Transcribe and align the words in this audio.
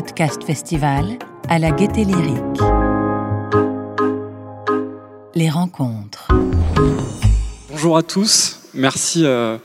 Podcast 0.00 0.44
Festival 0.44 1.18
à 1.50 1.58
la 1.58 1.72
Gaieté 1.72 2.04
Lyrique. 2.04 2.62
Les 5.34 5.50
rencontres. 5.50 6.28
Bonjour 7.68 7.98
à 7.98 8.02
tous, 8.02 8.60
merci 8.72 9.26
euh, 9.26 9.58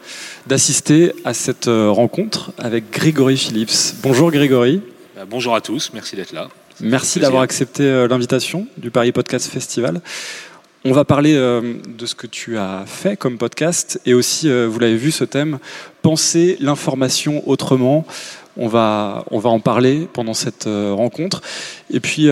d'assister 0.45 1.13
à 1.23 1.33
cette 1.33 1.69
euh, 1.69 1.89
rencontre 1.89 2.51
avec 2.57 2.91
Grégory 2.91 3.37
Phillips. 3.37 3.95
Bonjour 4.03 4.29
Grégory. 4.29 4.81
Bah, 5.15 5.21
bonjour 5.25 5.55
à 5.55 5.61
tous, 5.61 5.91
merci 5.93 6.17
d'être 6.17 6.33
là. 6.33 6.49
Merci 6.81 7.21
d'avoir 7.21 7.41
accepté 7.41 7.83
euh, 7.83 8.09
l'invitation 8.09 8.67
du 8.75 8.91
Paris 8.91 9.13
Podcast 9.13 9.49
Festival. 9.49 10.01
On 10.83 10.91
va 10.91 11.05
parler 11.05 11.33
de 11.33 12.05
ce 12.05 12.13
que 12.13 12.27
tu 12.27 12.59
as 12.59 12.83
fait 12.85 13.17
comme 13.17 13.39
podcast 13.39 13.99
et 14.05 14.13
aussi, 14.13 14.47
vous 14.47 14.77
l'avez 14.77 14.97
vu, 14.97 15.09
ce 15.09 15.23
thème, 15.23 15.57
penser 16.03 16.57
l'information 16.59 17.41
autrement. 17.49 18.05
On 18.57 18.67
va, 18.67 19.25
on 19.31 19.39
va 19.39 19.49
en 19.49 19.59
parler 19.59 20.07
pendant 20.13 20.33
cette 20.33 20.65
rencontre. 20.65 21.41
Et 21.91 21.99
puis, 21.99 22.29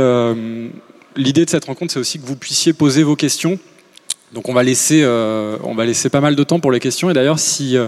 l'idée 1.15 1.45
de 1.45 1.49
cette 1.49 1.65
rencontre, 1.65 1.93
c'est 1.93 1.99
aussi 1.99 2.19
que 2.19 2.25
vous 2.25 2.35
puissiez 2.35 2.73
poser 2.73 3.03
vos 3.03 3.15
questions 3.15 3.59
donc 4.33 4.49
on 4.49 4.53
va 4.53 4.63
laisser, 4.63 5.01
euh, 5.03 5.57
on 5.63 5.75
va 5.75 5.85
laisser 5.85 6.09
pas 6.09 6.21
mal 6.21 6.35
de 6.35 6.43
temps 6.43 6.59
pour 6.59 6.71
les 6.71 6.79
questions. 6.79 7.09
Et 7.09 7.13
d'ailleurs, 7.13 7.37
si 7.37 7.77
euh, 7.77 7.87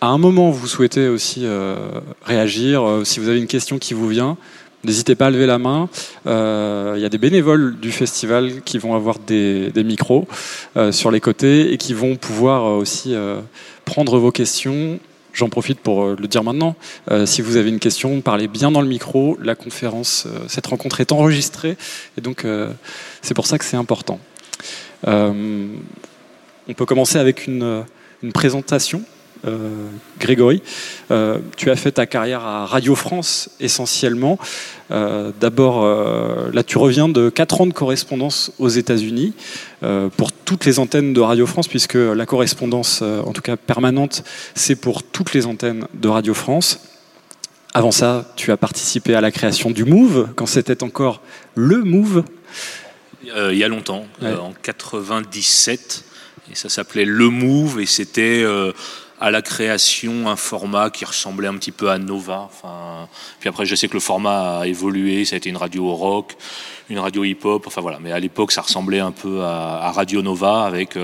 à 0.00 0.08
un 0.08 0.18
moment 0.18 0.50
vous 0.50 0.66
souhaitez 0.66 1.08
aussi 1.08 1.42
euh, 1.44 1.76
réagir, 2.24 2.84
si 3.04 3.20
vous 3.20 3.28
avez 3.28 3.38
une 3.38 3.46
question 3.46 3.78
qui 3.78 3.94
vous 3.94 4.06
vient, 4.06 4.36
n'hésitez 4.84 5.14
pas 5.14 5.26
à 5.28 5.30
lever 5.30 5.46
la 5.46 5.58
main. 5.58 5.88
Il 6.26 7.00
y 7.00 7.04
a 7.04 7.08
des 7.08 7.18
bénévoles 7.18 7.78
du 7.80 7.90
festival 7.90 8.60
qui 8.64 8.78
vont 8.78 8.94
avoir 8.94 9.18
des, 9.18 9.70
des 9.70 9.84
micros 9.84 10.28
sur 10.90 11.10
les 11.10 11.20
côtés 11.20 11.72
et 11.72 11.78
qui 11.78 11.94
vont 11.94 12.16
pouvoir 12.16 12.64
aussi 12.64 13.14
prendre 13.84 14.18
vos 14.18 14.32
questions. 14.32 14.98
J'en 15.32 15.48
profite 15.48 15.80
pour 15.80 16.08
le 16.08 16.28
dire 16.28 16.44
maintenant. 16.44 16.76
si 17.24 17.40
vous 17.40 17.56
avez 17.56 17.70
une 17.70 17.78
question, 17.78 18.20
parlez 18.20 18.48
bien 18.48 18.70
dans 18.70 18.82
le 18.82 18.88
micro. 18.88 19.38
La 19.42 19.54
conférence, 19.54 20.26
cette 20.46 20.66
rencontre 20.66 21.00
est 21.00 21.10
enregistrée 21.10 21.76
et 22.18 22.20
donc 22.20 22.44
c'est 23.22 23.34
pour 23.34 23.46
ça 23.46 23.56
que 23.58 23.64
c'est 23.64 23.76
important. 23.76 24.20
Euh, 25.06 25.66
on 26.68 26.74
peut 26.74 26.86
commencer 26.86 27.18
avec 27.18 27.46
une, 27.46 27.84
présentation. 28.32 29.02
Euh, 29.44 29.88
Grégory, 30.20 30.62
euh, 31.10 31.38
tu 31.56 31.70
as 31.70 31.76
fait 31.76 31.92
ta 31.92 32.06
carrière 32.06 32.44
à 32.44 32.66
Radio 32.66 32.94
France 32.94 33.50
essentiellement. 33.60 34.38
D'abord, 35.40 35.86
là 36.52 36.62
tu 36.62 36.76
reviens 36.76 37.08
de 37.08 37.30
4 37.30 37.62
ans 37.62 37.66
de 37.66 37.72
correspondance 37.72 38.52
aux 38.58 38.68
États-Unis 38.68 39.32
pour 40.18 40.32
toutes 40.32 40.66
les 40.66 40.78
antennes 40.78 41.14
de 41.14 41.20
Radio 41.22 41.46
France, 41.46 41.66
puisque 41.66 41.94
la 41.94 42.26
correspondance, 42.26 43.00
en 43.00 43.32
tout 43.32 43.40
cas 43.40 43.56
permanente, 43.56 44.22
c'est 44.54 44.76
pour 44.76 45.02
toutes 45.02 45.32
les 45.32 45.46
antennes 45.46 45.86
de 45.94 46.08
Radio 46.08 46.34
France. 46.34 46.78
Avant 47.74 47.90
ça, 47.90 48.30
tu 48.36 48.52
as 48.52 48.58
participé 48.58 49.14
à 49.14 49.22
la 49.22 49.30
création 49.30 49.70
du 49.70 49.86
Move, 49.86 50.28
quand 50.36 50.44
c'était 50.44 50.82
encore 50.82 51.22
le 51.54 51.78
Move. 51.78 52.22
Euh, 53.34 53.52
il 53.52 53.58
y 53.58 53.64
a 53.64 53.68
longtemps, 53.68 54.06
euh, 54.22 54.36
en 54.36 54.52
97, 54.52 56.04
et 56.50 56.54
ça 56.54 56.68
s'appelait 56.68 57.06
Le 57.06 57.30
Move, 57.30 57.80
et 57.80 57.86
c'était 57.86 58.42
euh, 58.44 58.72
à 59.22 59.30
la 59.30 59.40
création 59.40 60.28
un 60.28 60.34
format 60.34 60.90
qui 60.90 61.04
ressemblait 61.04 61.46
un 61.46 61.54
petit 61.54 61.70
peu 61.70 61.90
à 61.90 61.98
Nova. 61.98 62.50
Enfin, 62.52 63.08
puis 63.38 63.48
après, 63.48 63.64
je 63.64 63.76
sais 63.76 63.86
que 63.86 63.94
le 63.94 64.00
format 64.00 64.58
a 64.58 64.66
évolué, 64.66 65.24
ça 65.24 65.36
a 65.36 65.38
été 65.38 65.48
une 65.48 65.56
radio 65.56 65.94
rock, 65.94 66.36
une 66.90 66.98
radio 66.98 67.22
hip-hop, 67.22 67.64
enfin 67.68 67.80
voilà. 67.80 68.00
Mais 68.02 68.10
à 68.10 68.18
l'époque, 68.18 68.50
ça 68.50 68.62
ressemblait 68.62 68.98
un 68.98 69.12
peu 69.12 69.42
à, 69.42 69.92
Radio 69.92 70.22
Nova 70.22 70.64
avec 70.64 70.96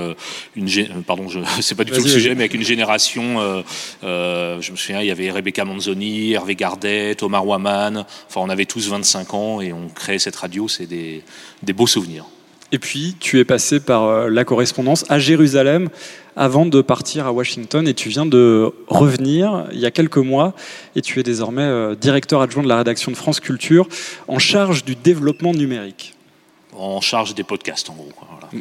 une, 0.56 0.68
pardon, 1.06 1.28
je 1.28 1.38
sais 1.60 1.76
pas 1.76 1.84
du 1.84 1.92
tout 1.92 2.02
le 2.02 2.08
sujet, 2.08 2.34
mais 2.34 2.42
avec 2.42 2.54
une 2.54 2.64
génération. 2.64 3.62
je 4.02 4.70
me 4.70 4.76
souviens, 4.76 5.00
il 5.00 5.06
y 5.06 5.12
avait 5.12 5.30
Rebecca 5.30 5.64
Manzoni, 5.64 6.32
Hervé 6.32 6.56
Gardet, 6.56 7.22
Omar 7.22 7.46
Waman. 7.46 8.04
Enfin, 8.28 8.40
on 8.40 8.48
avait 8.48 8.66
tous 8.66 8.88
25 8.88 9.34
ans 9.34 9.60
et 9.60 9.72
on 9.72 9.88
créait 9.88 10.18
cette 10.18 10.36
radio. 10.36 10.66
C'est 10.66 10.86
des 10.86 11.22
des 11.62 11.72
beaux 11.72 11.86
souvenirs. 11.86 12.24
Et 12.70 12.78
puis, 12.78 13.16
tu 13.18 13.38
es 13.38 13.44
passé 13.44 13.80
par 13.80 14.04
euh, 14.04 14.28
la 14.28 14.44
correspondance 14.44 15.04
à 15.08 15.18
Jérusalem 15.18 15.88
avant 16.36 16.66
de 16.66 16.82
partir 16.82 17.26
à 17.26 17.32
Washington 17.32 17.88
et 17.88 17.94
tu 17.94 18.10
viens 18.10 18.26
de 18.26 18.70
revenir 18.88 19.66
il 19.72 19.78
y 19.78 19.86
a 19.86 19.90
quelques 19.90 20.18
mois 20.18 20.54
et 20.94 21.00
tu 21.00 21.18
es 21.18 21.22
désormais 21.22 21.62
euh, 21.62 21.94
directeur 21.94 22.42
adjoint 22.42 22.62
de 22.62 22.68
la 22.68 22.76
rédaction 22.76 23.10
de 23.10 23.16
France 23.16 23.40
Culture 23.40 23.88
en 24.28 24.38
charge 24.38 24.84
du 24.84 24.94
développement 24.94 25.52
numérique. 25.52 26.14
En 26.76 27.00
charge 27.00 27.34
des 27.34 27.42
podcasts, 27.42 27.88
en 27.88 27.94
gros. 27.94 28.12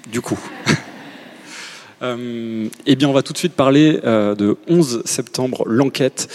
Du 0.09 0.21
coup. 0.21 0.39
euh, 2.01 2.67
eh 2.85 2.95
bien, 2.95 3.09
on 3.09 3.13
va 3.13 3.21
tout 3.21 3.33
de 3.33 3.37
suite 3.37 3.53
parler 3.53 3.99
de 4.01 4.57
11 4.67 5.03
septembre, 5.05 5.63
l'enquête 5.67 6.29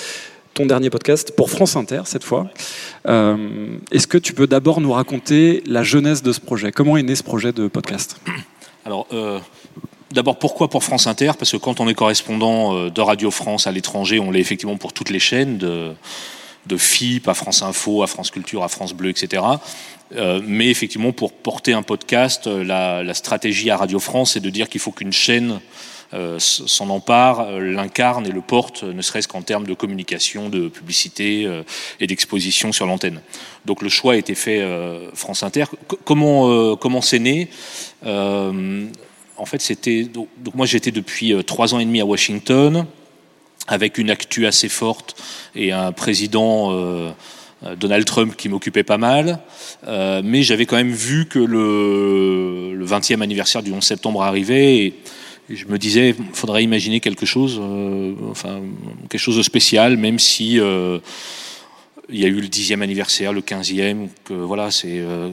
ton 0.54 0.66
dernier 0.66 0.90
podcast 0.90 1.32
pour 1.34 1.50
France 1.50 1.76
Inter 1.76 2.02
cette 2.04 2.24
fois. 2.24 2.50
Euh, 3.08 3.76
est-ce 3.90 4.06
que 4.06 4.18
tu 4.18 4.34
peux 4.34 4.46
d'abord 4.46 4.80
nous 4.80 4.92
raconter 4.92 5.62
la 5.66 5.82
jeunesse 5.82 6.22
de 6.22 6.32
ce 6.32 6.40
projet? 6.40 6.72
Comment 6.72 6.96
est 6.96 7.02
né 7.02 7.14
ce 7.14 7.22
projet 7.22 7.52
de 7.52 7.68
podcast? 7.68 8.20
Alors, 8.84 9.06
euh, 9.12 9.38
d'abord, 10.10 10.38
pourquoi 10.38 10.68
pour 10.68 10.84
France 10.84 11.06
Inter? 11.06 11.32
Parce 11.38 11.52
que 11.52 11.56
quand 11.56 11.80
on 11.80 11.88
est 11.88 11.94
correspondant 11.94 12.74
euh, 12.74 12.91
de 12.91 13.00
Radio 13.00 13.30
France 13.30 13.66
à 13.66 13.72
l'étranger, 13.72 14.18
on 14.18 14.30
l'est 14.30 14.41
effectivement 14.41 14.76
pour 14.76 14.92
toutes 14.92 15.10
les 15.10 15.20
chaînes, 15.20 15.56
de, 15.56 15.92
de 16.66 16.76
FIP 16.76 17.28
à 17.28 17.34
France 17.34 17.62
Info, 17.62 18.02
à 18.02 18.06
France 18.06 18.30
Culture, 18.30 18.62
à 18.62 18.68
France 18.68 18.92
Bleu, 18.92 19.10
etc. 19.10 19.42
mais 20.44 20.68
effectivement, 20.68 21.12
pour 21.12 21.32
porter 21.32 21.72
un 21.72 21.82
podcast, 21.82 22.46
la, 22.46 23.02
la 23.02 23.14
stratégie 23.14 23.70
à 23.70 23.78
Radio 23.78 23.98
France, 23.98 24.32
c'est 24.32 24.41
de 24.41 24.50
dire 24.50 24.68
qu'il 24.68 24.80
faut 24.80 24.92
qu'une 24.92 25.12
chaîne 25.12 25.58
s'en 26.38 26.90
empare, 26.90 27.40
euh, 27.40 27.72
l'incarne 27.72 28.26
et 28.26 28.32
le 28.32 28.42
porte, 28.42 28.82
ne 28.82 29.00
serait-ce 29.00 29.28
qu'en 29.28 29.42
termes 29.42 29.66
de 29.66 29.74
communication, 29.74 30.50
de 30.50 30.68
publicité 30.68 31.44
euh, 31.46 31.62
et 32.00 32.06
d'exposition 32.06 32.72
sur 32.72 32.86
l'antenne. 32.86 33.22
Donc 33.64 33.82
le 33.82 33.88
choix 33.88 34.12
a 34.12 34.16
été 34.16 34.34
fait 34.34 34.62
France 35.14 35.42
Inter. 35.42 35.64
comment 36.04 36.76
comment 36.76 37.00
c'est 37.00 37.20
né? 37.20 37.48
En 38.04 39.46
fait, 39.46 39.60
c'était 39.60 40.02
donc, 40.02 40.28
moi 40.54 40.66
j'étais 40.66 40.90
depuis 40.90 41.32
trois 41.44 41.74
ans 41.74 41.78
et 41.78 41.84
demi 41.84 42.00
à 42.00 42.04
Washington 42.04 42.86
avec 43.68 43.98
une 43.98 44.10
actu 44.10 44.46
assez 44.46 44.68
forte 44.68 45.14
et 45.54 45.70
un 45.70 45.92
président 45.92 47.14
Donald 47.76 48.04
Trump 48.04 48.34
qui 48.36 48.48
m'occupait 48.48 48.82
pas 48.82 48.98
mal, 48.98 49.38
mais 49.86 50.42
j'avais 50.42 50.66
quand 50.66 50.76
même 50.76 50.90
vu 50.90 51.26
que 51.26 51.38
le, 51.38 52.74
le 52.74 52.86
20e 52.86 53.20
anniversaire 53.20 53.62
du 53.62 53.72
11 53.72 53.82
septembre 53.82 54.24
arrivait 54.24 54.94
je 55.56 55.66
me 55.66 55.78
disais, 55.78 56.14
il 56.18 56.34
faudrait 56.34 56.64
imaginer 56.64 57.00
quelque 57.00 57.26
chose, 57.26 57.58
euh, 57.60 58.14
enfin, 58.30 58.62
quelque 59.08 59.20
chose 59.20 59.36
de 59.36 59.42
spécial, 59.42 59.96
même 59.96 60.18
si 60.18 60.58
euh, 60.58 60.98
il 62.08 62.18
y 62.18 62.24
a 62.24 62.28
eu 62.28 62.40
le 62.40 62.48
dixième 62.48 62.82
anniversaire, 62.82 63.32
le 63.32 63.42
quinzième, 63.42 64.08
que 64.24 64.34
voilà, 64.34 64.70
c'est 64.70 64.98
euh, 65.00 65.30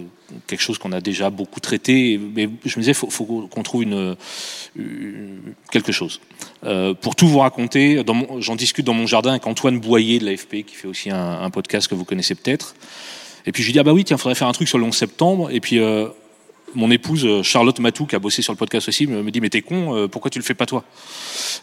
quelque 0.47 0.61
chose 0.61 0.77
qu'on 0.77 0.91
a 0.91 1.01
déjà 1.01 1.29
beaucoup 1.29 1.59
traité. 1.59 2.19
Mais 2.35 2.49
je 2.65 2.77
me 2.77 2.81
disais, 2.81 2.93
faut, 2.93 3.09
faut 3.09 3.25
qu'on 3.25 3.63
trouve 3.63 3.83
une, 3.83 4.15
quelque 5.71 5.91
chose. 5.91 6.19
pour 7.01 7.15
tout 7.15 7.27
vous 7.27 7.39
raconter, 7.39 8.03
j'en 8.39 8.55
discute 8.55 8.85
dans 8.85 8.93
mon 8.93 9.07
jardin 9.07 9.31
avec 9.31 9.47
Antoine 9.47 9.79
Boyer 9.79 10.19
de 10.19 10.25
l'AFP, 10.25 10.63
qui 10.65 10.75
fait 10.75 10.87
aussi 10.87 11.09
un, 11.09 11.49
podcast 11.49 11.87
que 11.87 11.95
vous 11.95 12.05
connaissez 12.05 12.35
peut-être. 12.35 12.75
Et 13.45 13.51
puis 13.51 13.63
je 13.63 13.67
lui 13.67 13.73
dis, 13.73 13.79
ah 13.79 13.83
bah 13.83 13.93
oui, 13.93 14.03
tiens, 14.03 14.17
faudrait 14.17 14.35
faire 14.35 14.47
un 14.47 14.51
truc 14.51 14.67
sur 14.67 14.77
le 14.77 14.83
11 14.83 14.95
septembre. 14.95 15.49
Et 15.51 15.59
puis 15.59 15.79
mon 16.75 16.91
épouse 16.91 17.25
euh, 17.25 17.43
Charlotte 17.43 17.79
Matou, 17.79 18.05
qui 18.05 18.15
a 18.15 18.19
bossé 18.19 18.41
sur 18.41 18.53
le 18.53 18.57
podcast 18.57 18.87
aussi, 18.87 19.07
me 19.07 19.29
dit 19.31 19.41
mais 19.41 19.49
t'es 19.49 19.61
con, 19.61 19.95
euh, 19.95 20.07
pourquoi 20.07 20.29
tu 20.29 20.39
le 20.39 20.43
fais 20.43 20.53
pas 20.53 20.65
toi? 20.65 20.83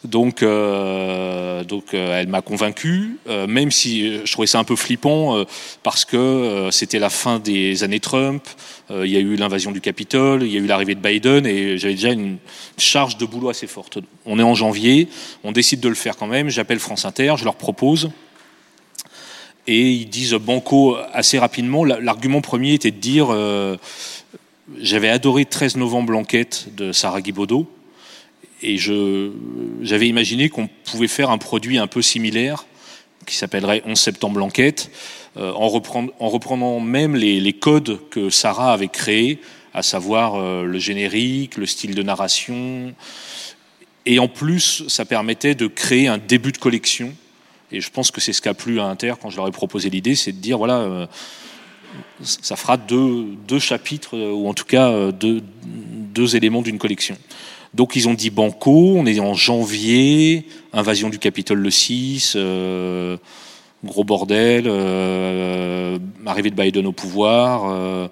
Donc, 0.05 0.43
euh, 0.43 1.65
donc 1.65 1.94
elle 1.94 2.28
m'a 2.28 2.43
convaincu, 2.43 3.19
même 3.27 3.71
si 3.71 4.25
je 4.25 4.33
trouvais 4.33 4.47
ça 4.47 4.59
un 4.59 4.65
peu 4.65 4.77
flippant 4.77 5.45
parce 5.83 6.05
que 6.05 6.69
c'était 6.71 6.99
la 6.99 7.11
fin 7.11 7.39
des 7.39 7.83
années 7.83 8.00
Trump, 8.00 8.43
il 8.91 9.06
y 9.06 9.16
a 9.16 9.21
eu 9.21 9.37
l'invasion 9.37 9.72
du 9.72 9.81
Capitole, 9.81 10.43
il 10.43 10.53
y 10.53 10.56
a 10.56 10.61
eu 10.61 10.66
l'arrivée 10.66 10.95
de 10.95 11.00
Biden 11.00 11.47
et 11.47 11.78
j'avais 11.78 11.95
déjà 11.95 12.12
une 12.12 12.39
charge 12.78 13.16
de 13.16 13.25
boulot 13.25 13.49
assez 13.49 13.66
forte. 13.66 13.98
On 14.27 14.39
est 14.39 14.42
en 14.42 14.54
janvier, 14.54 15.09
on 15.45 15.53
décide 15.53 15.81
de 15.81 15.89
le 15.89 15.95
faire 15.95 16.16
quand 16.16 16.27
même. 16.27 16.51
J'appelle 16.51 16.78
France 16.78 17.04
Inter, 17.04 17.34
je 17.39 17.45
leur 17.45 17.57
propose. 17.57 18.10
Et 19.66 19.91
ils 19.91 20.09
disent 20.09 20.34
banco 20.34 20.97
assez 21.13 21.39
rapidement. 21.39 21.84
L'argument 21.84 22.41
premier 22.41 22.75
était 22.75 22.92
de 22.92 22.98
dire 22.98 23.28
j'avais 24.80 25.09
adoré 25.09 25.45
13 25.45 25.77
novembre 25.77 26.13
l'enquête 26.13 26.74
de 26.74 26.92
Sarah 26.92 27.21
Guibaudot 27.21 27.71
et 28.63 28.77
j'avais 28.78 30.09
imaginé 30.09 30.48
qu'on 30.48 30.68
pouvait 30.84 31.09
faire 31.09 31.30
un 31.30 31.39
produit 31.39 31.78
un 31.78 31.86
peu 31.86 32.03
similaire 32.03 32.66
qui 33.27 33.36
s'appellerait 33.36 33.83
11 33.84 33.98
septembre 33.98 34.39
l'enquête 34.39 34.91
euh, 35.36 35.53
en, 35.53 35.66
en, 36.18 36.28
reprenant 36.28 36.80
même 36.80 37.16
les, 37.16 37.41
les, 37.41 37.53
codes 37.53 37.98
que 38.09 38.30
Sarah 38.30 38.72
avait 38.72 38.89
créés, 38.89 39.41
à 39.74 39.83
savoir 39.83 40.36
euh, 40.36 40.65
le 40.65 40.78
générique, 40.78 41.57
le 41.57 41.66
style 41.66 41.95
de 41.95 42.03
narration. 42.03 42.95
Et 44.07 44.19
en 44.19 44.28
plus, 44.28 44.84
ça 44.89 45.04
permettait 45.04 45.54
de 45.54 45.66
créer 45.66 46.07
un 46.07 46.19
début 46.19 46.53
de 46.53 46.59
collection. 46.59 47.12
Et 47.72 47.80
je 47.80 47.91
pense 47.91 48.10
que 48.10 48.21
c'est 48.21 48.33
ce 48.33 48.41
qu'a 48.41 48.54
plu 48.54 48.80
à 48.80 48.84
Inter 48.84 49.15
quand 49.21 49.28
je 49.28 49.36
leur 49.36 49.48
ai 49.48 49.53
proposé 49.53 49.91
l'idée, 49.91 50.15
c'est 50.15 50.33
de 50.33 50.39
dire 50.39 50.57
voilà. 50.57 50.78
Euh, 50.78 51.07
ça 52.22 52.57
fera 52.57 52.77
deux, 52.77 53.59
chapitres, 53.59 54.16
euh, 54.16 54.33
ou 54.33 54.48
en 54.48 54.54
tout 54.54 54.65
cas 54.65 54.91
euh, 54.91 55.13
deux, 55.13 56.37
éléments 56.37 56.63
d'une 56.63 56.78
collection. 56.78 57.16
Donc 57.75 57.95
ils 57.95 58.09
ont 58.09 58.15
dit 58.15 58.31
Banco, 58.31 58.95
on 58.97 59.04
est 59.07 59.21
en 59.21 59.34
janvier, 59.34 60.47
invasion 60.72 61.10
du 61.10 61.19
Capitole 61.19 61.59
le 61.59 61.71
6, 61.71 62.33
euh, 62.37 63.16
gros 63.84 64.04
bordel, 64.04 64.66
arrivée 66.25 66.51
de 66.51 66.57
Biden 66.57 66.87
au 66.87 66.93
pouvoir 66.93 68.10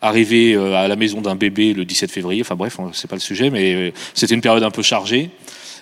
arrivé 0.00 0.54
à 0.54 0.86
la 0.86 0.94
maison 0.94 1.20
d'un 1.20 1.34
bébé 1.34 1.72
le 1.74 1.84
17 1.84 2.12
février. 2.12 2.42
Enfin 2.42 2.54
bref, 2.54 2.78
c'est 2.92 3.08
pas 3.08 3.16
le 3.16 3.20
sujet, 3.20 3.50
mais 3.50 3.92
c'était 4.14 4.34
une 4.34 4.42
période 4.42 4.62
un 4.62 4.70
peu 4.70 4.82
chargée. 4.82 5.30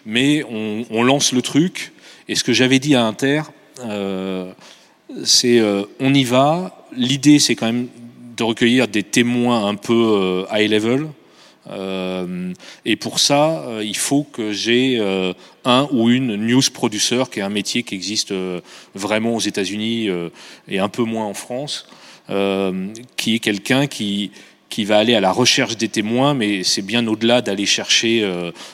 Mais 0.06 0.44
on, 0.44 1.02
lance 1.02 1.32
le 1.32 1.42
truc. 1.42 1.92
Et 2.28 2.36
ce 2.36 2.44
que 2.44 2.52
j'avais 2.52 2.78
dit 2.78 2.94
à 2.94 3.04
Inter, 3.04 3.42
c'est 5.24 5.60
on 6.00 6.14
y 6.14 6.24
va. 6.24 6.85
L'idée, 6.96 7.38
c'est 7.38 7.54
quand 7.54 7.66
même 7.66 7.88
de 8.36 8.44
recueillir 8.44 8.88
des 8.88 9.02
témoins 9.02 9.66
un 9.66 9.74
peu 9.74 9.94
euh, 9.94 10.44
high 10.52 10.70
level. 10.70 11.06
et 12.84 12.96
pour 12.96 13.18
ça, 13.18 13.64
il 13.82 13.96
faut 13.96 14.22
que 14.22 14.52
j'ai 14.52 15.00
un 15.64 15.88
ou 15.90 16.10
une 16.10 16.36
news 16.36 16.62
producer, 16.72 17.24
qui 17.30 17.40
est 17.40 17.42
un 17.42 17.48
métier 17.48 17.82
qui 17.82 17.96
existe 17.96 18.32
vraiment 18.94 19.34
aux 19.34 19.40
États-Unis 19.40 20.08
et 20.68 20.78
un 20.78 20.88
peu 20.88 21.02
moins 21.02 21.24
en 21.24 21.34
France, 21.34 21.88
qui 23.16 23.34
est 23.34 23.40
quelqu'un 23.40 23.88
qui 23.88 24.30
qui 24.68 24.84
va 24.84 24.98
aller 24.98 25.16
à 25.16 25.20
la 25.20 25.32
recherche 25.32 25.76
des 25.76 25.88
témoins, 25.88 26.34
mais 26.34 26.62
c'est 26.62 26.82
bien 26.82 27.04
au-delà 27.08 27.42
d'aller 27.42 27.66
chercher 27.66 28.24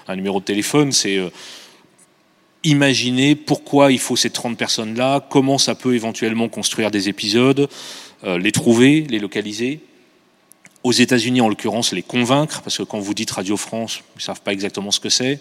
un 0.06 0.16
numéro 0.16 0.40
de 0.40 0.44
téléphone. 0.44 0.92
C'est 0.92 1.18
imaginer 2.64 3.34
pourquoi 3.34 3.92
il 3.92 3.98
faut 3.98 4.16
ces 4.16 4.30
30 4.30 4.56
personnes-là, 4.56 5.26
comment 5.28 5.58
ça 5.58 5.74
peut 5.74 5.94
éventuellement 5.94 6.48
construire 6.48 6.90
des 6.90 7.08
épisodes, 7.08 7.60
euh, 7.60 7.66
les 8.24 8.52
trouver, 8.52 9.06
les 9.08 9.18
localiser. 9.18 9.80
Aux 10.84 10.92
États-Unis, 10.92 11.40
en 11.40 11.48
l'occurrence, 11.48 11.92
les 11.92 12.02
convaincre, 12.02 12.60
parce 12.62 12.78
que 12.78 12.82
quand 12.82 12.98
vous 12.98 13.14
dites 13.14 13.30
Radio 13.30 13.56
France, 13.56 14.02
ils 14.16 14.18
ne 14.18 14.22
savent 14.22 14.40
pas 14.40 14.52
exactement 14.52 14.90
ce 14.90 14.98
que 14.98 15.08
c'est. 15.08 15.40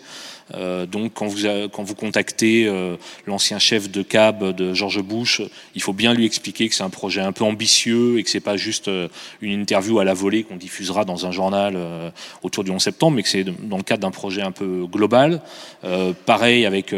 Euh, 0.56 0.86
donc 0.86 1.14
quand 1.14 1.28
vous, 1.28 1.48
quand 1.72 1.84
vous 1.84 1.96
contactez 1.96 2.66
euh, 2.68 2.96
l'ancien 3.26 3.60
chef 3.60 3.90
de 3.90 4.02
cab 4.02 4.56
de 4.56 4.74
George 4.74 5.02
Bush, 5.02 5.42
il 5.76 5.82
faut 5.82 5.94
bien 5.94 6.14
lui 6.14 6.26
expliquer 6.26 6.70
que 6.70 6.76
c'est 6.76 6.84
un 6.84 6.90
projet 6.90 7.22
un 7.22 7.32
peu 7.32 7.44
ambitieux 7.44 8.20
et 8.20 8.24
que 8.24 8.30
c'est 8.30 8.40
pas 8.40 8.58
juste 8.58 8.88
euh, 8.88 9.08
une 9.42 9.62
interview 9.62 10.00
à 10.00 10.04
la 10.04 10.14
volée 10.14 10.44
qu'on 10.44 10.56
diffusera 10.56 11.06
dans 11.06 11.26
un 11.26 11.32
journal 11.32 11.78
autour 12.44 12.64
du 12.64 12.72
11 12.72 12.82
septembre, 12.82 13.16
mais 13.16 13.24
que 13.24 13.30
c'est 13.30 13.44
dans 13.44 13.78
le 13.78 13.84
cadre 13.84 14.02
d'un 14.02 14.12
projet 14.12 14.42
un 14.42 14.52
peu 14.52 14.86
global. 14.88 15.42
pareil 16.26 16.66
avec 16.66 16.94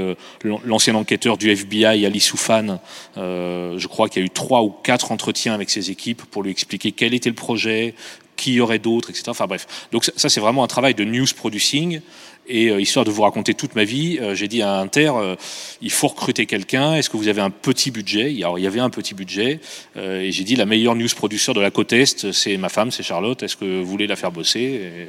l'ancien 0.66 0.96
enquêteur 0.96 1.38
du 1.38 1.50
FBI, 1.50 2.06
Ali 2.06 2.20
Soufan, 2.20 2.80
je 3.16 3.88
crois 3.88 4.10
qu'il 4.10 4.22
y 4.22 4.24
a 4.24 4.26
eu 4.26 4.30
trois 4.30 4.64
ou 4.64 4.70
quatre 4.70 5.12
entretiens 5.12 5.54
avec 5.54 5.70
ses 5.70 5.92
équipes 5.92 6.24
pour 6.26 6.44
lui 6.44 6.52
expliquer 6.52 6.92
quel 6.92 7.14
était 7.14 7.30
le 7.30 7.36
projet, 7.36 7.96
qui 8.36 8.54
y 8.54 8.62
aurait 8.62 8.80
d'autres, 8.80 9.10
etc. 9.10 9.26
Enfin 9.28 9.48
bref. 9.48 9.88
Donc 9.92 10.04
ça, 10.04 10.30
c'est 10.30 10.40
vraiment 10.40 10.64
un 10.64 10.68
travail 10.68 10.94
de 10.94 11.04
news 11.04 11.28
producing. 11.36 12.02
Et 12.48 12.70
euh, 12.70 12.82
histoire 12.82 13.06
de 13.06 13.12
vous 13.12 13.22
raconter 13.22 13.54
toute 13.54 13.76
ma 13.76 13.86
vie, 13.86 14.20
euh, 14.20 14.36
j'ai 14.36 14.48
dit 14.48 14.62
à 14.62 14.76
Inter, 14.80 15.14
euh, 15.16 15.36
il 15.82 15.92
faut 15.92 16.08
recruter 16.08 16.46
quelqu'un. 16.46 16.96
Est-ce 16.96 17.10
que 17.10 17.16
vous 17.16 17.30
avez 17.30 17.42
un 17.42 17.50
petit 17.50 17.90
budget? 17.90 18.36
Alors 18.38 18.60
il 18.60 18.64
y 18.64 18.68
avait 18.68 18.82
un 18.82 18.90
petit 18.90 19.14
budget. 19.14 19.60
et 19.96 20.32
j'ai 20.32 20.44
dit, 20.44 20.56
la 20.56 20.66
meilleure 20.66 20.96
news 20.96 21.08
producer 21.16 21.54
de 21.54 21.62
la 21.62 21.72
côte 21.72 21.94
Est, 21.94 22.32
c'est 22.32 22.58
ma 22.58 22.70
femme, 22.70 22.92
c'est 22.92 23.04
Charlotte. 23.04 23.42
Est-ce 23.44 23.56
que 23.56 23.66
vous 23.66 23.86
voulez 23.86 24.08
la 24.08 24.16
faire 24.16 24.32
bosser? 24.32 25.08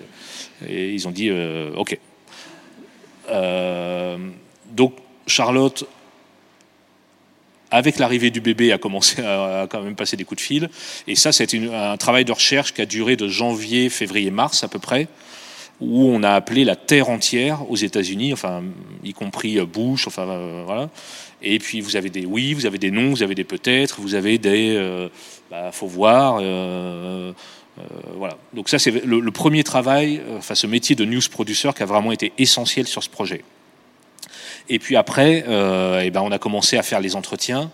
Et, 0.68 0.92
ils 0.92 1.08
ont 1.08 1.10
dit, 1.10 1.30
OK. 1.76 1.98
donc 4.72 4.94
Charlotte 5.26 5.84
avec 7.70 7.98
l'arrivée 7.98 8.30
du 8.30 8.40
bébé, 8.40 8.70
a 8.70 8.78
commencé 8.78 9.20
à, 9.22 9.66
quand 9.68 9.82
même 9.82 9.96
passer 9.96 10.16
des 10.16 10.22
coups 10.22 10.40
de 10.40 10.46
fil. 10.46 10.70
Et 11.08 11.16
ça, 11.16 11.32
c'est 11.32 11.52
un 11.54 11.96
travail 11.96 12.24
de 12.24 12.30
recherche 12.30 12.72
qui 12.72 12.80
a 12.80 12.86
duré 12.86 13.16
de 13.16 13.26
janvier, 13.26 13.88
février, 13.88 14.30
mars 14.30 14.62
à 14.62 14.68
peu 14.68 14.78
près 14.78 15.08
où 15.80 16.08
on 16.08 16.22
a 16.22 16.30
appelé 16.30 16.64
la 16.64 16.76
terre 16.76 17.08
entière 17.08 17.68
aux 17.70 17.76
États-Unis, 17.76 18.32
enfin, 18.32 18.62
y 19.02 19.12
compris 19.12 19.58
euh, 19.58 19.66
Bush, 19.66 20.06
enfin, 20.06 20.28
euh, 20.28 20.62
voilà. 20.64 20.88
Et 21.42 21.58
puis 21.58 21.80
vous 21.80 21.96
avez 21.96 22.10
des 22.10 22.24
oui, 22.24 22.54
vous 22.54 22.64
avez 22.64 22.78
des 22.78 22.90
non, 22.90 23.10
vous 23.10 23.22
avez 23.22 23.34
des 23.34 23.44
peut-être, 23.44 24.00
vous 24.00 24.14
avez 24.14 24.38
des 24.38 24.74
euh, 24.76 25.08
bah, 25.50 25.72
faut 25.72 25.86
voir. 25.86 26.36
voilà. 28.16 28.36
Donc 28.54 28.68
ça, 28.68 28.78
c'est 28.78 29.04
le, 29.04 29.30
premier 29.30 29.62
travail, 29.62 30.22
enfin 30.38 30.54
ce 30.54 30.66
métier 30.66 30.96
de 30.96 31.04
news 31.04 31.20
producer 31.30 31.70
qui 31.76 31.82
a 31.82 31.86
vraiment 31.86 32.12
été 32.12 32.32
essentiel 32.38 32.86
sur 32.86 33.02
ce 33.02 33.10
projet. 33.10 33.44
Et 34.70 34.78
puis 34.78 34.96
après, 34.96 35.44
eh 35.46 36.10
ben, 36.10 36.22
on 36.22 36.32
a 36.32 36.38
commencé 36.38 36.78
à 36.78 36.82
faire 36.82 37.00
les 37.00 37.14
entretiens. 37.14 37.70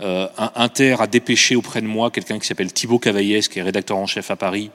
Inter 0.00 0.96
a 1.00 1.06
dépêché 1.06 1.56
auprès 1.56 1.82
de 1.82 1.86
moi 1.86 2.10
quelqu'un 2.10 2.38
qui 2.38 2.46
s'appelle 2.46 2.72
Thibaut 2.72 2.98
Cavaillès, 2.98 3.48
qui 3.48 3.58
est 3.58 3.62
rédacteur 3.62 3.98
en 3.98 4.06
chef 4.06 4.30
à 4.30 4.36
Paris, 4.36 4.70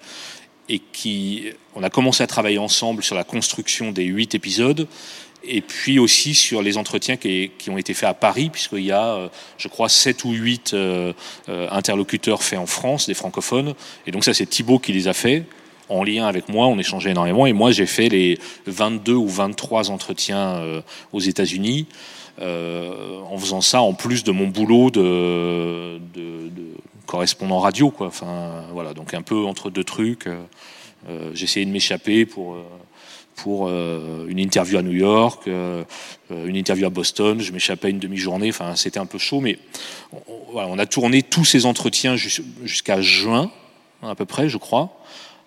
et 0.69 0.79
qui, 0.79 1.45
on 1.75 1.83
a 1.83 1.89
commencé 1.89 2.23
à 2.23 2.27
travailler 2.27 2.57
ensemble 2.57 3.03
sur 3.03 3.15
la 3.15 3.23
construction 3.23 3.91
des 3.91 4.06
huit 4.06 4.35
épisodes 4.35 4.88
et 5.47 5.62
puis 5.62 6.00
aussi 6.00 6.33
sur 6.33 6.62
les 6.62 6.77
entretiens 6.77 7.17
qui, 7.17 7.51
ont 7.69 7.77
été 7.77 7.94
faits 7.94 8.09
à 8.09 8.13
Paris, 8.13 8.50
puisqu'il 8.50 8.85
y 8.85 8.91
a, 8.91 9.13
euh, 9.15 9.27
je 9.57 9.67
crois, 9.67 9.89
sept 9.89 10.23
ou 10.23 10.31
huit 10.31 10.73
euh, 10.73 11.13
euh, 11.50 11.67
interlocuteurs 11.71 12.44
faits 12.44 12.59
en 12.59 12.65
France, 12.65 13.07
des 13.07 13.13
francophones. 13.13 13.73
Et 14.07 14.12
donc 14.12 14.23
ça, 14.23 14.33
c'est 14.33 14.45
Thibaut 14.45 14.79
qui 14.79 14.94
les 14.94 15.07
a 15.07 15.13
faits, 15.13 15.45
en 15.88 16.03
lien 16.03 16.25
avec 16.27 16.50
moi, 16.50 16.67
on 16.67 16.79
échangeait 16.79 17.12
énormément. 17.12 17.45
Et 17.45 17.53
moi, 17.53 17.71
j'ai 17.71 17.85
fait 17.85 18.09
les 18.09 18.39
22 18.65 19.13
ou 19.13 19.27
23 19.27 19.91
entretiens 19.91 20.59
aux 21.13 21.19
États-Unis, 21.19 21.85
en 22.41 23.38
faisant 23.38 23.62
ça 23.62 23.81
en 23.81 23.94
plus 23.94 24.23
de 24.23 24.31
mon 24.31 24.47
boulot 24.47 24.89
de 24.89 26.00
correspondant 27.06 27.60
radio, 27.60 27.90
quoi. 27.92 28.07
Enfin, 28.07 28.63
voilà, 28.72 28.94
donc 28.94 29.13
un 29.13 29.22
peu 29.22 29.46
entre 29.46 29.69
deux 29.69 29.84
trucs. 29.84 30.28
Euh, 30.28 30.44
euh 31.10 31.34
essayé 31.34 31.66
de 31.66 31.72
m'échapper 31.72 32.25
pour 32.25 32.57
euh, 33.68 34.28
une 34.28 34.40
interview 34.40 34.78
à 34.78 34.81
New 34.81 34.94
York, 34.94 35.48
une 35.48 36.56
interview 36.56 36.86
à 36.86 36.90
Boston. 36.90 37.40
Je 37.40 37.52
m'échappais 37.52 37.90
une 37.90 38.00
demi-journée. 38.00 38.50
Enfin, 38.50 38.75
c'était 38.75 39.00
un 39.00 39.06
peu 39.06 39.18
chaud, 39.18 39.40
mais 39.40 39.60
on, 40.54 40.80
a 40.80 40.86
tourné 40.86 41.22
tous 41.22 41.46
ces 41.46 41.66
entretiens 41.66 42.16
jusqu'à 42.16 43.02
juin, 43.02 43.51
à 44.01 44.16
peu 44.16 44.25
près, 44.25 44.50
je 44.50 44.58
crois. 44.58 45.00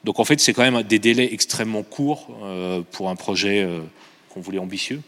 Donc 0.04 0.20
en 0.20 0.24
fait, 0.24 0.38
c'est 0.38 0.52
quand 0.52 0.70
même 0.70 0.82
des 0.84 1.00
délais 1.00 1.32
extrêmement 1.32 1.82
courts 1.82 2.28
pour 2.92 3.10
un 3.10 3.16
projet 3.16 3.66
qu'on 4.28 4.40
voulait 4.40 4.58
ambitieux. 4.58 5.02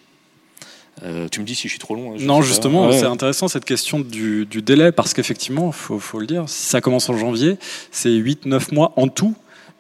Euh, 1.03 1.29
tu 1.29 1.41
me 1.41 1.47
dis 1.47 1.55
si 1.55 1.63
je 1.63 1.73
suis 1.73 1.79
trop 1.79 1.95
long. 1.95 2.13
Hein, 2.13 2.17
non, 2.21 2.43
justement, 2.43 2.93
c'est 2.93 3.05
intéressant 3.05 3.49
cette 3.49 3.65
question 3.65 4.01
du, 4.01 4.47
délai, 4.47 4.93
parce 4.93 5.15
qu'effectivement, 5.15 5.69
il 5.69 5.99
faut, 6.01 6.19
le 6.19 6.27
dire, 6.27 6.45
si 6.47 6.67
ça 6.67 6.81
commence 6.81 7.09
en 7.09 7.17
janvier, 7.17 7.57
c'est 7.91 8.11
8-9 8.11 8.75
mois 8.75 8.93
en 8.97 9.09
tout, 9.09 9.35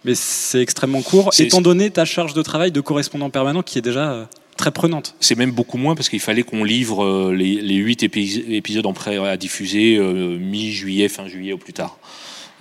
mais 0.04 0.14
c'est 0.14 0.62
extrêmement 0.62 1.02
court, 1.02 1.30
étant 1.38 1.60
donné 1.60 1.90
ta 1.90 2.04
charge 2.04 2.32
de 2.32 2.42
travail 2.42 2.72
de 2.72 2.80
correspondant 2.80 3.28
permanent 3.28 3.62
qui 3.62 3.78
est 3.78 3.82
déjà 3.82 4.12
euh, 4.12 4.24
très 4.56 4.70
prenante. 4.70 5.14
C'est 5.20 5.36
même 5.36 5.52
beaucoup 5.52 5.76
moins, 5.76 5.94
parce 5.94 6.08
qu'il 6.08 6.20
fallait 6.20 6.42
qu'on 6.42 6.64
livre 6.64 7.04
euh, 7.04 7.34
les, 7.34 7.60
les 7.60 7.76
8 7.76 8.02
épisodes 8.02 8.86
en 8.86 8.94
prêt 8.94 9.18
à 9.18 9.36
diffuser 9.36 9.98
mi-juillet, 9.98 11.08
fin 11.08 11.28
juillet 11.28 11.52
au 11.52 11.58
plus 11.58 11.74
tard. 11.74 11.98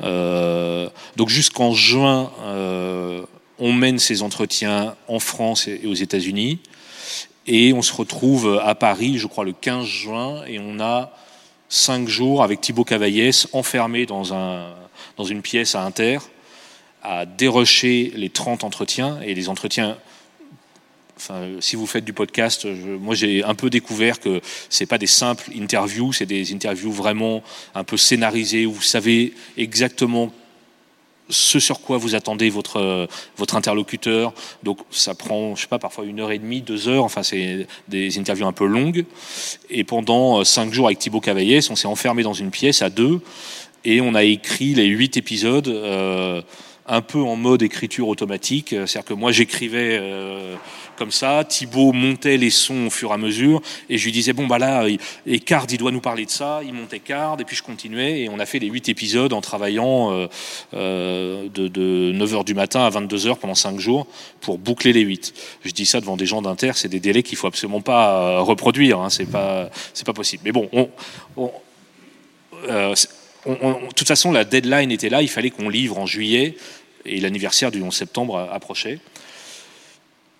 donc 0.02 1.30
jusqu'en 1.30 1.74
juin, 1.74 2.32
on 3.60 3.74
mène 3.74 4.00
ces 4.00 4.22
entretiens 4.22 4.96
en 5.08 5.20
France 5.20 5.68
et 5.68 5.86
aux 5.86 5.94
États-Unis. 5.94 6.60
Et 7.48 7.74
on 7.74 7.82
se 7.82 7.94
retrouve 7.94 8.60
à 8.64 8.76
Paris, 8.76 9.18
je 9.18 9.28
crois, 9.28 9.44
le 9.44 9.54
15 9.54 9.86
juin, 9.86 10.44
et 10.46 10.60
on 10.60 10.80
a 10.80 11.12
cinq 11.70 12.08
jours 12.08 12.44
avec 12.44 12.62
Thibaut 12.62 12.84
Cavaillès 12.84 13.48
enfermé 13.54 14.06
dans, 14.06 14.34
un, 14.34 14.74
dans 15.18 15.24
une 15.24 15.42
pièce 15.42 15.76
à 15.76 15.84
Inter, 15.84 16.20
à 17.04 17.26
dérocher 17.26 18.12
les 18.16 18.30
30 18.30 18.64
entretiens. 18.64 19.20
Et 19.22 19.34
les 19.34 19.50
entretiens, 19.50 19.98
enfin, 21.18 21.48
si 21.60 21.76
vous 21.76 21.86
faites 21.86 22.06
du 22.06 22.14
podcast, 22.14 22.66
moi 22.66 23.16
j'ai 23.16 23.44
un 23.44 23.56
peu 23.56 23.70
découvert 23.70 24.20
que 24.20 24.42
c'est 24.70 24.86
pas 24.86 24.98
des 24.98 25.08
simples 25.08 25.52
interviews, 25.56 26.12
c'est 26.12 26.26
des 26.26 26.54
interviews 26.54 26.92
vraiment 26.92 27.44
un 27.76 27.84
peu 27.84 27.98
scénarisées 27.98 28.66
où 28.66 28.74
vous 28.74 28.82
savez 28.82 29.34
exactement 29.58 30.32
ce 31.30 31.60
sur 31.60 31.82
quoi 31.82 31.98
vous 31.98 32.16
attendez 32.16 32.50
votre, 32.50 33.08
votre 33.38 33.56
interlocuteur. 33.56 34.34
Donc 34.64 34.80
ça 34.90 35.16
prend, 35.16 35.56
je 35.56 35.62
sais 35.62 35.68
pas, 35.68 35.80
parfois 35.80 36.06
une 36.06 36.20
heure 36.20 36.32
et 36.32 36.40
demie, 36.40 36.62
deux 36.62 36.88
heures. 36.88 37.04
Enfin, 37.04 37.24
c'est 37.24 37.68
des 37.88 38.20
interviews 38.20 38.48
un 38.48 38.54
peu 38.54 38.66
longues. 38.66 39.06
Et 39.70 39.84
pendant 39.84 40.40
euh, 40.40 40.44
cinq 40.44 40.74
jours 40.74 40.88
avec 40.88 41.00
Thibaut 41.00 41.22
Cavaillès, 41.22 41.70
on 41.70 41.76
s'est 41.76 41.88
enfermé 41.88 42.24
dans 42.24 42.34
une 42.34 42.52
pièce 42.52 42.82
à 42.82 42.90
deux 42.90 43.22
et 43.86 44.02
on 44.02 44.16
a 44.16 44.24
écrit 44.24 44.74
les 44.74 44.86
huit 44.86 45.18
épisodes. 45.18 45.68
Euh, 45.68 46.42
un 46.90 47.02
peu 47.02 47.22
en 47.22 47.36
mode 47.36 47.62
écriture 47.62 48.08
automatique. 48.08 48.70
C'est-à-dire 48.70 49.06
que 49.06 49.14
moi, 49.14 49.32
j'écrivais 49.32 50.00
euh, 50.02 50.56
comme 50.98 51.12
ça, 51.12 51.44
Thibaut 51.48 51.94
montait 51.94 52.38
les 52.38 52.50
sons 52.50 52.88
au 52.88 52.90
fur 52.90 53.12
et 53.12 53.14
à 53.14 53.18
mesure, 53.18 53.62
et 53.90 53.98
je 53.98 54.04
lui 54.04 54.12
disais, 54.12 54.34
bon, 54.34 54.48
bah 54.48 54.58
là, 54.58 54.86
Card, 55.46 55.68
il 55.70 55.78
doit 55.78 55.92
nous 55.92 56.02
parler 56.02 56.26
de 56.26 56.32
ça, 56.32 56.60
il 56.66 56.74
montait 56.74 57.00
Card, 57.00 57.38
et 57.40 57.46
puis 57.46 57.56
je 57.56 57.64
continuais, 57.64 58.22
et 58.22 58.30
on 58.30 58.40
a 58.40 58.46
fait 58.46 58.60
les 58.60 58.68
huit 58.68 58.90
épisodes 58.90 59.32
en 59.32 59.40
travaillant 59.40 60.12
euh, 60.12 60.28
euh, 60.74 61.48
de, 61.54 61.68
de 61.68 62.12
9h 62.14 62.44
du 62.44 62.54
matin 62.54 62.82
à 62.82 62.90
22h 62.90 63.38
pendant 63.38 63.56
cinq 63.56 63.80
jours 63.80 64.08
pour 64.42 64.58
boucler 64.58 64.92
les 64.92 65.02
huit. 65.02 65.34
Je 65.64 65.72
dis 65.72 65.86
ça 65.86 66.02
devant 66.02 66.18
des 66.18 66.26
gens 66.26 66.42
d'Inter, 66.42 66.72
c'est 66.76 66.90
des 66.90 67.00
délais 67.00 67.24
qu'il 67.24 67.38
faut 67.38 67.48
absolument 67.48 67.82
pas 67.82 68.40
reproduire, 68.40 69.00
hein, 69.00 69.10
c'est 69.10 69.30
pas, 69.30 69.70
pas 70.06 70.14
possible. 70.14 70.42
Mais 70.44 70.52
bon, 70.52 70.70
on, 70.74 70.90
on 71.38 71.52
de 73.46 73.94
toute 73.96 74.08
façon, 74.08 74.32
la 74.32 74.44
deadline 74.44 74.92
était 74.92 75.10
là, 75.10 75.22
il 75.22 75.30
fallait 75.30 75.50
qu'on 75.50 75.70
livre 75.70 75.98
en 75.98 76.06
juillet 76.06 76.56
et 77.06 77.20
l'anniversaire 77.20 77.72
du 77.72 77.82
11 77.82 77.94
septembre 77.94 78.50
approchait. 78.52 79.00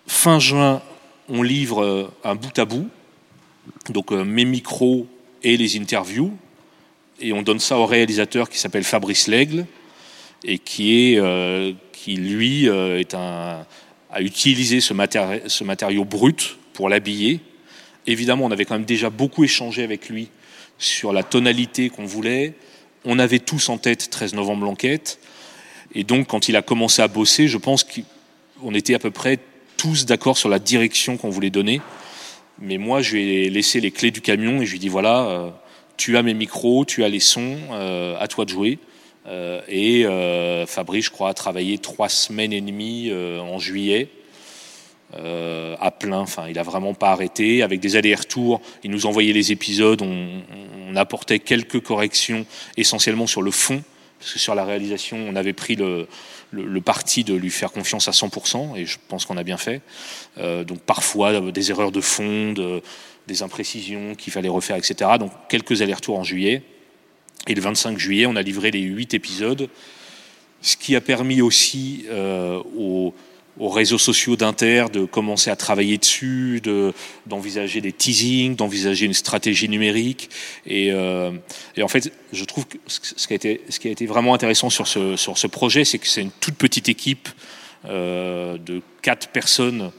Fin 0.06 0.38
juin, 0.38 0.82
on 1.28 1.42
livre 1.42 1.82
euh, 1.82 2.12
un 2.24 2.34
bout 2.34 2.58
à 2.58 2.64
bout, 2.64 2.88
donc 3.88 4.12
euh, 4.12 4.24
mes 4.24 4.44
micros 4.44 5.06
et 5.42 5.56
les 5.56 5.78
interviews. 5.78 6.36
et 7.20 7.32
on 7.32 7.42
donne 7.42 7.60
ça 7.60 7.78
au 7.78 7.86
réalisateur 7.86 8.48
qui 8.48 8.58
s'appelle 8.58 8.84
Fabrice 8.84 9.28
Lègle 9.28 9.66
et 10.44 10.58
qui 10.58 11.18
qui 11.92 12.16
lui 12.16 12.66
est 12.66 13.14
un 13.14 13.66
a 14.12 14.20
utilisé 14.20 14.80
ce, 14.80 14.94
ce 15.46 15.64
matériau 15.64 16.04
brut 16.04 16.58
pour 16.72 16.88
l'habiller. 16.88 17.40
Évidemment, 18.06 18.46
on 18.46 18.50
avait 18.50 18.64
quand 18.64 18.74
même 18.74 18.84
déjà 18.84 19.10
beaucoup 19.10 19.44
échangé 19.44 19.82
avec 19.82 20.08
lui 20.08 20.28
sur 20.78 21.12
la 21.12 21.22
tonalité 21.22 21.90
qu'on 21.90 22.04
voulait. 22.04 22.54
On 23.04 23.18
avait 23.18 23.38
tous 23.38 23.68
en 23.68 23.78
tête 23.78 24.10
13 24.10 24.34
novembre 24.34 24.64
l'enquête. 24.64 25.20
Et 25.94 26.04
donc, 26.04 26.28
quand 26.28 26.48
il 26.48 26.56
a 26.56 26.62
commencé 26.62 27.02
à 27.02 27.08
bosser, 27.08 27.48
je 27.48 27.58
pense 27.58 27.84
qu'on 27.84 28.74
était 28.74 28.94
à 28.94 28.98
peu 28.98 29.10
près 29.10 29.38
tous 29.76 30.06
d'accord 30.06 30.38
sur 30.38 30.48
la 30.48 30.58
direction 30.58 31.16
qu'on 31.16 31.30
voulait 31.30 31.50
donner. 31.50 31.80
Mais 32.60 32.78
moi, 32.78 33.00
je 33.00 33.16
lui 33.16 33.22
ai 33.22 33.50
laissé 33.50 33.80
les 33.80 33.90
clés 33.90 34.10
du 34.10 34.20
camion 34.20 34.60
et 34.60 34.66
je 34.66 34.72
lui 34.72 34.76
ai 34.76 34.80
dit 34.80 34.88
voilà, 34.88 35.22
euh, 35.22 35.50
tu 35.96 36.16
as 36.16 36.22
mes 36.22 36.34
micros, 36.34 36.84
tu 36.84 37.02
as 37.04 37.08
les 37.08 37.20
sons, 37.20 37.56
euh, 37.72 38.16
à 38.20 38.28
toi 38.28 38.44
de 38.44 38.50
jouer. 38.50 38.78
Euh, 39.26 39.62
et 39.68 40.04
Fabrice, 40.66 41.06
je 41.06 41.10
crois, 41.10 41.30
a 41.30 41.34
travaillé 41.34 41.78
trois 41.78 42.08
semaines 42.08 42.52
et 42.52 42.60
demie 42.60 43.10
en 43.12 43.58
juillet. 43.58 44.08
à 45.14 45.90
plein, 45.90 46.20
enfin, 46.20 46.46
il 46.48 46.58
a 46.58 46.62
vraiment 46.62 46.94
pas 46.94 47.10
arrêté. 47.10 47.62
Avec 47.62 47.80
des 47.80 47.96
allers-retours, 47.96 48.60
il 48.84 48.90
nous 48.90 49.06
envoyait 49.06 49.32
les 49.32 49.50
épisodes, 49.50 50.02
on, 50.02 50.42
on 50.88 50.96
apportait 50.96 51.38
quelques 51.38 51.80
corrections, 51.80 52.44
essentiellement 52.76 53.26
sur 53.26 53.42
le 53.42 53.50
fond, 53.50 53.82
parce 54.20 54.34
que 54.34 54.38
sur 54.38 54.54
la 54.54 54.64
réalisation, 54.64 55.16
on 55.16 55.34
avait 55.34 55.54
pris 55.54 55.76
le, 55.76 56.06
parti 56.84 57.24
de 57.24 57.34
lui 57.34 57.50
faire 57.50 57.72
confiance 57.72 58.06
à 58.06 58.12
100%, 58.12 58.76
et 58.76 58.84
je 58.84 58.98
pense 59.08 59.24
qu'on 59.24 59.38
a 59.38 59.42
bien 59.42 59.56
fait. 59.56 59.80
Euh, 60.38 60.62
donc 60.62 60.80
parfois 60.80 61.32
euh, 61.32 61.50
des 61.50 61.70
erreurs 61.70 61.90
de 61.90 62.02
fond, 62.02 62.54
des 63.26 63.42
imprécisions 63.42 64.14
qu'il 64.14 64.32
fallait 64.32 64.50
refaire, 64.50 64.76
etc. 64.76 65.12
Donc 65.18 65.32
quelques 65.48 65.80
allers-retours 65.80 66.18
en 66.18 66.24
juillet. 66.24 66.62
Et 67.46 67.54
le 67.54 67.62
25 67.62 67.98
juillet, 67.98 68.26
on 68.26 68.36
a 68.36 68.42
livré 68.42 68.70
les 68.70 68.80
huit 68.80 69.14
épisodes, 69.14 69.70
ce 70.60 70.76
qui 70.76 70.94
a 70.94 71.00
permis 71.00 71.40
aussi 71.40 72.04
euh, 72.10 72.62
aux 72.76 73.14
aux 73.58 73.68
réseaux 73.68 73.98
sociaux 73.98 74.36
d'Inter 74.36 74.86
de 74.92 75.04
commencer 75.04 75.50
à 75.50 75.56
travailler 75.56 75.98
dessus, 75.98 76.60
de, 76.62 76.92
d'envisager 77.26 77.80
des 77.80 77.92
teasings, 77.92 78.56
d'envisager 78.56 79.06
une 79.06 79.14
stratégie 79.14 79.68
numérique. 79.68 80.30
Et, 80.66 80.90
euh, 80.92 81.32
et, 81.76 81.82
en 81.82 81.88
fait, 81.88 82.12
je 82.32 82.44
trouve 82.44 82.66
que 82.66 82.78
ce 82.86 83.26
qui 83.26 83.32
a 83.32 83.36
été, 83.36 83.60
ce 83.68 83.78
qui 83.78 83.88
a 83.88 83.90
été 83.90 84.06
vraiment 84.06 84.34
intéressant 84.34 84.70
sur 84.70 84.86
ce, 84.86 85.16
sur 85.16 85.36
ce 85.36 85.46
projet, 85.46 85.84
c'est 85.84 85.98
que 85.98 86.06
c'est 86.06 86.22
une 86.22 86.30
toute 86.30 86.56
petite 86.56 86.88
équipe 86.88 87.28
euh, 87.86 88.56
de 88.58 88.82
quatre 89.02 89.28
personnes 89.28 89.90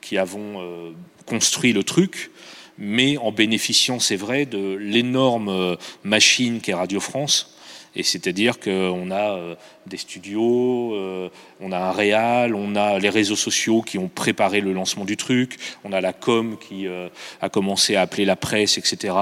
qui 0.00 0.18
avons 0.18 0.60
euh, 0.60 0.90
construit 1.26 1.72
le 1.72 1.82
truc, 1.82 2.30
mais 2.78 3.16
en 3.16 3.32
bénéficiant, 3.32 3.98
c'est 3.98 4.16
vrai, 4.16 4.46
de 4.46 4.74
l'énorme 4.74 5.76
machine 6.04 6.60
qu'est 6.60 6.74
Radio 6.74 7.00
France 7.00 7.57
et 7.96 8.02
c'est-à-dire 8.02 8.60
qu'on 8.60 9.10
a 9.10 9.36
euh, 9.36 9.54
des 9.86 9.96
studios, 9.96 10.94
euh, 10.94 11.28
on 11.60 11.72
a 11.72 11.78
un 11.78 11.92
réal, 11.92 12.54
on 12.54 12.76
a 12.76 12.98
les 12.98 13.08
réseaux 13.08 13.36
sociaux 13.36 13.82
qui 13.82 13.98
ont 13.98 14.08
préparé 14.08 14.60
le 14.60 14.72
lancement 14.72 15.04
du 15.04 15.16
truc, 15.16 15.58
on 15.84 15.92
a 15.92 16.00
la 16.00 16.12
com 16.12 16.56
qui 16.60 16.86
euh, 16.86 17.08
a 17.40 17.48
commencé 17.48 17.96
à 17.96 18.02
appeler 18.02 18.24
la 18.24 18.36
presse, 18.36 18.78
etc., 18.78 19.14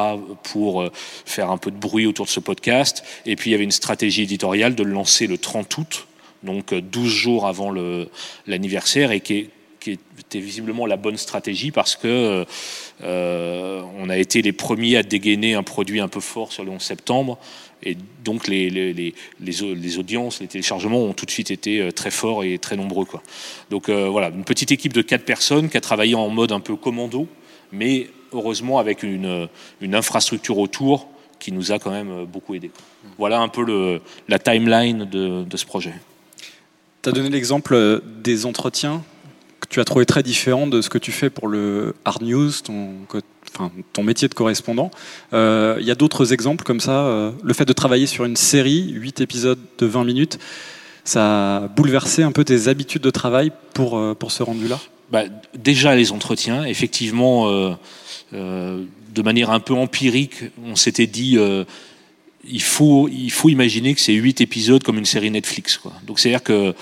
pour 0.42 0.84
faire 1.24 1.50
un 1.50 1.58
peu 1.58 1.70
de 1.70 1.76
bruit 1.76 2.06
autour 2.06 2.26
de 2.26 2.30
ce 2.30 2.40
podcast. 2.40 3.04
Et 3.24 3.36
puis 3.36 3.50
il 3.50 3.52
y 3.52 3.54
avait 3.54 3.64
une 3.64 3.70
stratégie 3.70 4.22
éditoriale 4.22 4.74
de 4.74 4.82
le 4.82 4.92
lancer 4.92 5.26
le 5.26 5.38
30 5.38 5.78
août, 5.78 6.06
donc 6.42 6.74
12 6.74 7.08
jours 7.08 7.46
avant 7.46 7.72
l'anniversaire, 8.46 9.12
et 9.12 9.20
qui, 9.20 9.50
qui 9.86 10.00
était 10.18 10.40
visiblement 10.40 10.84
la 10.84 10.96
bonne 10.96 11.16
stratégie 11.16 11.70
parce 11.70 11.94
que 11.94 12.44
euh, 13.04 13.82
on 13.98 14.08
a 14.08 14.16
été 14.16 14.42
les 14.42 14.52
premiers 14.52 14.96
à 14.96 15.04
dégainer 15.04 15.54
un 15.54 15.62
produit 15.62 16.00
un 16.00 16.08
peu 16.08 16.18
fort 16.18 16.50
sur 16.50 16.64
le 16.64 16.72
11 16.72 16.82
septembre. 16.82 17.38
Et 17.84 17.96
donc 18.24 18.48
les, 18.48 18.68
les, 18.68 18.92
les, 18.92 19.14
les, 19.40 19.98
audiences, 19.98 20.40
les 20.40 20.48
téléchargements 20.48 20.98
ont 21.04 21.12
tout 21.12 21.24
de 21.24 21.30
suite 21.30 21.52
été 21.52 21.80
euh, 21.80 21.92
très 21.92 22.10
forts 22.10 22.42
et 22.42 22.58
très 22.58 22.76
nombreux. 22.76 23.04
Quoi. 23.04 23.22
Donc 23.70 23.88
euh, 23.88 24.08
voilà, 24.08 24.30
une 24.30 24.42
petite 24.42 24.72
équipe 24.72 24.92
de 24.92 25.02
quatre 25.02 25.24
personnes 25.24 25.68
qui 25.68 25.76
a 25.76 25.80
travaillé 25.80 26.16
en 26.16 26.30
mode 26.30 26.50
un 26.50 26.60
peu 26.60 26.74
commando, 26.74 27.28
mais 27.70 28.08
heureusement 28.32 28.80
avec 28.80 29.04
une, 29.04 29.48
une 29.80 29.94
infrastructure 29.94 30.58
autour 30.58 31.06
qui 31.38 31.52
nous 31.52 31.70
a 31.70 31.78
quand 31.78 31.92
même 31.92 32.24
beaucoup 32.24 32.56
aidé. 32.56 32.72
Voilà 33.18 33.38
un 33.38 33.48
peu 33.48 33.62
le, 33.62 34.00
la 34.26 34.40
timeline 34.40 35.04
de, 35.04 35.44
de 35.44 35.56
ce 35.56 35.64
projet. 35.66 35.94
Tu 37.02 37.10
as 37.10 37.12
donné 37.12 37.28
l'exemple 37.28 38.02
des 38.04 38.46
entretiens 38.46 39.04
tu 39.68 39.80
as 39.80 39.84
trouvé 39.84 40.06
très 40.06 40.22
différent 40.22 40.66
de 40.66 40.80
ce 40.80 40.88
que 40.88 40.98
tu 40.98 41.12
fais 41.12 41.30
pour 41.30 41.48
le 41.48 41.94
hard 42.04 42.22
news, 42.22 42.50
ton, 42.62 44.02
métier 44.02 44.28
de 44.28 44.34
correspondant. 44.34 44.90
Euh, 45.32 45.76
il 45.80 45.86
y 45.86 45.90
a 45.90 45.94
d'autres 45.94 46.32
exemples 46.32 46.64
comme 46.64 46.80
ça. 46.80 47.06
Euh, 47.06 47.32
le 47.42 47.54
fait 47.54 47.64
de 47.64 47.72
travailler 47.72 48.06
sur 48.06 48.24
une 48.24 48.36
série, 48.36 48.90
8 48.92 49.20
épisodes 49.20 49.58
de 49.78 49.86
20 49.86 50.04
minutes, 50.04 50.38
ça 51.04 51.56
a 51.56 51.68
bouleversé 51.68 52.22
un 52.22 52.32
peu 52.32 52.44
tes 52.44 52.68
habitudes 52.68 53.02
de 53.02 53.10
travail 53.10 53.52
pour, 53.74 53.98
euh, 53.98 54.14
pour 54.14 54.32
ce 54.32 54.42
rendu-là? 54.42 54.78
Bah, 55.10 55.24
Déjà 55.56 55.94
les 55.94 56.12
entretiens, 56.12 56.64
effectivement, 56.64 57.48
de 58.32 59.22
manière 59.22 59.50
un 59.50 59.60
peu 59.60 59.74
empirique, 59.74 60.44
on 60.64 60.74
s'était 60.74 61.06
dit 61.06 61.38
il 62.48 62.62
faut, 62.62 63.08
il 63.08 63.30
faut 63.30 63.48
imaginer 63.48 63.94
que 63.94 64.00
c'est 64.00 64.12
8 64.12 64.40
épisodes 64.40 64.82
comme 64.82 64.98
une 64.98 65.04
série 65.04 65.30
Netflix. 65.30 65.76
Quoi. 65.78 65.92
Donc 66.06 66.18
c'est-à-dire 66.18 66.42
que 66.42 66.74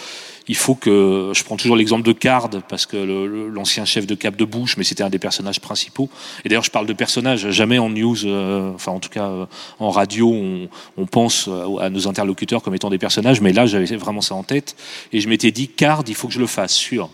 il 0.46 0.56
faut 0.56 0.74
que 0.74 1.32
je 1.34 1.42
prends 1.44 1.56
toujours 1.56 1.76
l'exemple 1.76 2.02
de 2.02 2.12
Card 2.12 2.50
parce 2.68 2.86
que 2.86 2.96
l'ancien 2.96 3.84
chef 3.84 4.06
de 4.06 4.14
Cap 4.14 4.36
de 4.36 4.44
Bush, 4.44 4.76
mais 4.76 4.84
c'était 4.84 5.02
un 5.02 5.10
des 5.10 5.18
personnages 5.18 5.60
principaux. 5.60 6.10
Et 6.44 6.48
d'ailleurs, 6.48 6.64
je 6.64 6.70
parle 6.70 6.86
de 6.86 6.92
personnages, 6.92 7.50
jamais 7.50 7.78
en 7.78 7.88
news, 7.88 8.26
euh, 8.26 8.72
enfin 8.74 8.92
en 8.92 9.00
tout 9.00 9.08
cas 9.08 9.26
euh, 9.26 9.46
en 9.78 9.90
radio, 9.90 10.30
on, 10.30 11.06
pense 11.06 11.48
à 11.80 11.90
nos 11.90 12.08
interlocuteurs 12.08 12.62
comme 12.62 12.74
étant 12.74 12.90
des 12.90 12.98
personnages, 12.98 13.40
mais 13.40 13.52
là, 13.52 13.66
j'avais 13.66 13.84
vraiment 13.96 14.20
ça 14.20 14.34
en 14.34 14.42
tête 14.42 14.74
et 15.12 15.20
je 15.20 15.28
m'étais 15.28 15.50
dit 15.50 15.68
Card, 15.68 16.02
il 16.08 16.14
faut 16.14 16.28
que 16.28 16.34
je 16.34 16.40
le 16.40 16.46
fasse 16.46 16.72
sur 16.72 17.10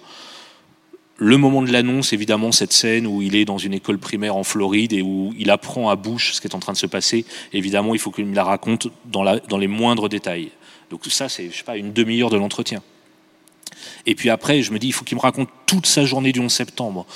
le 1.20 1.36
moment 1.36 1.60
de 1.60 1.70
l'annonce, 1.70 2.14
évidemment, 2.14 2.50
cette 2.50 2.72
scène 2.72 3.06
où 3.06 3.20
il 3.20 3.36
est 3.36 3.44
dans 3.44 3.58
une 3.58 3.74
école 3.74 3.98
primaire 3.98 4.36
en 4.36 4.42
Floride 4.42 4.94
et 4.94 5.02
où 5.02 5.34
il 5.38 5.50
apprend 5.50 5.90
à 5.90 5.96
Bush 5.96 6.32
ce 6.32 6.40
qui 6.40 6.46
est 6.46 6.54
en 6.54 6.60
train 6.60 6.72
de 6.72 6.78
se 6.78 6.86
passer. 6.86 7.26
Évidemment, 7.52 7.94
il 7.94 8.00
faut 8.00 8.10
qu'il 8.10 8.24
me 8.24 8.34
la 8.34 8.42
raconte 8.42 8.88
dans, 9.04 9.22
la, 9.22 9.38
dans 9.38 9.58
les 9.58 9.66
moindres 9.66 10.08
détails. 10.08 10.50
Donc 10.88 11.04
ça, 11.06 11.28
c'est, 11.28 11.50
je 11.50 11.58
sais 11.58 11.62
pas, 11.62 11.76
une 11.76 11.92
demi-heure 11.92 12.30
de 12.30 12.38
l'entretien. 12.38 12.82
Et 14.06 14.14
puis 14.14 14.30
après, 14.30 14.62
je 14.62 14.72
me 14.72 14.78
dis, 14.78 14.88
il 14.88 14.92
faut 14.92 15.04
qu'il 15.04 15.16
me 15.16 15.22
raconte 15.22 15.48
toute 15.66 15.86
sa 15.86 16.04
journée 16.04 16.32
du 16.32 16.40
11 16.40 16.52
septembre. 16.52 17.06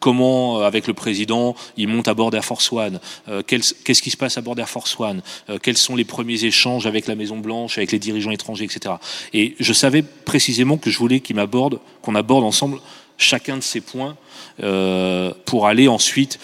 Comment, 0.00 0.58
euh, 0.58 0.64
avec 0.64 0.86
le 0.86 0.94
président, 0.94 1.54
il 1.76 1.88
monte 1.88 2.08
à 2.08 2.14
bord 2.14 2.30
d'Air 2.30 2.44
Force 2.44 2.72
One 2.72 2.98
euh, 3.28 3.42
Qu'est-ce 3.46 4.02
qui 4.02 4.10
se 4.10 4.16
passe 4.16 4.36
à 4.38 4.40
bord 4.40 4.56
d'Air 4.56 4.68
Force 4.68 4.98
One? 4.98 5.22
Euh, 5.48 5.58
Quels 5.62 5.76
sont 5.76 5.94
les 5.94 6.04
premiers 6.04 6.44
échanges 6.44 6.86
avec 6.86 7.06
la 7.06 7.14
Maison 7.14 7.38
Blanche, 7.38 7.78
avec 7.78 7.92
les 7.92 7.98
dirigeants 7.98 8.30
étrangers, 8.30 8.64
etc. 8.64 8.96
Et 9.32 9.54
je 9.60 9.72
savais 9.72 10.02
précisément 10.02 10.76
que 10.76 10.90
je 10.90 10.98
voulais 10.98 11.20
qu'il 11.20 11.36
m'aborde, 11.36 11.78
qu'on 12.02 12.14
aborde 12.14 12.44
ensemble 12.44 12.78
chacun 13.16 13.56
de 13.56 13.62
ces 13.62 13.80
points 13.80 14.16
pour 15.44 15.66
aller 15.66 15.88
ensuite 15.88 16.38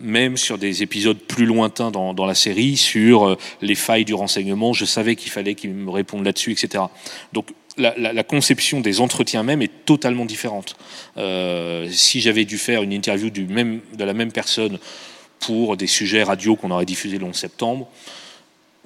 même 0.00 0.36
sur 0.36 0.58
des 0.58 0.82
épisodes 0.82 1.18
plus 1.18 1.46
lointains 1.46 1.90
dans, 1.90 2.14
dans 2.14 2.26
la 2.26 2.34
série, 2.34 2.76
sur 2.76 3.36
les 3.62 3.74
failles 3.74 4.04
du 4.04 4.14
renseignement, 4.14 4.72
je 4.72 4.84
savais 4.84 5.16
qu'il 5.16 5.32
fallait 5.32 5.54
qu'il 5.54 5.70
me 5.70 5.90
réponde 5.90 6.24
là-dessus, 6.24 6.52
etc. 6.52 6.84
Donc 7.32 7.48
la, 7.78 8.24
conception 8.24 8.80
des 8.80 9.00
entretiens 9.00 9.42
même 9.42 9.62
est 9.62 9.84
totalement 9.84 10.24
différente. 10.24 10.76
Euh, 11.16 11.88
si 11.90 12.20
j'avais 12.20 12.44
dû 12.44 12.58
faire 12.58 12.82
une 12.82 12.92
interview 12.92 13.30
de 13.30 14.04
la 14.04 14.12
même 14.12 14.32
personne 14.32 14.78
pour 15.40 15.76
des 15.76 15.86
sujets 15.86 16.22
radio 16.22 16.56
qu'on 16.56 16.70
aurait 16.70 16.84
diffusés 16.84 17.18
le 17.18 17.24
11 17.24 17.34
septembre, 17.34 17.88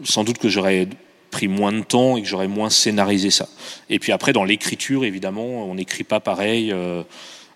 sans 0.05 0.25
doute 0.25 0.39
que 0.39 0.49
j'aurais 0.49 0.89
pris 1.31 1.49
moins 1.49 1.73
de 1.73 1.83
temps 1.83 2.17
et 2.17 2.23
que 2.23 2.29
j'aurais 2.29 2.49
moins 2.49 2.71
scénarisé 2.71 3.31
ça. 3.31 3.49
Et 3.89 3.99
puis 3.99 4.13
après, 4.13 4.33
dans 4.33 4.45
l'écriture, 4.45 5.05
évidemment, 5.05 5.65
on 5.67 5.75
n'écrit 5.75 6.05
pas 6.05 6.21
pareil. 6.21 6.71
Euh, 6.73 7.03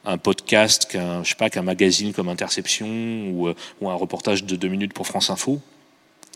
un 0.09 0.19
podcast 0.19 0.87
qu'un 0.87 1.63
magazine 1.63 2.13
comme 2.13 2.29
Interception 2.29 2.87
ou, 2.87 3.49
euh, 3.49 3.55
ou, 3.81 3.91
un 3.91 3.95
reportage 3.95 4.45
de 4.45 4.55
deux 4.55 4.69
minutes 4.69 4.93
pour 4.93 5.07
France 5.07 5.31
Info 5.31 5.61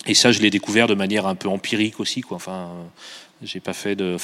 et 0.07 0.14
ça 0.14 0.33
je 0.33 0.40
l'ai 0.40 0.50
découvert 0.50 0.88
de 0.88 0.95
manière 0.95 1.26
un 1.26 1.37
peu 1.37 1.49
empirique 1.49 2.00
aussi 2.00 2.21
quoi 2.21 2.37
enfin 2.37 2.71
j'ai 3.42 3.61
pas 3.61 3.73
fait 3.73 3.95
de 3.95 4.16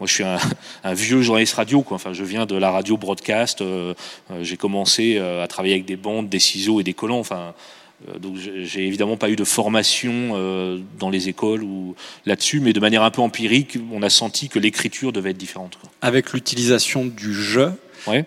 moi, 0.00 0.06
je 0.06 0.14
suis 0.14 0.24
un, 0.24 0.38
un, 0.84 0.94
vieux 0.94 1.20
journaliste 1.20 1.54
radio. 1.54 1.82
Quoi. 1.82 1.96
Enfin, 1.96 2.12
je 2.12 2.24
viens 2.24 2.46
de 2.46 2.56
la 2.56 2.70
radio 2.70 2.96
broadcast. 2.96 3.60
Euh, 3.60 3.94
euh, 4.30 4.42
j'ai 4.42 4.56
commencé 4.56 5.16
euh, 5.18 5.44
à 5.44 5.46
travailler 5.46 5.74
avec 5.74 5.84
des 5.84 5.96
bandes, 5.96 6.28
des 6.28 6.38
ciseaux 6.38 6.80
et 6.80 6.82
des 6.82 6.94
collants. 6.94 7.18
Enfin, 7.18 7.52
donc, 8.18 8.36
j'ai 8.36 8.86
évidemment 8.86 9.18
pas 9.18 9.28
eu 9.28 9.36
de 9.36 9.44
formation 9.44 10.32
dans 10.98 11.10
les 11.10 11.28
écoles 11.28 11.62
ou 11.62 11.94
là-dessus, 12.24 12.60
mais 12.60 12.72
de 12.72 12.80
manière 12.80 13.02
un 13.02 13.10
peu 13.10 13.20
empirique, 13.20 13.76
on 13.92 14.00
a 14.02 14.08
senti 14.08 14.48
que 14.48 14.58
l'écriture 14.58 15.12
devait 15.12 15.32
être 15.32 15.36
différente. 15.36 15.78
Avec 16.00 16.32
l'utilisation 16.32 17.04
du 17.04 17.34
jeu, 17.34 17.72
ouais. 18.06 18.24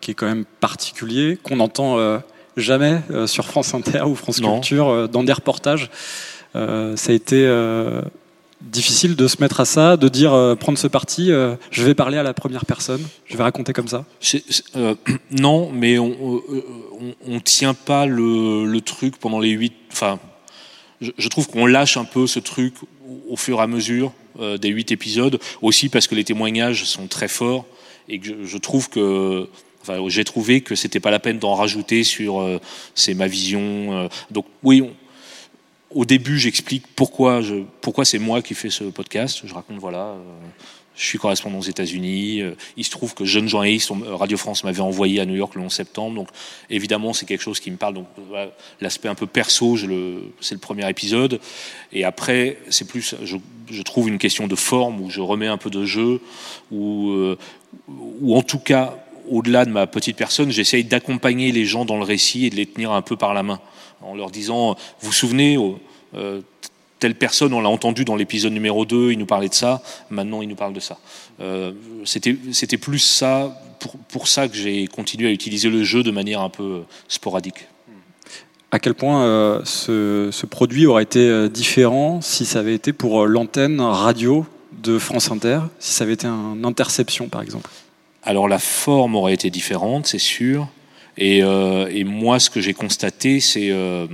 qui 0.00 0.10
est 0.10 0.14
quand 0.14 0.26
même 0.26 0.44
particulier, 0.58 1.38
qu'on 1.40 1.60
entend 1.60 2.20
jamais 2.56 2.98
sur 3.26 3.44
France 3.44 3.74
Inter 3.74 4.02
ou 4.02 4.16
France 4.16 4.40
Culture 4.40 5.08
dans 5.08 5.22
des 5.22 5.32
reportages. 5.32 5.88
ça 6.52 6.58
a 6.60 7.12
été 7.12 7.46
difficile 8.60 9.16
de 9.16 9.28
se 9.28 9.36
mettre 9.40 9.60
à 9.60 9.64
ça, 9.64 9.96
de 9.96 10.08
dire 10.08 10.32
euh, 10.32 10.54
prendre 10.54 10.78
ce 10.78 10.86
parti, 10.86 11.30
euh, 11.30 11.56
je 11.70 11.82
vais 11.82 11.94
parler 11.94 12.18
à 12.18 12.22
la 12.22 12.34
première 12.34 12.64
personne, 12.64 13.06
je 13.26 13.36
vais 13.36 13.42
raconter 13.42 13.72
comme 13.72 13.88
ça 13.88 14.04
euh, 14.76 14.94
Non, 15.30 15.70
mais 15.70 15.98
on, 15.98 16.42
on, 17.26 17.40
tient 17.40 17.74
pas 17.74 18.06
le, 18.06 18.64
le, 18.64 18.80
truc 18.80 19.18
pendant 19.18 19.40
les 19.40 19.50
huit. 19.50 19.74
Enfin, 19.92 20.18
je, 21.00 21.28
trouve 21.28 21.48
qu'on 21.48 21.66
lâche 21.66 21.96
un 21.96 22.04
peu 22.04 22.26
ce 22.26 22.38
truc 22.40 22.74
au, 23.28 23.36
fur 23.36 23.58
et 23.58 23.62
à 23.62 23.66
mesure 23.66 24.12
des 24.60 24.68
huit 24.68 24.92
épisodes, 24.92 25.38
aussi 25.62 25.88
parce 25.88 26.06
que 26.06 26.14
les 26.14 26.24
témoignages 26.24 26.84
sont 26.84 27.06
très 27.06 27.28
forts 27.28 27.64
et 28.08 28.18
que 28.18 28.44
je, 28.44 28.58
trouve 28.58 28.88
que 28.90 29.48
Enfin, 29.82 30.02
j'ai 30.08 30.24
trouvé 30.24 30.62
que 30.62 30.74
c'était 30.74 30.98
pas 30.98 31.12
la 31.12 31.20
peine 31.20 31.38
d'en 31.38 31.54
rajouter 31.54 32.02
sur 32.02 32.44
c'est 32.94 33.14
ma 33.14 33.28
vision. 33.28 34.08
donc 34.30 34.46
oui, 34.62 34.82
au 35.94 36.04
début, 36.04 36.38
j'explique 36.38 36.84
pourquoi, 36.94 37.42
c'est 38.04 38.18
moi 38.18 38.42
qui 38.42 38.54
fais 38.54 38.70
ce 38.70 38.84
podcast. 38.84 39.42
Je 39.44 39.54
raconte, 39.54 39.78
voilà, 39.78 39.98
euh, 39.98 40.22
je 40.96 41.04
suis 41.04 41.18
correspondant 41.18 41.58
aux 41.58 41.62
États-Unis. 41.62 42.40
Euh, 42.40 42.56
il 42.76 42.84
se 42.84 42.90
trouve 42.90 43.14
que 43.14 43.24
jeune 43.24 43.48
journaliste, 43.48 43.92
Radio 44.04 44.36
France 44.36 44.64
m'avait 44.64 44.80
envoyé 44.80 45.20
à 45.20 45.26
New 45.26 45.36
York 45.36 45.54
le 45.54 45.62
11 45.62 45.72
septembre. 45.72 46.16
Donc, 46.16 46.28
évidemment, 46.70 47.12
c'est 47.12 47.26
quelque 47.26 47.42
chose 47.42 47.60
qui 47.60 47.70
me 47.70 47.76
parle. 47.76 47.94
Donc, 47.94 48.06
l'aspect 48.80 49.08
un 49.08 49.14
peu 49.14 49.26
perso, 49.26 49.76
c'est 50.40 50.54
le 50.54 50.60
premier 50.60 50.88
épisode. 50.88 51.40
Et 51.92 52.04
après, 52.04 52.58
c'est 52.68 52.88
plus, 52.88 53.14
je, 53.22 53.82
trouve 53.82 54.08
une 54.08 54.18
question 54.18 54.48
de 54.48 54.56
forme 54.56 55.00
où 55.00 55.10
je 55.10 55.20
remets 55.20 55.46
un 55.46 55.58
peu 55.58 55.70
de 55.70 55.84
jeu, 55.84 56.20
ou, 56.72 57.10
euh, 57.10 57.38
en 58.28 58.42
tout 58.42 58.58
cas, 58.58 58.96
au-delà 59.28 59.64
de 59.64 59.70
ma 59.70 59.86
petite 59.86 60.16
personne, 60.16 60.50
j'essaye 60.50 60.84
d'accompagner 60.84 61.52
les 61.52 61.64
gens 61.64 61.84
dans 61.84 61.96
le 61.96 62.04
récit 62.04 62.46
et 62.46 62.50
de 62.50 62.56
les 62.56 62.66
tenir 62.66 62.92
un 62.92 63.02
peu 63.02 63.16
par 63.16 63.34
la 63.34 63.42
main 63.42 63.60
en 64.02 64.14
leur 64.14 64.30
disant, 64.30 64.74
vous 65.00 65.08
vous 65.08 65.12
souvenez, 65.12 65.58
euh, 66.14 66.40
telle 66.98 67.14
personne, 67.14 67.52
on 67.52 67.60
l'a 67.60 67.68
entendu 67.68 68.04
dans 68.04 68.16
l'épisode 68.16 68.52
numéro 68.52 68.84
2, 68.84 69.12
il 69.12 69.18
nous 69.18 69.26
parlait 69.26 69.48
de 69.48 69.54
ça, 69.54 69.82
maintenant 70.10 70.42
il 70.42 70.48
nous 70.48 70.54
parle 70.54 70.72
de 70.72 70.80
ça. 70.80 70.98
Euh, 71.40 71.72
C'était 72.04 72.78
plus 72.78 72.98
ça, 72.98 73.60
pour, 73.80 73.96
pour 73.96 74.28
ça 74.28 74.48
que 74.48 74.56
j'ai 74.56 74.86
continué 74.86 75.28
à 75.28 75.32
utiliser 75.32 75.68
le 75.68 75.84
jeu 75.84 76.02
de 76.02 76.10
manière 76.10 76.40
un 76.40 76.50
peu 76.50 76.82
sporadique. 77.08 77.66
À 78.72 78.78
quel 78.78 78.94
point 78.94 79.22
euh, 79.22 79.60
ce, 79.64 80.30
ce, 80.32 80.44
produit 80.44 80.86
aurait 80.86 81.04
été 81.04 81.20
euh, 81.20 81.48
différent 81.48 82.20
si 82.20 82.44
ça 82.44 82.58
avait 82.58 82.74
été 82.74 82.92
pour 82.92 83.22
euh, 83.22 83.26
l'antenne 83.26 83.80
radio 83.80 84.44
de 84.82 84.98
France 84.98 85.30
Inter, 85.30 85.60
si 85.78 85.92
ça 85.92 86.04
avait 86.04 86.14
été 86.14 86.26
une 86.26 86.64
interception 86.64 87.28
par 87.28 87.42
exemple? 87.42 87.70
Alors 88.24 88.48
la 88.48 88.58
forme 88.58 89.14
aurait 89.14 89.34
été 89.34 89.50
différente, 89.50 90.06
c'est 90.06 90.18
sûr. 90.18 90.68
Et, 91.18 91.42
euh, 91.42 91.88
et, 91.90 92.04
moi, 92.04 92.38
ce 92.38 92.50
que 92.50 92.60
j'ai 92.60 92.74
constaté, 92.74 93.40
c'est 93.40 93.70
euh, 93.70 94.06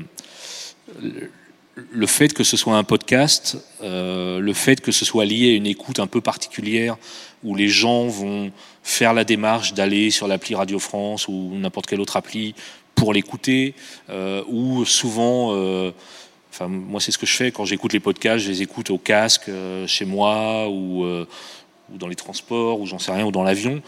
le 1.91 2.07
fait 2.07 2.33
que 2.33 2.45
ce 2.45 2.57
soit 2.57 2.77
un 2.77 2.85
podcast, 2.85 3.57
euh, 3.83 4.39
le 4.39 4.53
fait 4.53 4.81
que 4.81 4.93
ce 4.93 5.05
soit 5.05 5.25
lié 5.25 5.53
à 5.53 5.57
une 5.57 5.67
écoute 5.67 5.99
un 5.99 6.07
peu 6.07 6.21
particulière, 6.21 6.97
où 7.45 7.55
les 7.55 7.69
gens 7.69 8.07
vont 8.07 8.53
faire 8.83 9.15
la 9.15 9.25
démarche 9.25 9.75
d'aller 9.75 10.11
sur 10.11 10.29
l'appli 10.29 10.55
Radio 10.55 10.79
France 10.79 11.29
ou 11.29 11.53
n'importe 11.55 11.87
quelle 11.87 12.01
autre 12.01 12.17
appli 12.17 12.55
pour 12.95 13.13
l'écouter, 13.13 13.75
euh, 14.11 14.45
ou 14.47 14.85
souvent, 14.85 15.57
euh, 15.57 15.91
enfin 16.51 16.69
moi 16.69 17.01
c'est 17.01 17.11
ce 17.11 17.19
que 17.19 17.27
je 17.27 17.35
fais. 17.35 17.51
Quand 17.51 17.65
j'écoute 17.65 17.93
les 17.93 18.01
podcasts, 18.01 18.45
je 18.45 18.51
les 18.51 18.63
écoute 18.63 18.91
au 18.91 18.99
casque 18.99 19.49
euh, 19.49 19.87
chez 19.87 20.05
moi 20.05 20.69
ou, 20.69 21.05
ou, 21.05 21.99
dans 21.99 22.07
les 22.07 22.15
transports 22.15 22.81
ou 22.81 22.87
j'en 22.87 22.99
sais 22.99 23.13
rien 23.13 23.25
ou 23.25 23.33
dans 23.33 23.43
l'avion, 23.43 23.83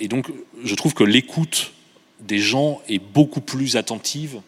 et 0.00 0.08
donc 0.08 0.26
je 0.64 0.74
trouve 0.74 0.94
que 0.94 1.04
l'écoute 1.04 1.72
des 2.20 2.38
gens 2.38 2.80
est 2.88 2.98
beaucoup 2.98 3.40
plus 3.40 3.76
attentive 3.76 4.40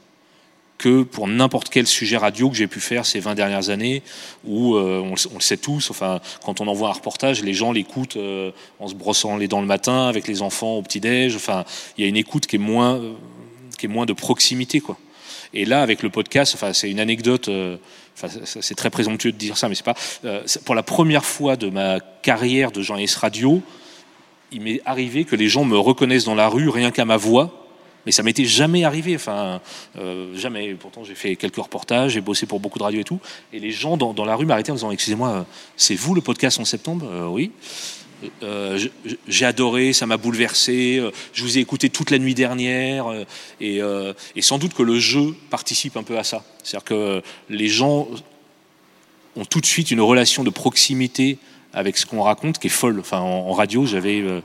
que 0.83 1.05
pour 1.05 1.29
n'importe 1.29 1.69
quel 1.69 1.87
sujet 1.87 2.17
radio 2.17 2.51
que 2.51 2.57
j'ai 2.57 2.67
pu 2.67 2.81
faire 2.81 3.07
ces 3.07 3.21
20 3.21 3.37
dernières 3.37 3.71
années, 3.71 4.03
où 4.45 4.75
euh, 4.75 5.01
on, 5.01 5.35
le 5.35 5.41
sait 5.41 5.57
tous, 5.57 5.91
enfin, 5.93 6.21
quand 6.45 6.61
on 6.61 6.67
envoie 6.67 6.89
un 6.89 6.93
reportage, 6.93 7.45
les 7.45 7.55
gens 7.55 7.71
l'écoutent 7.71 8.17
euh, 8.17 8.51
en 8.81 8.89
se 8.89 8.95
brossant 8.95 9.37
les 9.37 9.47
dents 9.47 9.61
le 9.61 9.69
matin, 9.69 10.09
avec 10.09 10.27
les 10.27 10.43
enfants 10.43 10.75
au 10.75 10.83
petit-déj, 10.83 11.37
enfin, 11.37 11.65
il 11.97 12.03
y 12.03 12.05
a 12.05 12.09
une 12.09 12.17
écoute 12.17 12.47
qui 12.47 12.57
est 12.57 12.59
moins, 12.59 12.97
euh, 12.97 13.13
qui 13.79 13.87
est 13.87 13.89
moins 13.89 14.07
de 14.07 14.13
proximité, 14.13 14.81
quoi. 14.81 14.99
Et 15.55 15.67
là, 15.67 15.83
avec 15.83 16.03
le 16.03 16.11
podcast, 16.11 16.55
enfin, 16.57 16.73
c'est 16.73 16.91
une 16.91 16.99
anecdote, 16.99 17.51
enfin, 18.17 18.29
c'est 18.45 18.75
très 18.75 18.89
présomptueux 18.89 19.33
de 19.33 19.37
dire 19.37 19.59
ça, 19.59 19.69
mais 19.69 19.75
c'est 19.75 19.85
pas, 19.85 19.95
pour 20.65 20.75
la 20.75 20.83
première 20.83 21.27
fois 21.27 21.57
de 21.57 21.69
ma 21.69 22.01
carrière 22.01 22.73
de 22.73 22.81
journaliste 22.81 23.17
radio, 23.17 23.61
il 24.51 24.63
m'est 24.63 24.81
arrivé 24.87 25.25
que 25.25 25.37
les 25.37 25.49
gens 25.49 25.65
me 25.65 25.77
reconnaissent 25.77 26.25
dans 26.25 26.35
la 26.35 26.49
rue 26.49 26.71
rien 26.71 26.91
qu'à 26.91 27.05
ma 27.05 27.19
voix, 27.19 27.62
mais 28.07 28.13
ça 28.13 28.23
m'était 28.23 28.45
jamais 28.45 28.85
arrivé, 28.85 29.15
enfin, 29.15 29.61
euh, 29.99 30.35
jamais. 30.37 30.75
Pourtant, 30.75 31.05
j'ai 31.05 31.15
fait 31.15 31.37
quelques 31.37 31.57
reportages, 31.57 32.13
j'ai 32.13 32.21
bossé 32.21 32.47
pour 32.47 32.61
beaucoup 32.61 32.79
de 32.79 32.85
radios 32.85 33.01
et 33.01 33.05
tout. 33.05 33.21
Et 33.53 33.61
les 33.61 33.71
gens 33.71 33.97
dans, 33.97 34.25
la 34.25 34.35
rue 34.35 34.47
m'arrêtaient 34.47 34.73
en 34.73 34.77
disant 34.77 34.91
Excusez-moi, 34.91 35.47
c'est 35.77 35.95
vous 35.95 36.15
le 36.15 36.21
podcast 36.21 36.59
en 36.61 36.65
septembre? 36.65 37.07
Euh, 37.11 37.27
Oui. 37.27 37.53
Euh, 38.45 38.79
j'ai 39.27 39.45
adoré, 39.45 39.93
ça 39.93 40.07
m'a 40.07 40.17
bouleversé. 40.17 41.03
Je 41.33 41.43
vous 41.43 41.59
ai 41.59 41.61
écouté 41.61 41.91
toute 41.91 42.13
la 42.13 42.19
nuit 42.19 42.35
dernière. 42.35 43.07
Et, 43.61 43.81
sans 44.41 44.59
doute 44.59 44.75
que 44.75 44.85
le 44.85 44.97
jeu 45.01 45.35
participe 45.51 45.97
un 45.97 46.05
peu 46.05 46.17
à 46.17 46.23
ça. 46.23 46.45
C'est-à-dire 46.63 46.85
que 46.85 47.23
les 47.51 47.67
gens 47.67 48.07
ont 49.35 49.45
tout 49.45 49.61
de 49.61 49.67
suite 49.67 49.91
une 49.91 50.01
relation 50.01 50.45
de 50.45 50.51
proximité 50.51 51.39
avec 51.73 51.97
ce 51.97 52.07
qu'on 52.07 52.23
raconte 52.23 52.59
qui 52.59 52.67
est 52.69 52.71
folle. 52.71 53.03
En, 53.13 53.53
radio, 53.53 53.87
j'avais 53.87 54.21
euh, 54.21 54.41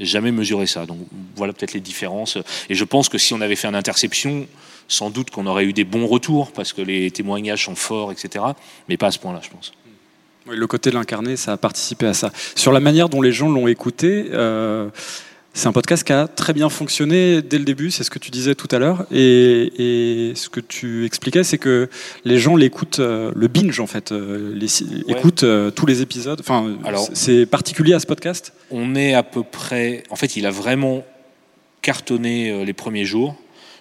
jamais 0.00 0.32
mesuré 0.32 0.66
ça. 0.66 0.86
Donc 0.86 0.98
voilà 1.36 1.52
peut-être 1.52 1.72
les 1.72 1.80
différences. 1.80 2.38
Et 2.68 2.74
je 2.74 2.84
pense 2.84 3.08
que 3.08 3.18
si 3.18 3.34
on 3.34 3.40
avait 3.40 3.56
fait 3.56 3.68
une 3.68 3.74
interception, 3.74 4.46
sans 4.88 5.10
doute 5.10 5.30
qu'on 5.30 5.46
aurait 5.46 5.64
eu 5.64 5.72
des 5.72 5.84
bons 5.84 6.06
retours 6.06 6.52
parce 6.52 6.72
que 6.72 6.82
les 6.82 7.10
témoignages 7.10 7.64
sont 7.64 7.76
forts, 7.76 8.12
etc. 8.12 8.44
Mais 8.88 8.96
pas 8.96 9.08
à 9.08 9.10
ce 9.10 9.18
point-là, 9.18 9.40
je 9.42 9.50
pense. 9.50 9.72
Le 10.48 10.66
côté 10.66 10.90
de 10.90 10.96
l'incarné, 10.96 11.36
ça 11.36 11.52
a 11.52 11.56
participé 11.56 12.06
à 12.06 12.14
ça. 12.14 12.32
Sur 12.56 12.72
la 12.72 12.80
manière 12.80 13.08
dont 13.08 13.22
les 13.22 13.32
gens 13.32 13.48
l'ont 13.48 13.68
écouté. 13.68 14.28
Euh 14.32 14.90
c'est 15.54 15.66
un 15.66 15.72
podcast 15.72 16.02
qui 16.02 16.12
a 16.12 16.28
très 16.28 16.54
bien 16.54 16.70
fonctionné 16.70 17.42
dès 17.42 17.58
le 17.58 17.64
début, 17.64 17.90
c'est 17.90 18.04
ce 18.04 18.10
que 18.10 18.18
tu 18.18 18.30
disais 18.30 18.54
tout 18.54 18.68
à 18.70 18.78
l'heure. 18.78 19.04
Et, 19.12 20.32
ce 20.34 20.48
que 20.48 20.60
tu 20.60 21.04
expliquais, 21.04 21.44
c'est 21.44 21.58
que 21.58 21.90
les 22.24 22.38
gens 22.38 22.56
l'écoutent, 22.56 23.00
euh, 23.00 23.32
le 23.34 23.48
binge 23.48 23.78
en 23.78 23.86
fait, 23.86 24.12
euh, 24.12 24.54
les, 24.54 24.82
écoutent 25.08 25.42
euh, 25.42 25.70
tous 25.70 25.84
les 25.84 26.00
épisodes. 26.00 26.40
Enfin, 26.40 26.78
c'est 27.12 27.44
particulier 27.44 27.92
à 27.92 28.00
ce 28.00 28.06
podcast 28.06 28.54
On 28.70 28.94
est 28.94 29.12
à 29.12 29.22
peu 29.22 29.42
près. 29.42 30.04
En 30.08 30.16
fait, 30.16 30.36
il 30.36 30.46
a 30.46 30.50
vraiment 30.50 31.04
cartonné 31.82 32.64
les 32.64 32.72
premiers 32.72 33.04
jours. 33.04 33.36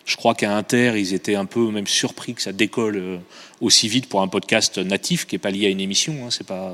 Je 0.06 0.18
crois 0.18 0.34
qu'à 0.34 0.56
Inter, 0.58 0.94
ils 0.98 1.14
étaient 1.14 1.36
un 1.36 1.46
peu 1.46 1.72
même 1.72 1.88
surpris 1.88 2.34
que 2.34 2.42
ça 2.42 2.52
décolle 2.52 3.20
aussi 3.62 3.88
vite 3.88 4.10
pour 4.10 4.22
un 4.22 4.28
podcast 4.28 4.78
natif 4.80 5.26
qui 5.26 5.36
n'est 5.36 5.40
pas 5.40 5.52
lié 5.52 5.68
à 5.68 5.70
une 5.70 5.80
émission. 5.80 6.16
Hein, 6.26 6.30
c'est 6.32 6.46
pas 6.46 6.74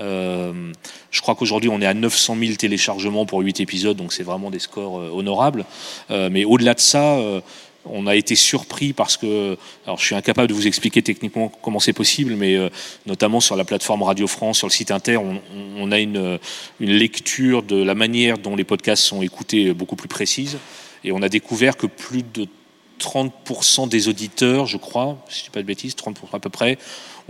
euh, 0.00 0.72
je 1.10 1.20
crois 1.20 1.34
qu'aujourd'hui, 1.34 1.70
on 1.70 1.80
est 1.80 1.86
à 1.86 1.94
900 1.94 2.36
000 2.38 2.54
téléchargements 2.54 3.26
pour 3.26 3.40
8 3.40 3.60
épisodes, 3.60 3.96
donc 3.96 4.12
c'est 4.12 4.22
vraiment 4.22 4.50
des 4.50 4.58
scores 4.58 4.98
euh, 4.98 5.10
honorables. 5.12 5.64
Euh, 6.10 6.28
mais 6.32 6.44
au-delà 6.44 6.74
de 6.74 6.80
ça, 6.80 7.18
on 7.84 8.06
a 8.06 8.14
été 8.14 8.34
surpris 8.34 8.92
parce 8.92 9.16
que, 9.16 9.56
alors 9.84 9.98
je 9.98 10.04
suis 10.04 10.14
incapable 10.14 10.48
de 10.48 10.54
vous 10.54 10.66
expliquer 10.66 11.02
techniquement 11.02 11.48
comment 11.62 11.80
c'est 11.80 11.92
possible, 11.92 12.34
mais 12.34 12.56
notamment 13.06 13.40
sur 13.40 13.56
la 13.56 13.64
plateforme 13.64 14.02
Radio 14.02 14.26
France, 14.26 14.58
sur 14.58 14.66
le 14.66 14.72
site 14.72 14.90
Inter, 14.90 15.18
on, 15.78 15.92
a 15.92 15.98
une, 15.98 16.38
lecture 16.78 17.62
de 17.62 17.82
la 17.82 17.94
manière 17.94 18.38
dont 18.38 18.56
les 18.56 18.64
podcasts 18.64 19.02
sont 19.02 19.22
écoutés 19.22 19.72
beaucoup 19.72 19.96
plus 19.96 20.08
précise. 20.08 20.58
Et 21.04 21.12
on 21.12 21.22
a 21.22 21.30
découvert 21.30 21.76
que 21.76 21.86
plus 21.86 22.22
de 22.22 22.46
30% 23.00 23.88
des 23.88 24.08
auditeurs, 24.08 24.66
je 24.66 24.76
crois, 24.76 25.16
si 25.30 25.38
je 25.38 25.40
ne 25.40 25.44
dis 25.44 25.50
pas 25.50 25.62
de 25.62 25.66
bêtises, 25.66 25.94
30% 25.94 26.16
à 26.34 26.38
peu 26.38 26.50
près, 26.50 26.76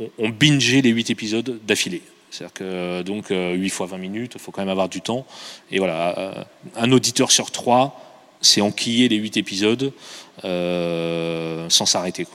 ont, 0.00 0.10
ont 0.18 0.30
bingé 0.30 0.82
les 0.82 0.90
8 0.90 1.10
épisodes 1.10 1.60
d'affilée. 1.64 2.02
C'est-à-dire 2.30 2.52
que 2.52 3.02
donc 3.02 3.28
8 3.28 3.34
euh, 3.34 3.68
fois 3.68 3.86
20 3.86 3.98
minutes, 3.98 4.32
il 4.36 4.40
faut 4.40 4.52
quand 4.52 4.62
même 4.62 4.68
avoir 4.68 4.88
du 4.88 5.00
temps. 5.00 5.26
Et 5.70 5.78
voilà, 5.78 6.18
euh, 6.18 6.44
un 6.76 6.92
auditeur 6.92 7.30
sur 7.30 7.50
trois 7.50 8.06
c'est 8.42 8.62
enquiller 8.62 9.08
les 9.08 9.16
8 9.16 9.36
épisodes 9.36 9.92
euh, 10.44 11.68
sans 11.68 11.84
s'arrêter. 11.84 12.26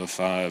Enfin, 0.00 0.48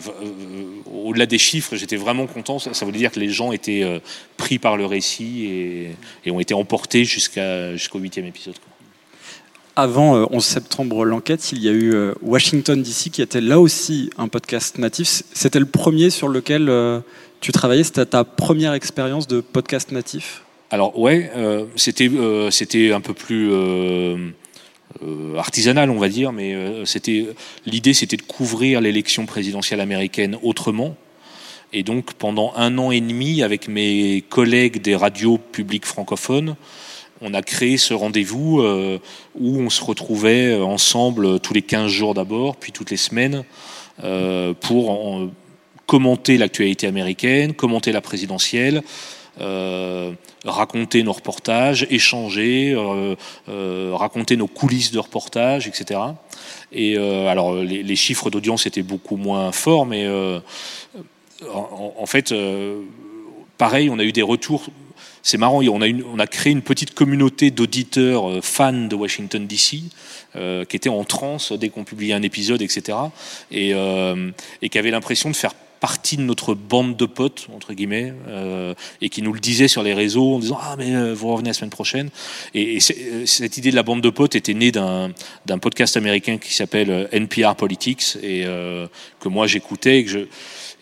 au-delà 0.92 1.26
des 1.26 1.38
chiffres, 1.38 1.78
j'étais 1.78 1.96
vraiment 1.96 2.28
content. 2.28 2.60
Ça, 2.60 2.86
voulait 2.86 2.98
dire 2.98 3.12
que 3.12 3.22
les 3.22 3.30
gens 3.30 3.54
étaient 3.54 4.02
pris 4.36 4.60
par 4.60 4.76
le 4.76 4.86
récit 4.86 5.46
et, 6.26 6.32
ont 6.32 6.42
été 6.42 6.54
emportés 6.54 7.06
jusqu'à, 7.06 7.74
jusqu'au 7.78 8.00
huitième 8.00 8.26
épisode. 8.26 8.56
Avant 9.78 10.28
11 10.30 10.44
septembre, 10.44 11.06
l'enquête, 11.06 11.54
il 11.54 11.64
y 11.64 11.70
a 11.70 11.74
eu 11.74 11.96
Washington 12.22 12.82
DC 12.82 13.12
qui 13.12 13.22
était 13.22 13.40
là 13.40 13.62
aussi 13.62 14.10
un 14.18 14.28
podcast 14.28 14.78
natif. 14.78 15.24
C'était 15.34 15.60
le 15.60 15.68
premier 15.68 16.10
sur 16.10 16.28
lequel 16.28 16.70
tu 17.40 17.52
travaillais, 17.52 17.84
c'était 17.84 18.06
ta 18.06 18.24
première 18.24 18.74
expérience 18.74 19.28
de 19.28 19.42
podcast 19.42 19.92
natif? 19.92 20.44
Alors 20.70 21.00
ouais, 21.00 21.32
euh, 21.36 21.66
c'était 21.76 22.10
euh, 22.10 22.52
c'était 22.52 22.92
un 22.92 23.00
peu 23.00 23.14
plus 23.14 23.52
euh, 23.52 24.32
artisanal, 25.38 25.90
on 25.90 25.98
va 25.98 26.10
dire, 26.10 26.34
mais 26.34 26.56
c'était 26.86 27.28
l'idée, 27.66 27.94
c'était 27.94 28.18
de 28.18 28.22
couvrir 28.24 28.82
l'élection 28.82 29.26
présidentielle 29.26 29.80
américaine 29.80 30.38
autrement. 30.42 30.96
Et 31.74 31.84
donc 31.84 32.14
pendant 32.14 32.54
un 32.56 32.78
an 32.78 32.92
et 32.92 33.02
demi, 33.02 33.44
avec 33.44 33.68
mes 33.68 34.24
collègues 34.30 34.82
des 34.82 34.96
radios 34.96 35.38
publiques 35.38 35.86
francophones, 35.86 36.56
on 37.22 37.34
a 37.34 37.42
créé 37.42 37.78
ce 37.78 37.94
rendez-vous 37.94 38.64
où 39.36 39.60
on 39.60 39.70
se 39.70 39.84
retrouvait 39.84 40.56
ensemble 40.56 41.40
tous 41.40 41.54
les 41.54 41.62
15 41.62 41.92
jours 41.92 42.14
d'abord, 42.14 42.56
puis 42.56 42.72
toutes 42.72 42.90
les 42.90 42.98
semaines, 42.98 43.44
pour 44.62 45.30
commenter 45.88 46.38
l'actualité 46.38 46.86
américaine, 46.86 47.54
commenter 47.54 47.92
la 47.92 48.02
présidentielle, 48.02 48.84
raconter 50.46 51.04
nos 51.04 51.14
reportages, 51.14 51.88
échanger, 51.90 52.76
raconter 53.48 54.36
nos 54.36 54.48
coulisses 54.48 54.92
de 54.92 55.00
reportages, 55.00 55.68
etc. 55.68 56.00
Et 56.72 56.98
alors 56.98 57.56
les, 57.56 57.96
chiffres 57.96 58.30
d'audience 58.30 58.66
étaient 58.66 58.84
beaucoup 58.84 59.16
moins 59.16 59.52
forts, 59.52 59.86
mais 59.86 60.08
en, 61.54 62.06
fait, 62.06 62.34
pareil, 63.58 63.90
on 63.90 64.00
a 64.00 64.04
eu 64.04 64.12
des 64.12 64.24
retours 64.24 64.70
c'est 65.28 65.38
marrant, 65.38 65.62
on 65.62 66.20
a, 66.20 66.28
créé 66.28 66.54
une 66.54 66.62
petite 66.62 66.94
communauté 66.94 67.52
d'auditeurs 67.52 68.30
euh, 68.30 68.42
fans 68.42 68.72
de 68.72 68.96
Washington 68.96 69.46
DC 69.46 69.80
euh, 70.38 70.64
qui 70.64 70.78
étaient 70.78 70.88
en 70.88 71.04
transe 71.04 71.52
dès 71.52 71.68
qu'on 71.68 71.84
publiait 71.84 72.14
un 72.14 72.22
épisode, 72.22 72.62
etc. 72.62 72.98
Euh, 73.54 74.32
et, 74.62 74.70
qui 74.70 74.80
avaient 74.80 74.92
l'impression 74.92 75.30
de 75.30 75.36
faire 75.36 75.54
partie 75.80 76.18
de 76.18 76.22
notre 76.22 76.54
bande 76.54 76.96
de 76.96 77.06
potes 77.06 77.48
entre 77.54 77.74
guillemets 77.74 78.14
et 79.02 79.10
qui 79.10 79.22
nous 79.22 79.34
le 79.34 79.40
disaient 79.40 79.68
sur 79.68 79.84
les 79.84 79.94
réseaux 79.94 80.36
en 80.36 80.40
disant 80.40 80.58
ah 80.62 80.76
mais 80.78 81.14
vous 81.14 81.28
revenez 81.32 81.50
la 81.50 81.54
semaine 81.54 81.70
prochaine. 81.70 82.10
Et, 82.54 82.80
cette 82.80 83.58
idée 83.58 83.72
de 83.72 83.76
la 83.76 83.84
bande 83.84 84.02
de 84.02 84.10
potes 84.10 84.36
était 84.36 84.54
née 84.54 84.72
d'un 84.72 85.60
podcast 85.62 85.98
américain 85.98 86.38
qui 86.38 86.54
s'appelle 86.54 87.08
NPR 87.12 87.56
Politics 87.56 88.18
et 88.24 88.44
que 88.44 89.30
moi 89.30 89.48
j'écoutais 89.48 90.06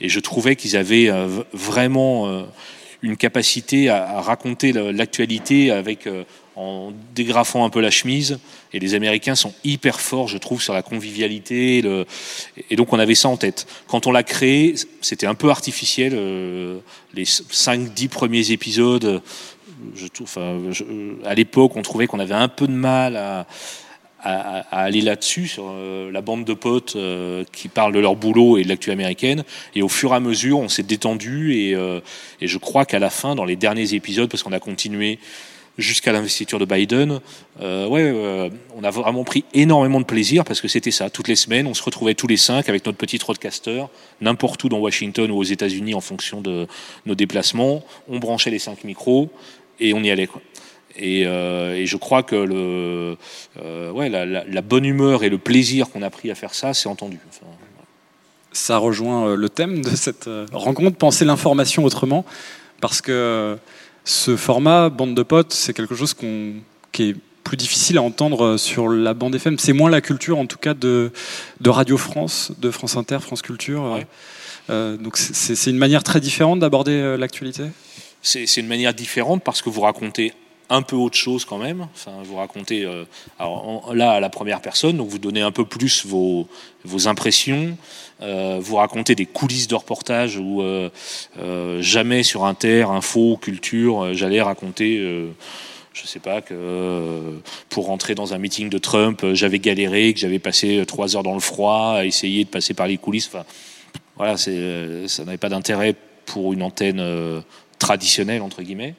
et 0.02 0.10
je 0.10 0.20
trouvais 0.20 0.56
qu'ils 0.56 0.78
avaient 0.78 1.12
vraiment 1.54 2.46
une 3.06 3.18
capacité 3.18 3.90
à, 3.90 4.20
raconter 4.22 4.74
l'actualité 4.74 5.72
avec 5.72 6.08
euh, 6.08 6.24
en 6.56 6.94
dégrafant 7.14 7.66
un 7.66 7.70
peu 7.70 7.82
la 7.82 7.92
chemise. 7.92 8.40
Et 8.74 8.80
les 8.80 8.94
Américains 8.94 9.36
sont 9.36 9.54
hyper 9.64 10.00
forts, 10.00 10.28
je 10.28 10.38
trouve, 10.38 10.62
sur 10.62 10.74
la 10.74 10.82
convivialité. 10.82 11.84
Et 12.70 12.76
donc 12.76 12.94
on 12.94 13.00
avait 13.00 13.16
ça 13.16 13.30
en 13.30 13.38
tête. 13.38 13.68
Quand 13.88 14.08
on 14.08 14.12
l'a 14.12 14.24
créé, 14.24 14.76
c'était 15.02 15.28
un 15.28 15.36
peu 15.36 15.50
artificiel. 15.50 16.14
Euh, 16.16 16.80
les 17.14 17.26
5-10 17.26 18.10
premiers 18.10 18.52
épisodes, 18.52 19.22
à 21.26 21.34
l'époque, 21.34 21.76
on 21.76 21.82
trouvait 21.82 22.08
qu'on 22.08 22.20
avait 22.20 22.34
un 22.34 22.48
peu 22.48 22.68
de 22.68 22.74
mal 22.74 23.18
à, 23.18 23.46
aller 24.72 25.02
là-dessus, 25.02 25.48
sur 25.48 25.66
euh, 25.68 26.12
la 26.12 26.22
bande 26.22 26.46
de 26.46 26.56
potes 26.56 26.96
euh, 26.96 27.44
qui 27.52 27.68
parlent 27.68 27.94
de 27.94 28.00
leur 28.00 28.16
boulot 28.16 28.58
et 28.58 28.64
de 28.64 28.70
l'actu 28.70 28.90
américaine. 28.90 29.44
Et 29.76 29.84
au 29.84 29.88
fur 29.88 30.14
et 30.14 30.16
à 30.16 30.20
mesure, 30.20 30.58
on 30.58 30.68
s'est 30.68 30.82
détendu. 30.82 31.54
Et, 31.54 31.78
je 32.42 32.58
crois 32.58 32.86
qu'à 32.86 32.98
la 32.98 33.12
fin, 33.12 33.36
dans 33.36 33.46
les 33.46 33.56
derniers 33.56 33.94
épisodes, 33.94 34.28
parce 34.28 34.42
qu'on 34.42 34.52
a 34.52 34.60
continué 34.60 35.20
jusqu'à 35.78 36.12
l'investiture 36.12 36.60
de 36.60 36.66
Biden, 36.66 37.20
ouais, 37.60 38.50
on 38.76 38.84
a 38.84 38.90
vraiment 38.90 39.24
pris 39.24 39.46
énormément 39.54 40.00
de 40.00 40.06
plaisir 40.06 40.44
parce 40.44 40.62
que 40.62 40.68
c'était 40.68 40.92
ça. 40.92 41.10
Toutes 41.10 41.28
les 41.28 41.36
semaines, 41.36 41.68
on 41.68 41.74
se 41.74 41.84
retrouvait 41.84 42.14
tous 42.14 42.28
les 42.28 42.38
cinq 42.38 42.70
avec 42.70 42.86
notre 42.86 42.98
petit 42.98 43.20
roadcaster, 43.24 43.86
n'importe 44.22 44.64
où 44.64 44.70
dans 44.70 44.80
Washington 44.80 45.30
ou 45.32 45.38
aux 45.38 45.44
États-Unis 45.44 45.94
en 45.94 46.02
fonction 46.02 46.42
de 46.42 46.68
nos 47.06 47.16
déplacements. 47.16 47.84
On 48.08 48.20
branchait 48.20 48.52
les 48.52 48.60
cinq 48.60 48.84
micros 48.84 49.30
et 49.80 49.94
on 49.94 50.02
y 50.02 50.12
allait. 50.12 50.30
Euh, 51.02 51.74
et, 51.74 51.86
je 51.86 51.98
crois 51.98 52.24
que 52.24 52.36
euh, 52.36 53.16
la, 54.48 54.62
bonne 54.62 54.86
humeur 54.86 55.24
et 55.24 55.30
le 55.30 55.38
plaisir 55.38 55.90
qu'on 55.90 56.02
a 56.02 56.10
pris 56.10 56.32
à 56.32 56.36
faire 56.36 56.54
ça, 56.54 56.74
c'est 56.74 56.88
entendu. 56.88 57.20
ça 58.52 58.78
rejoint 58.78 59.28
euh, 59.28 59.36
le 59.36 59.50
thème 59.50 59.84
de 59.84 59.96
cette 59.96 60.30
rencontre, 60.54 60.98
penser 60.98 61.26
l'information 61.26 61.84
autrement, 61.84 62.26
parce 62.82 63.02
que 63.02 63.58
ce 64.06 64.38
format 64.38 64.90
bande 64.90 65.16
de 65.16 65.24
potes, 65.24 65.54
c'est 65.54 65.74
quelque 65.74 65.96
chose 65.96 66.14
qui 66.14 67.04
est 67.04 67.16
plus 67.44 67.58
difficile 67.58 67.98
à 67.98 68.02
entendre 68.02 68.58
sur 68.58 68.88
la 68.88 69.14
bande 69.14 69.36
FM. 69.36 69.60
C'est 69.60 69.74
moins 69.74 69.90
la 69.90 70.02
culture, 70.02 70.38
en 70.38 70.46
tout 70.46 70.58
cas, 70.58 70.74
de, 70.74 71.12
de 71.60 71.70
Radio 71.70 71.98
France, 71.98 72.52
de 72.58 72.72
France 72.72 72.96
Inter, 72.96 73.20
France 73.20 73.42
Culture. 73.42 74.00
donc 74.70 75.18
c'est 75.18 75.70
une 75.70 75.78
manière 75.78 76.04
très 76.04 76.20
différente 76.20 76.60
d'aborder 76.60 77.18
l'actualité? 77.18 77.64
C'est 78.22 78.58
une 78.58 78.68
manière 78.68 78.94
différente 78.94 79.44
parce 79.44 79.62
que 79.62 79.70
vous 79.70 79.82
racontez 79.82 80.34
un 80.70 80.82
peu 80.82 80.96
autre 80.96 81.18
chose 81.18 81.46
quand 81.46 81.58
même. 81.58 81.88
Vous 82.24 82.36
racontez 82.36 82.84
euh, 82.84 83.06
là 83.94 84.12
à 84.12 84.20
la 84.20 84.30
première 84.30 84.62
personne, 84.62 84.98
donc 84.98 85.10
vous 85.10 85.20
donnez 85.20 85.42
un 85.42 85.52
peu 85.52 85.66
plus 85.66 86.06
vos, 86.06 86.48
impressions. 87.06 87.78
Euh, 88.22 88.60
vous 88.62 88.78
racontez 88.78 89.16
des 89.16 89.26
coulisses 89.26 89.68
de 89.68 89.76
reportage 89.76 90.38
où 90.38 90.62
euh, 90.62 90.90
jamais 91.82 92.24
sur 92.24 92.46
Inter, 92.46 92.84
Info, 92.90 93.38
Culture, 93.38 94.14
j'allais 94.14 94.42
raconter 94.42 95.26
je 95.94 96.06
sais 96.06 96.20
pas 96.20 96.42
que 96.42 97.40
pour 97.70 97.86
rentrer 97.86 98.16
dans 98.16 98.34
un 98.34 98.38
meeting 98.38 98.70
de 98.70 98.78
Trump, 98.78 99.26
j'avais 99.32 99.60
galéré, 99.60 100.14
que 100.14 100.20
j'avais 100.20 100.40
passé 100.40 100.84
trois 100.86 101.16
heures 101.16 101.24
dans 101.24 101.34
le 101.34 101.40
froid 101.40 101.94
à 102.00 102.06
essayer 102.06 102.44
de 102.44 102.50
passer 102.50 102.74
par 102.74 102.88
les 102.88 102.98
coulisses. 102.98 103.32
Voilà, 104.18 104.36
ça 104.36 104.52
n'avait 104.52 105.38
pas 105.38 105.48
d'intérêt 105.48 105.96
pour 106.26 106.52
une 106.52 106.64
antenne 106.64 107.02
traditionnelle 107.80 108.42
entre 108.42 108.62
guillemets. 108.62 108.96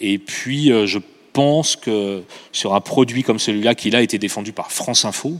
Et 0.00 0.18
puis, 0.18 0.72
euh, 0.72 0.86
je 0.86 0.98
pense 1.32 1.76
que 1.76 2.22
sur 2.52 2.74
un 2.74 2.80
produit 2.80 3.22
comme 3.22 3.38
celui-là, 3.38 3.74
qui 3.74 3.94
a 3.94 4.00
été 4.00 4.18
défendu 4.18 4.52
par 4.52 4.70
France 4.70 5.04
Info, 5.04 5.34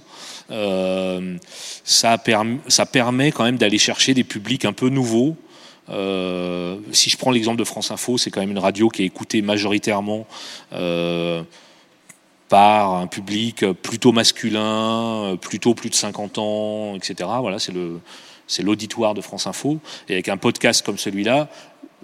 euh, 0.51 1.37
ça, 1.85 2.19
permet 2.19 3.33
quand 3.33 3.45
même 3.45 3.57
d'aller 3.57 3.79
chercher 3.79 4.15
des 4.15 4.25
publics 4.25 4.65
un 4.65 4.73
peu 4.73 4.89
nouveaux. 4.89 5.37
Euh, 5.91 6.79
si 6.93 7.11
je 7.11 7.17
prends 7.17 7.31
l'exemple 7.31 7.59
de 7.59 7.65
France 7.65 7.91
Info, 7.91 8.19
c'est 8.19 8.31
quand 8.31 8.41
même 8.41 8.51
une 8.51 8.59
radio 8.59 8.89
qui 8.89 9.03
est 9.03 9.07
écoutée 9.07 9.43
majoritairement 9.43 10.27
par 12.49 12.95
un 12.95 13.07
public 13.07 13.65
plutôt 13.83 14.13
masculin, 14.13 15.37
plutôt 15.41 15.75
plus 15.75 15.91
de 15.91 15.95
50 15.95 16.39
ans, 16.39 16.95
etc. 16.95 17.29
Voilà, 17.41 17.59
c'est 17.59 18.63
l'auditoire 18.63 19.15
de 19.15 19.21
France 19.21 19.47
Info. 19.47 19.79
Et 20.09 20.13
avec 20.13 20.29
un 20.29 20.37
podcast 20.37 20.85
comme 20.85 20.99
celui-là, 20.99 21.49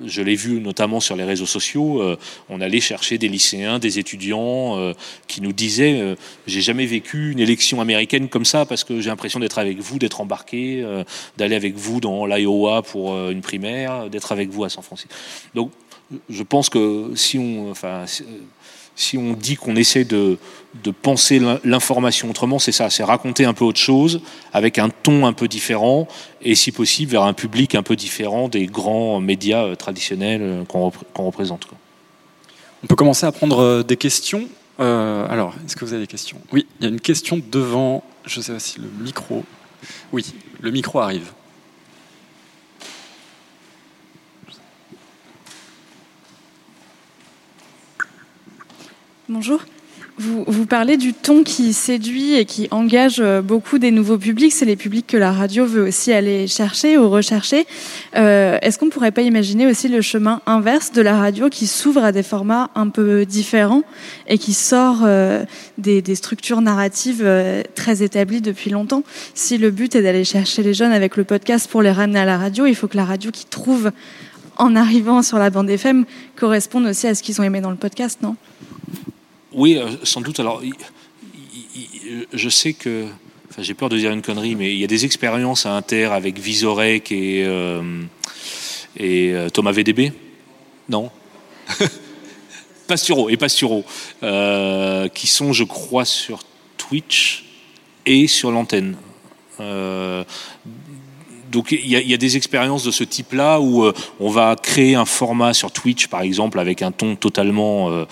je 0.06 0.22
l'ai 0.22 0.34
vu 0.34 0.60
notamment 0.60 1.00
sur 1.00 1.16
les 1.16 1.24
réseaux 1.24 1.46
sociaux, 1.46 2.02
euh, 2.02 2.16
on 2.48 2.60
allait 2.60 2.80
chercher 2.80 3.18
des 3.18 3.28
lycéens, 3.28 3.78
des 3.78 3.98
étudiants 3.98 4.78
euh, 4.78 4.92
qui 5.26 5.40
nous 5.40 5.52
disaient 5.52 6.00
euh, 6.00 6.14
j'ai 6.46 6.60
jamais 6.60 6.86
vécu 6.86 7.32
une 7.32 7.40
élection 7.40 7.80
américaine 7.80 8.28
comme 8.28 8.44
ça 8.44 8.66
parce 8.66 8.84
que 8.84 9.00
j'ai 9.00 9.10
l'impression 9.10 9.40
d'être 9.40 9.58
avec 9.58 9.78
vous, 9.78 9.98
d'être 9.98 10.20
embarqué, 10.20 10.84
d'aller 11.36 11.56
avec 11.56 11.74
vous 11.76 12.00
dans 12.00 12.26
l'Iowa 12.26 12.82
pour 12.82 13.16
une 13.28 13.40
primaire, 13.40 14.10
d'être 14.10 14.32
avec 14.32 14.50
vous 14.50 14.64
à 14.64 14.68
San 14.68 14.82
Francisco. 14.82 15.14
Donc 15.54 15.70
je 16.28 16.42
pense 16.42 16.68
que 16.68 17.12
si 17.14 17.38
on, 17.38 17.72
si 19.00 19.16
on 19.16 19.32
dit 19.32 19.56
qu'on 19.56 19.76
essaie 19.76 20.04
de, 20.04 20.38
penser 21.02 21.40
l'information 21.64 22.28
autrement, 22.28 22.58
c'est 22.58 22.72
ça, 22.72 22.90
c'est 22.90 23.02
raconter 23.02 23.44
un 23.44 23.54
peu 23.54 23.64
autre 23.64 23.78
chose, 23.78 24.20
avec 24.52 24.78
un 24.78 24.90
ton 24.90 25.26
un 25.26 25.32
peu 25.32 25.48
différent, 25.48 26.06
et 26.42 26.54
si 26.54 26.70
possible 26.70 27.12
vers 27.12 27.22
un 27.22 27.32
public 27.32 27.74
un 27.74 27.82
peu 27.82 27.96
différent 27.96 28.48
des 28.48 28.66
grands 28.66 29.20
médias 29.20 29.64
euh, 29.64 29.74
traditionnels 29.74 30.42
euh, 30.42 30.64
qu'on 30.64 31.24
représente. 31.24 31.66
On 32.84 32.86
peut 32.86 32.94
commencer 32.94 33.26
à 33.26 33.32
prendre 33.32 33.60
euh, 33.60 33.82
des 33.82 33.96
questions. 33.96 34.48
alors, 34.78 35.54
est-ce 35.64 35.76
que 35.76 35.84
vous 35.84 35.92
avez 35.92 36.02
des 36.02 36.06
questions? 36.06 36.38
Oui, 36.52 36.66
il 36.78 36.84
y 36.84 36.86
a 36.86 36.90
une 36.90 37.00
question 37.00 37.40
devant, 37.50 38.04
je 38.26 38.38
ne 38.38 38.44
sais 38.44 38.52
pas 38.52 38.60
si 38.60 38.80
le 38.80 38.88
micro... 39.02 39.44
Oui, 40.12 40.26
le 40.60 40.70
micro 40.70 41.00
arrive. 41.00 41.32
Bonjour. 49.30 49.60
Vous, 50.18 50.66
parlez 50.66 50.96
du 50.96 51.14
ton 51.14 51.44
qui 51.44 51.72
séduit 51.72 52.34
et 52.34 52.44
qui 52.44 52.66
engage 52.72 53.20
euh, 53.20 53.42
beaucoup 53.42 53.78
des 53.78 53.92
nouveaux 53.92 54.18
publics. 54.18 54.52
C'est 54.52 54.64
les 54.64 54.74
publics 54.74 55.06
que 55.06 55.16
la 55.16 55.30
radio 55.30 55.64
veut 55.64 55.82
aussi 55.82 56.12
aller 56.12 56.48
chercher 56.48 56.98
ou 56.98 57.08
rechercher. 57.08 57.64
Euh, 58.16 58.58
est-ce 58.60 58.76
qu'on 58.76 58.86
ne 58.86 58.90
pourrait 58.90 59.12
pas 59.12 59.22
imaginer 59.22 59.68
aussi 59.68 59.86
le 59.86 60.00
chemin 60.02 60.42
inverse 60.46 60.90
de 60.90 61.00
la 61.00 61.16
radio 61.16 61.48
qui 61.48 61.68
s'ouvre 61.68 62.02
à 62.02 62.10
des 62.10 62.24
formats 62.24 62.70
un 62.74 62.88
peu 62.88 63.24
différents 63.24 63.84
et 64.26 64.36
qui 64.36 64.52
sort 64.52 65.02
euh, 65.04 65.44
des, 65.78 66.02
structures 66.16 66.60
narratives 66.60 67.24
très 67.76 68.02
établies 68.02 68.40
depuis 68.40 68.70
longtemps? 68.70 69.04
Si 69.34 69.58
le 69.58 69.70
but 69.70 69.94
est 69.94 70.02
d'aller 70.02 70.24
chercher 70.24 70.64
les 70.64 70.74
jeunes 70.74 70.92
avec 70.92 71.16
le 71.16 71.22
podcast 71.22 71.70
pour 71.70 71.82
les 71.82 71.92
ramener 71.92 72.18
à 72.18 72.24
la 72.24 72.36
radio, 72.36 72.66
il 72.66 72.74
faut 72.74 72.88
que 72.88 72.96
la 72.96 73.04
radio 73.04 73.30
qui 73.30 73.46
trouve 73.46 73.92
en 74.56 74.74
arrivant 74.74 75.22
sur 75.22 75.38
la 75.38 75.50
bande 75.50 75.70
FM 75.70 76.04
corresponde 76.34 76.86
aussi 76.86 77.06
à 77.06 77.14
ce 77.14 77.22
qu'ils 77.22 77.40
ont 77.40 77.44
aimé 77.44 77.60
dans 77.60 77.70
le 77.70 77.76
podcast, 77.76 78.18
non? 78.22 78.34
Oui, 79.52 79.76
euh, 79.76 79.88
sans 80.04 80.20
doute. 80.20 80.40
Alors, 80.40 80.62
je 82.32 82.48
sais 82.48 82.72
que. 82.72 83.06
Enfin, 83.50 83.62
j'ai 83.62 83.74
peur 83.74 83.88
de 83.88 83.98
dire 83.98 84.12
une 84.12 84.22
connerie, 84.22 84.54
mais 84.54 84.72
il 84.72 84.78
y 84.78 84.84
a 84.84 84.86
des 84.86 85.04
expériences 85.04 85.66
à 85.66 85.72
Inter 85.72 86.06
avec 86.06 86.38
Visorek 86.38 87.10
et, 87.10 87.44
euh, 87.44 87.82
euh, 89.00 89.48
Thomas 89.50 89.72
VDB 89.72 90.12
Non 90.88 91.10
Pasturo 92.86 93.28
et 93.28 93.36
Pasturo, 93.36 93.84
qui 95.14 95.26
sont, 95.26 95.52
je 95.52 95.64
crois, 95.64 96.04
sur 96.04 96.40
Twitch 96.76 97.44
et 98.06 98.26
sur 98.26 98.52
l'antenne 98.52 98.96
donc 101.50 101.72
il 101.72 101.86
y, 101.86 102.14
a 102.14 102.16
des 102.16 102.36
expériences 102.36 102.84
de 102.84 102.90
ce 102.90 103.02
type-là 103.02 103.60
où 103.60 103.84
euh, 103.84 103.92
on 104.20 104.30
va 104.30 104.54
créer 104.56 104.94
un 104.94 105.04
format 105.04 105.52
sur 105.52 105.72
Twitch, 105.72 106.06
par 106.06 106.22
exemple, 106.22 106.60
avec 106.60 106.80
un 106.82 106.92
ton 106.92 107.16
totalement 107.16 107.90
euh, 107.90 108.04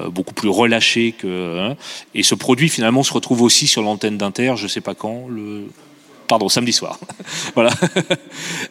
euh, 0.00 0.08
beaucoup 0.08 0.34
plus 0.34 0.48
relâché 0.48 1.12
que. 1.12 1.70
Hein. 1.70 1.76
et 2.14 2.22
ce 2.22 2.34
produit 2.34 2.68
finalement 2.68 3.02
se 3.02 3.12
retrouve 3.12 3.42
aussi 3.42 3.66
sur 3.68 3.82
l'antenne 3.82 4.18
d'Inter. 4.18 4.54
Je 4.56 4.66
sais 4.66 4.80
pas 4.80 4.94
quand. 4.94 5.26
Le 5.28 5.64
pardon, 6.26 6.48
samedi 6.48 6.72
soir. 6.72 6.98
voilà. 7.54 7.70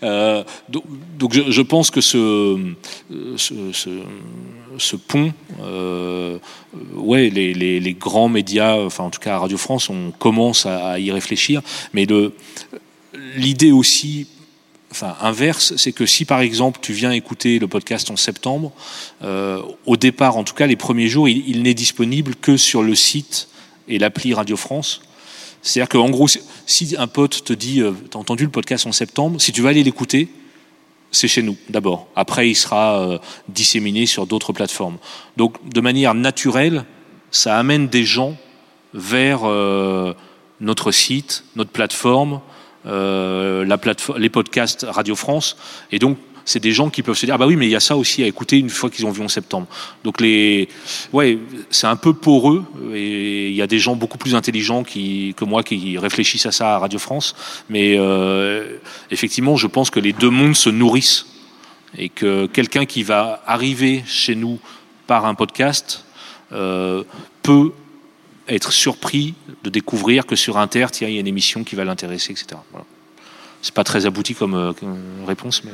Donc, 0.69 1.33
je, 1.33 1.61
pense 1.61 1.91
que 1.91 2.01
ce, 2.01 2.55
pont, 5.07 5.33
ouais, 6.95 7.29
les, 7.29 7.93
grands 7.99 8.29
médias, 8.29 8.77
enfin 8.77 9.05
en 9.05 9.09
tout 9.09 9.19
cas 9.19 9.37
Radio 9.37 9.57
France, 9.57 9.89
on 9.89 10.11
commence 10.11 10.65
à, 10.65 10.91
à 10.91 10.99
y 10.99 11.11
réfléchir. 11.11 11.61
Mais 11.93 12.05
l'idée 13.13 13.71
aussi 13.71 14.27
enfin 14.91 15.15
inverse, 15.21 15.75
c'est 15.77 15.91
que 15.91 16.05
si 16.05 16.25
par 16.25 16.41
exemple 16.41 16.79
tu 16.81 16.93
viens 16.93 17.11
écouter 17.11 17.59
le 17.59 17.67
podcast 17.67 18.09
en 18.09 18.15
septembre, 18.15 18.71
euh, 19.23 19.61
au 19.85 19.97
départ, 19.97 20.37
en 20.37 20.43
tout 20.43 20.55
cas 20.55 20.67
les 20.67 20.75
premiers 20.75 21.07
jours, 21.07 21.29
il, 21.29 21.61
n'est 21.61 21.73
disponible 21.73 22.35
que 22.35 22.57
sur 22.57 22.81
le 22.81 22.95
site 22.95 23.49
et 23.87 23.99
l'appli 23.99 24.33
Radio 24.33 24.57
France. 24.57 25.01
C'est-à-dire 25.61 25.89
qu'en 25.89 26.09
gros, 26.09 26.27
si 26.65 26.95
un 26.97 27.07
pote 27.07 27.43
te 27.43 27.53
dit, 27.53 27.81
euh, 27.81 27.91
t'as 28.09 28.19
entendu 28.19 28.45
le 28.45 28.49
podcast 28.49 28.87
en 28.87 28.91
septembre, 28.91 29.39
si 29.39 29.51
tu 29.51 29.61
vas 29.61 29.69
aller 29.69 29.83
l'écouter, 29.83 30.29
c'est 31.11 31.27
chez 31.27 31.41
nous 31.41 31.57
d'abord. 31.69 32.07
Après, 32.15 32.49
il 32.49 32.55
sera 32.55 33.01
euh, 33.01 33.17
disséminé 33.47 34.05
sur 34.05 34.27
d'autres 34.27 34.53
plateformes. 34.53 34.97
Donc, 35.37 35.55
de 35.67 35.81
manière 35.81 36.13
naturelle, 36.13 36.85
ça 37.31 37.57
amène 37.57 37.87
des 37.87 38.05
gens 38.05 38.37
vers 38.93 39.41
euh, 39.43 40.13
notre 40.61 40.91
site, 40.91 41.43
notre 41.55 41.71
plateforme, 41.71 42.41
plateforme, 43.77 44.19
les 44.19 44.29
podcasts 44.29 44.85
Radio 44.89 45.15
France. 45.15 45.57
Et 45.91 45.99
donc, 45.99 46.17
c'est 46.49 46.59
des 46.59 46.71
gens 46.71 46.89
qui 46.89 47.03
peuvent 47.03 47.15
se 47.15 47.27
dire 47.27 47.35
ah 47.35 47.37
bah 47.37 47.45
oui 47.45 47.55
mais 47.55 47.67
il 47.67 47.71
y 47.71 47.75
a 47.75 47.79
ça 47.79 47.95
aussi 47.95 48.23
à 48.23 48.27
écouter 48.27 48.57
une 48.57 48.71
fois 48.71 48.89
qu'ils 48.89 49.05
ont 49.05 49.11
vu 49.11 49.21
en 49.21 49.27
septembre. 49.27 49.67
Donc 50.03 50.19
les 50.19 50.67
ouais 51.13 51.37
c'est 51.69 51.85
un 51.85 51.95
peu 51.95 52.13
poreux 52.13 52.63
et 52.91 53.49
il 53.49 53.55
y 53.55 53.61
a 53.61 53.67
des 53.67 53.77
gens 53.77 53.95
beaucoup 53.95 54.17
plus 54.17 54.33
intelligents 54.33 54.83
qui 54.83 55.35
que 55.37 55.45
moi 55.45 55.61
qui 55.61 55.97
réfléchissent 55.99 56.47
à 56.47 56.51
ça 56.51 56.75
à 56.75 56.79
Radio 56.79 56.97
France. 56.97 57.35
Mais 57.69 57.97
euh, 57.99 58.77
effectivement 59.11 59.55
je 59.57 59.67
pense 59.67 59.91
que 59.91 59.99
les 59.99 60.11
deux 60.11 60.31
mondes 60.31 60.55
se 60.55 60.71
nourrissent 60.71 61.27
et 61.97 62.09
que 62.09 62.47
quelqu'un 62.47 62.85
qui 62.85 63.03
va 63.03 63.43
arriver 63.45 64.03
chez 64.07 64.35
nous 64.35 64.59
par 65.05 65.25
un 65.25 65.35
podcast 65.35 66.03
euh, 66.51 67.03
peut 67.43 67.71
être 68.49 68.71
surpris 68.71 69.33
de 69.63 69.69
découvrir 69.69 70.25
que 70.25 70.35
sur 70.35 70.57
Inter, 70.57 70.87
tiens, 70.91 71.07
il 71.07 71.13
y 71.13 71.17
a 71.17 71.19
une 71.19 71.27
émission 71.27 71.63
qui 71.63 71.75
va 71.75 71.85
l'intéresser, 71.85 72.31
etc. 72.31 72.47
Voilà. 72.71 72.85
C'est 73.61 73.73
pas 73.73 73.83
très 73.83 74.05
abouti 74.05 74.35
comme, 74.35 74.55
euh, 74.55 74.73
comme 74.73 74.97
réponse, 75.27 75.63
mais. 75.63 75.71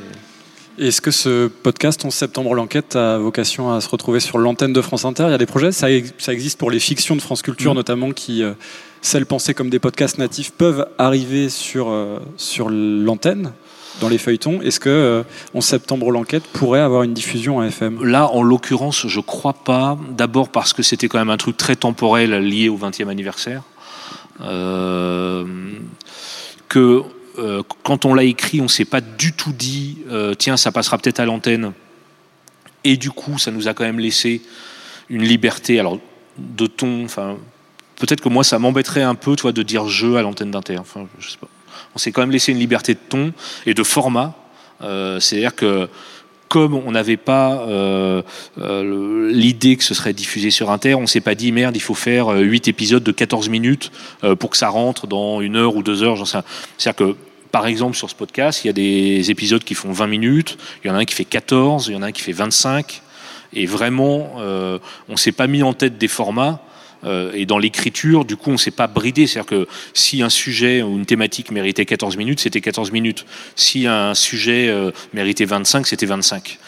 Est-ce 0.78 1.00
que 1.00 1.10
ce 1.10 1.46
podcast 1.46 2.04
11 2.04 2.12
septembre 2.12 2.54
l'enquête 2.54 2.96
a 2.96 3.16
vocation 3.16 3.72
à 3.72 3.80
se 3.80 3.88
retrouver 3.88 4.20
sur 4.20 4.36
l'antenne 4.36 4.74
de 4.74 4.82
France 4.82 5.06
Inter? 5.06 5.24
Il 5.28 5.30
y 5.30 5.34
a 5.34 5.38
des 5.38 5.46
projets, 5.46 5.72
ça, 5.72 5.86
ça, 6.18 6.34
existe 6.34 6.58
pour 6.58 6.70
les 6.70 6.80
fictions 6.80 7.16
de 7.16 7.22
France 7.22 7.40
Culture 7.40 7.72
mmh. 7.72 7.76
notamment, 7.76 8.12
qui, 8.12 8.42
euh, 8.42 8.52
celles 9.00 9.24
pensées 9.24 9.54
comme 9.54 9.70
des 9.70 9.78
podcasts 9.78 10.18
natifs, 10.18 10.52
peuvent 10.52 10.86
arriver 10.98 11.48
sur, 11.48 11.88
euh, 11.88 12.18
sur 12.36 12.68
l'antenne 12.68 13.52
dans 14.00 14.08
les 14.08 14.18
feuilletons. 14.18 14.60
Est-ce 14.62 14.80
que 14.80 14.88
euh, 14.88 15.22
11 15.54 15.64
septembre 15.64 16.10
l'enquête 16.10 16.44
pourrait 16.44 16.80
avoir 16.80 17.02
une 17.02 17.14
diffusion 17.14 17.60
à 17.60 17.66
FM 17.66 18.04
Là, 18.04 18.28
en 18.28 18.42
l'occurrence, 18.42 19.06
je 19.06 19.20
crois 19.20 19.52
pas. 19.52 19.98
D'abord 20.10 20.48
parce 20.48 20.72
que 20.72 20.82
c'était 20.82 21.08
quand 21.08 21.18
même 21.18 21.30
un 21.30 21.36
truc 21.36 21.56
très 21.56 21.76
temporel 21.76 22.32
lié 22.38 22.68
au 22.68 22.76
20e 22.76 23.08
anniversaire. 23.08 23.62
Euh, 24.42 25.44
que 26.68 27.02
euh, 27.38 27.62
quand 27.82 28.04
on 28.04 28.14
l'a 28.14 28.24
écrit, 28.24 28.60
on 28.60 28.68
s'est 28.68 28.84
pas 28.84 29.00
du 29.00 29.32
tout 29.32 29.52
dit 29.52 29.98
tiens, 30.38 30.56
ça 30.56 30.72
passera 30.72 30.98
peut-être 30.98 31.20
à 31.20 31.24
l'antenne. 31.24 31.72
Et 32.84 32.96
du 32.96 33.10
coup, 33.10 33.38
ça 33.38 33.50
nous 33.50 33.66
a 33.66 33.74
quand 33.74 33.84
même 33.84 33.98
laissé 33.98 34.42
une 35.08 35.22
liberté, 35.22 35.80
alors 35.80 35.98
de 36.38 36.66
ton, 36.66 37.04
enfin, 37.04 37.36
peut-être 37.96 38.20
que 38.20 38.28
moi, 38.28 38.44
ça 38.44 38.58
m'embêterait 38.58 39.02
un 39.02 39.14
peu, 39.14 39.36
toi, 39.36 39.52
de 39.52 39.62
dire 39.62 39.88
je 39.88 40.14
à 40.14 40.22
l'antenne 40.22 40.50
d'Inter. 40.50 40.78
Enfin, 40.78 41.06
je 41.18 41.30
sais 41.30 41.38
pas. 41.38 41.48
On 41.96 41.98
s'est 41.98 42.12
quand 42.12 42.20
même 42.20 42.30
laissé 42.30 42.52
une 42.52 42.58
liberté 42.58 42.92
de 42.92 42.98
ton 43.08 43.32
et 43.64 43.72
de 43.72 43.82
format. 43.82 44.34
Euh, 44.82 45.18
C'est-à-dire 45.18 45.54
que 45.54 45.88
comme 46.50 46.74
on 46.74 46.90
n'avait 46.90 47.16
pas 47.16 47.62
euh, 47.68 48.20
euh, 48.60 49.30
l'idée 49.32 49.78
que 49.78 49.82
ce 49.82 49.94
serait 49.94 50.12
diffusé 50.12 50.50
sur 50.50 50.70
Inter, 50.70 50.94
on 50.94 51.06
s'est 51.06 51.22
pas 51.22 51.34
dit 51.34 51.52
merde, 51.52 51.74
il 51.74 51.80
faut 51.80 51.94
faire 51.94 52.28
8 52.28 52.68
épisodes 52.68 53.02
de 53.02 53.12
14 53.12 53.48
minutes 53.48 53.90
pour 54.38 54.50
que 54.50 54.58
ça 54.58 54.68
rentre 54.68 55.06
dans 55.06 55.40
une 55.40 55.56
heure 55.56 55.74
ou 55.74 55.82
deux 55.82 56.02
heures. 56.02 56.22
C'est-à-dire 56.28 56.94
que 56.94 57.16
par 57.50 57.66
exemple, 57.66 57.96
sur 57.96 58.10
ce 58.10 58.14
podcast, 58.14 58.62
il 58.62 58.66
y 58.66 58.70
a 58.70 58.74
des 58.74 59.30
épisodes 59.30 59.64
qui 59.64 59.72
font 59.72 59.90
20 59.90 60.06
minutes, 60.06 60.58
il 60.84 60.88
y 60.88 60.90
en 60.90 60.96
a 60.96 60.98
un 60.98 61.06
qui 61.06 61.14
fait 61.14 61.24
14, 61.24 61.86
il 61.88 61.94
y 61.94 61.96
en 61.96 62.02
a 62.02 62.08
un 62.08 62.12
qui 62.12 62.20
fait 62.20 62.32
25. 62.32 63.00
Et 63.54 63.64
vraiment, 63.64 64.34
on 65.08 65.16
s'est 65.16 65.32
pas 65.32 65.46
mis 65.46 65.62
en 65.62 65.72
tête 65.72 65.96
des 65.96 66.08
formats. 66.08 66.60
Euh, 67.06 67.32
et 67.34 67.46
dans 67.46 67.58
l'écriture, 67.58 68.24
du 68.24 68.36
coup, 68.36 68.50
on 68.50 68.54
ne 68.54 68.58
s'est 68.58 68.70
pas 68.70 68.86
bridé. 68.86 69.26
C'est-à-dire 69.26 69.48
que 69.48 69.68
si 69.94 70.22
un 70.22 70.28
sujet 70.28 70.82
ou 70.82 70.96
une 70.96 71.06
thématique 71.06 71.50
méritait 71.50 71.86
14 71.86 72.16
minutes, 72.16 72.40
c'était 72.40 72.60
14 72.60 72.90
minutes. 72.92 73.24
Si 73.54 73.86
un 73.86 74.14
sujet 74.14 74.68
euh, 74.68 74.90
méritait 75.14 75.44
25, 75.44 75.86
c'était 75.86 76.06
25. 76.06 76.58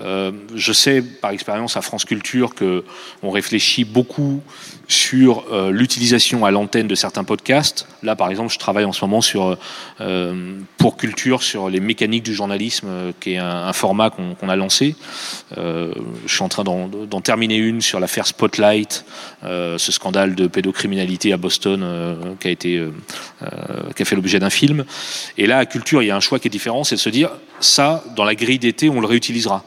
Euh, 0.00 0.32
je 0.56 0.72
sais 0.72 1.02
par 1.02 1.30
expérience 1.30 1.76
à 1.76 1.82
France 1.82 2.04
Culture 2.04 2.56
que 2.56 2.82
on 3.22 3.30
réfléchit 3.30 3.84
beaucoup 3.84 4.42
sur 4.88 5.44
euh, 5.52 5.70
l'utilisation 5.70 6.44
à 6.44 6.50
l'antenne 6.50 6.88
de 6.88 6.96
certains 6.96 7.22
podcasts. 7.22 7.86
Là, 8.02 8.16
par 8.16 8.28
exemple, 8.28 8.52
je 8.52 8.58
travaille 8.58 8.84
en 8.84 8.92
ce 8.92 9.04
moment 9.04 9.20
sur 9.20 9.56
euh, 10.00 10.58
pour 10.78 10.96
Culture 10.96 11.44
sur 11.44 11.70
les 11.70 11.78
mécaniques 11.78 12.24
du 12.24 12.34
journalisme, 12.34 12.88
qui 13.20 13.34
est 13.34 13.38
un, 13.38 13.72
format 13.72 14.10
qu'on 14.10 14.34
qu 14.34 14.50
a 14.50 14.56
lancé. 14.56 14.96
je 15.56 15.92
suis 16.26 16.42
en 16.42 16.48
train 16.48 16.64
d'en 16.64 17.20
terminer 17.20 17.56
une 17.56 17.80
sur 17.80 18.00
l'affaire 18.00 18.26
Spotlight, 18.26 19.04
ce 19.42 19.78
scandale 19.78 20.34
de 20.34 20.46
pédocriminalité 20.46 21.32
à 21.32 21.36
Boston 21.36 22.36
qui 22.40 22.68
a 23.40 24.04
fait 24.04 24.16
l'objet 24.16 24.38
d'un 24.38 24.50
film. 24.50 24.84
Et 25.38 25.46
là, 25.46 25.58
à 25.58 25.66
Culture, 25.66 26.02
il 26.02 26.06
y 26.06 26.10
a 26.10 26.16
un 26.16 26.20
choix 26.20 26.38
qui 26.38 26.48
est 26.48 26.50
différent, 26.50 26.84
c'est 26.84 26.96
de 26.96 27.00
se 27.00 27.10
dire 27.10 27.30
ça, 27.60 28.04
dans 28.16 28.24
la 28.24 28.34
grille 28.34 28.58
d'été, 28.58 28.90
on 28.90 29.00
le 29.00 29.06
réutilisera. 29.06 29.64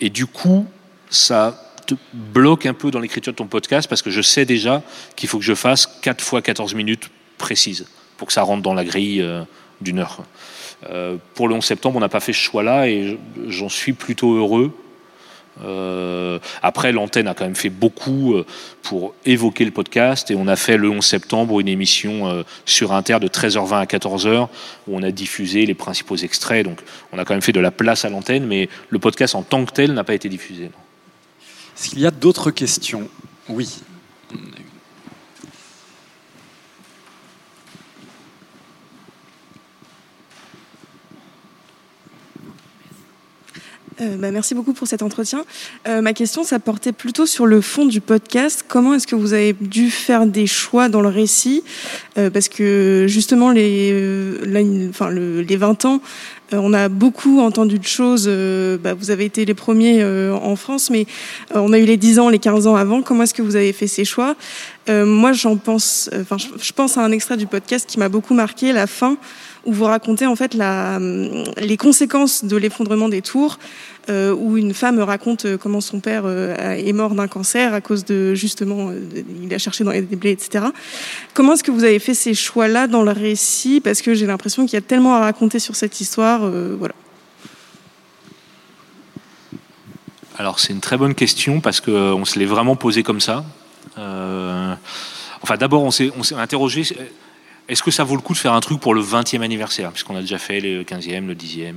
Et 0.00 0.10
du 0.10 0.26
coup, 0.26 0.66
ça 1.10 1.60
te 1.86 1.94
bloque 2.12 2.66
un 2.66 2.74
peu 2.74 2.90
dans 2.90 3.00
l'écriture 3.00 3.32
de 3.32 3.38
ton 3.38 3.46
podcast 3.46 3.88
parce 3.88 4.02
que 4.02 4.10
je 4.10 4.20
sais 4.20 4.44
déjà 4.44 4.82
qu'il 5.16 5.28
faut 5.28 5.38
que 5.38 5.44
je 5.44 5.54
fasse 5.54 5.86
4 6.02 6.22
fois 6.22 6.42
14 6.42 6.74
minutes 6.74 7.10
précises 7.38 7.86
pour 8.16 8.26
que 8.26 8.32
ça 8.32 8.42
rentre 8.42 8.62
dans 8.62 8.74
la 8.74 8.84
grille 8.84 9.22
euh, 9.22 9.42
d'une 9.80 10.00
heure. 10.00 10.22
Euh, 10.90 11.16
pour 11.34 11.48
le 11.48 11.54
11 11.54 11.64
septembre, 11.64 11.96
on 11.96 12.00
n'a 12.00 12.08
pas 12.08 12.20
fait 12.20 12.32
ce 12.32 12.38
choix-là 12.38 12.88
et 12.88 13.18
j'en 13.48 13.68
suis 13.68 13.92
plutôt 13.92 14.34
heureux. 14.34 14.72
Euh, 15.64 16.38
après, 16.62 16.92
l'antenne 16.92 17.28
a 17.28 17.34
quand 17.34 17.44
même 17.44 17.56
fait 17.56 17.70
beaucoup 17.70 18.34
euh, 18.34 18.46
pour 18.82 19.14
évoquer 19.24 19.64
le 19.64 19.70
podcast 19.70 20.30
et 20.30 20.34
on 20.34 20.46
a 20.46 20.56
fait 20.56 20.76
le 20.76 20.88
11 20.90 21.04
septembre 21.04 21.60
une 21.60 21.68
émission 21.68 22.28
euh, 22.28 22.42
sur 22.64 22.92
Inter 22.92 23.18
de 23.20 23.28
13h20 23.28 23.74
à 23.74 23.84
14h 23.84 24.48
où 24.86 24.96
on 24.96 25.02
a 25.02 25.10
diffusé 25.10 25.66
les 25.66 25.74
principaux 25.74 26.16
extraits. 26.16 26.64
Donc, 26.64 26.80
on 27.12 27.18
a 27.18 27.24
quand 27.24 27.34
même 27.34 27.42
fait 27.42 27.52
de 27.52 27.60
la 27.60 27.70
place 27.70 28.04
à 28.04 28.10
l'antenne, 28.10 28.46
mais 28.46 28.68
le 28.88 28.98
podcast 28.98 29.34
en 29.34 29.42
tant 29.42 29.64
que 29.64 29.72
tel 29.72 29.92
n'a 29.94 30.04
pas 30.04 30.14
été 30.14 30.28
diffusé. 30.28 30.70
Est-ce 31.76 31.90
qu'il 31.90 32.00
y 32.00 32.06
a 32.06 32.10
d'autres 32.10 32.50
questions? 32.50 33.08
Oui. 33.48 33.68
Euh, 44.00 44.16
bah, 44.16 44.30
merci 44.30 44.54
beaucoup 44.54 44.72
pour 44.72 44.86
cet 44.86 45.02
entretien. 45.02 45.44
Euh, 45.88 46.00
ma 46.00 46.12
question, 46.12 46.44
ça 46.44 46.58
portait 46.58 46.92
plutôt 46.92 47.26
sur 47.26 47.46
le 47.46 47.60
fond 47.60 47.84
du 47.84 48.00
podcast. 48.00 48.64
Comment 48.66 48.94
est-ce 48.94 49.06
que 49.06 49.16
vous 49.16 49.32
avez 49.32 49.54
dû 49.60 49.90
faire 49.90 50.26
des 50.26 50.46
choix 50.46 50.88
dans 50.88 51.00
le 51.00 51.08
récit 51.08 51.64
euh, 52.16 52.30
Parce 52.30 52.48
que 52.48 53.06
justement, 53.08 53.50
les, 53.50 53.92
là, 54.44 54.60
enfin, 54.88 55.10
le, 55.10 55.42
les 55.42 55.56
20 55.56 55.84
ans, 55.84 56.00
on 56.52 56.72
a 56.72 56.88
beaucoup 56.88 57.40
entendu 57.40 57.78
de 57.78 57.86
choses. 57.86 58.26
Bah, 58.82 58.94
vous 58.94 59.10
avez 59.10 59.26
été 59.26 59.44
les 59.44 59.54
premiers 59.54 60.02
en 60.02 60.56
France, 60.56 60.88
mais 60.88 61.06
on 61.54 61.74
a 61.74 61.78
eu 61.78 61.84
les 61.84 61.98
10 61.98 62.20
ans, 62.20 62.28
les 62.30 62.38
15 62.38 62.66
ans 62.66 62.74
avant. 62.74 63.02
Comment 63.02 63.24
est-ce 63.24 63.34
que 63.34 63.42
vous 63.42 63.56
avez 63.56 63.74
fait 63.74 63.86
ces 63.86 64.06
choix 64.06 64.34
Moi, 64.88 65.32
j'en 65.32 65.56
pense, 65.56 66.08
enfin, 66.18 66.38
je 66.38 66.72
pense 66.72 66.96
à 66.96 67.02
un 67.02 67.12
extrait 67.12 67.36
du 67.36 67.46
podcast 67.46 67.86
qui 67.86 67.98
m'a 67.98 68.08
beaucoup 68.08 68.32
marqué, 68.32 68.72
la 68.72 68.86
fin 68.86 69.18
où 69.68 69.72
vous 69.72 69.84
racontez 69.84 70.26
en 70.26 70.34
fait 70.34 70.54
les 70.54 71.76
conséquences 71.76 72.42
de 72.42 72.56
l'effondrement 72.56 73.10
des 73.10 73.20
tours, 73.20 73.58
euh, 74.08 74.34
où 74.34 74.56
une 74.56 74.72
femme 74.72 74.98
raconte 75.00 75.58
comment 75.58 75.82
son 75.82 76.00
père 76.00 76.22
euh, 76.24 76.54
est 76.72 76.94
mort 76.94 77.14
d'un 77.14 77.28
cancer 77.28 77.74
à 77.74 77.82
cause 77.82 78.06
de 78.06 78.34
justement, 78.34 78.88
euh, 78.88 79.22
il 79.42 79.52
a 79.52 79.58
cherché 79.58 79.84
dans 79.84 79.90
les 79.90 80.00
blés, 80.00 80.30
etc. 80.30 80.64
Comment 81.34 81.52
est-ce 81.52 81.62
que 81.62 81.70
vous 81.70 81.84
avez 81.84 81.98
fait 81.98 82.14
ces 82.14 82.32
choix-là 82.32 82.86
dans 82.86 83.02
le 83.02 83.12
récit? 83.12 83.82
Parce 83.82 84.00
que 84.00 84.14
j'ai 84.14 84.24
l'impression 84.24 84.64
qu'il 84.64 84.72
y 84.72 84.78
a 84.78 84.80
tellement 84.80 85.14
à 85.16 85.20
raconter 85.20 85.58
sur 85.58 85.76
cette 85.76 86.00
histoire, 86.00 86.40
euh, 86.44 86.74
voilà. 86.78 86.94
Alors 90.38 90.60
c'est 90.60 90.72
une 90.72 90.80
très 90.80 90.96
bonne 90.96 91.14
question 91.14 91.60
parce 91.60 91.82
qu'on 91.82 92.24
se 92.24 92.38
l'est 92.38 92.46
vraiment 92.46 92.74
posé 92.74 93.02
comme 93.02 93.20
ça. 93.20 93.44
Euh, 93.98 94.74
enfin 95.42 95.56
d'abord 95.58 95.82
on 95.82 95.90
s'est 95.90 96.10
interrogé 96.36 96.84
est-ce 97.68 97.82
que 97.82 97.90
ça 97.90 98.04
vaut 98.04 98.16
le 98.16 98.22
coup 98.22 98.32
de 98.32 98.38
faire 98.38 98.54
un 98.54 98.60
truc 98.60 98.80
pour 98.80 98.94
le 98.94 99.02
20e 99.02 99.42
anniversaire 99.42 99.90
Puisqu'on 99.92 100.16
a 100.16 100.20
déjà 100.20 100.38
fait 100.38 100.60
le 100.60 100.84
15e, 100.84 101.26
le 101.26 101.34
10e. 101.34 101.74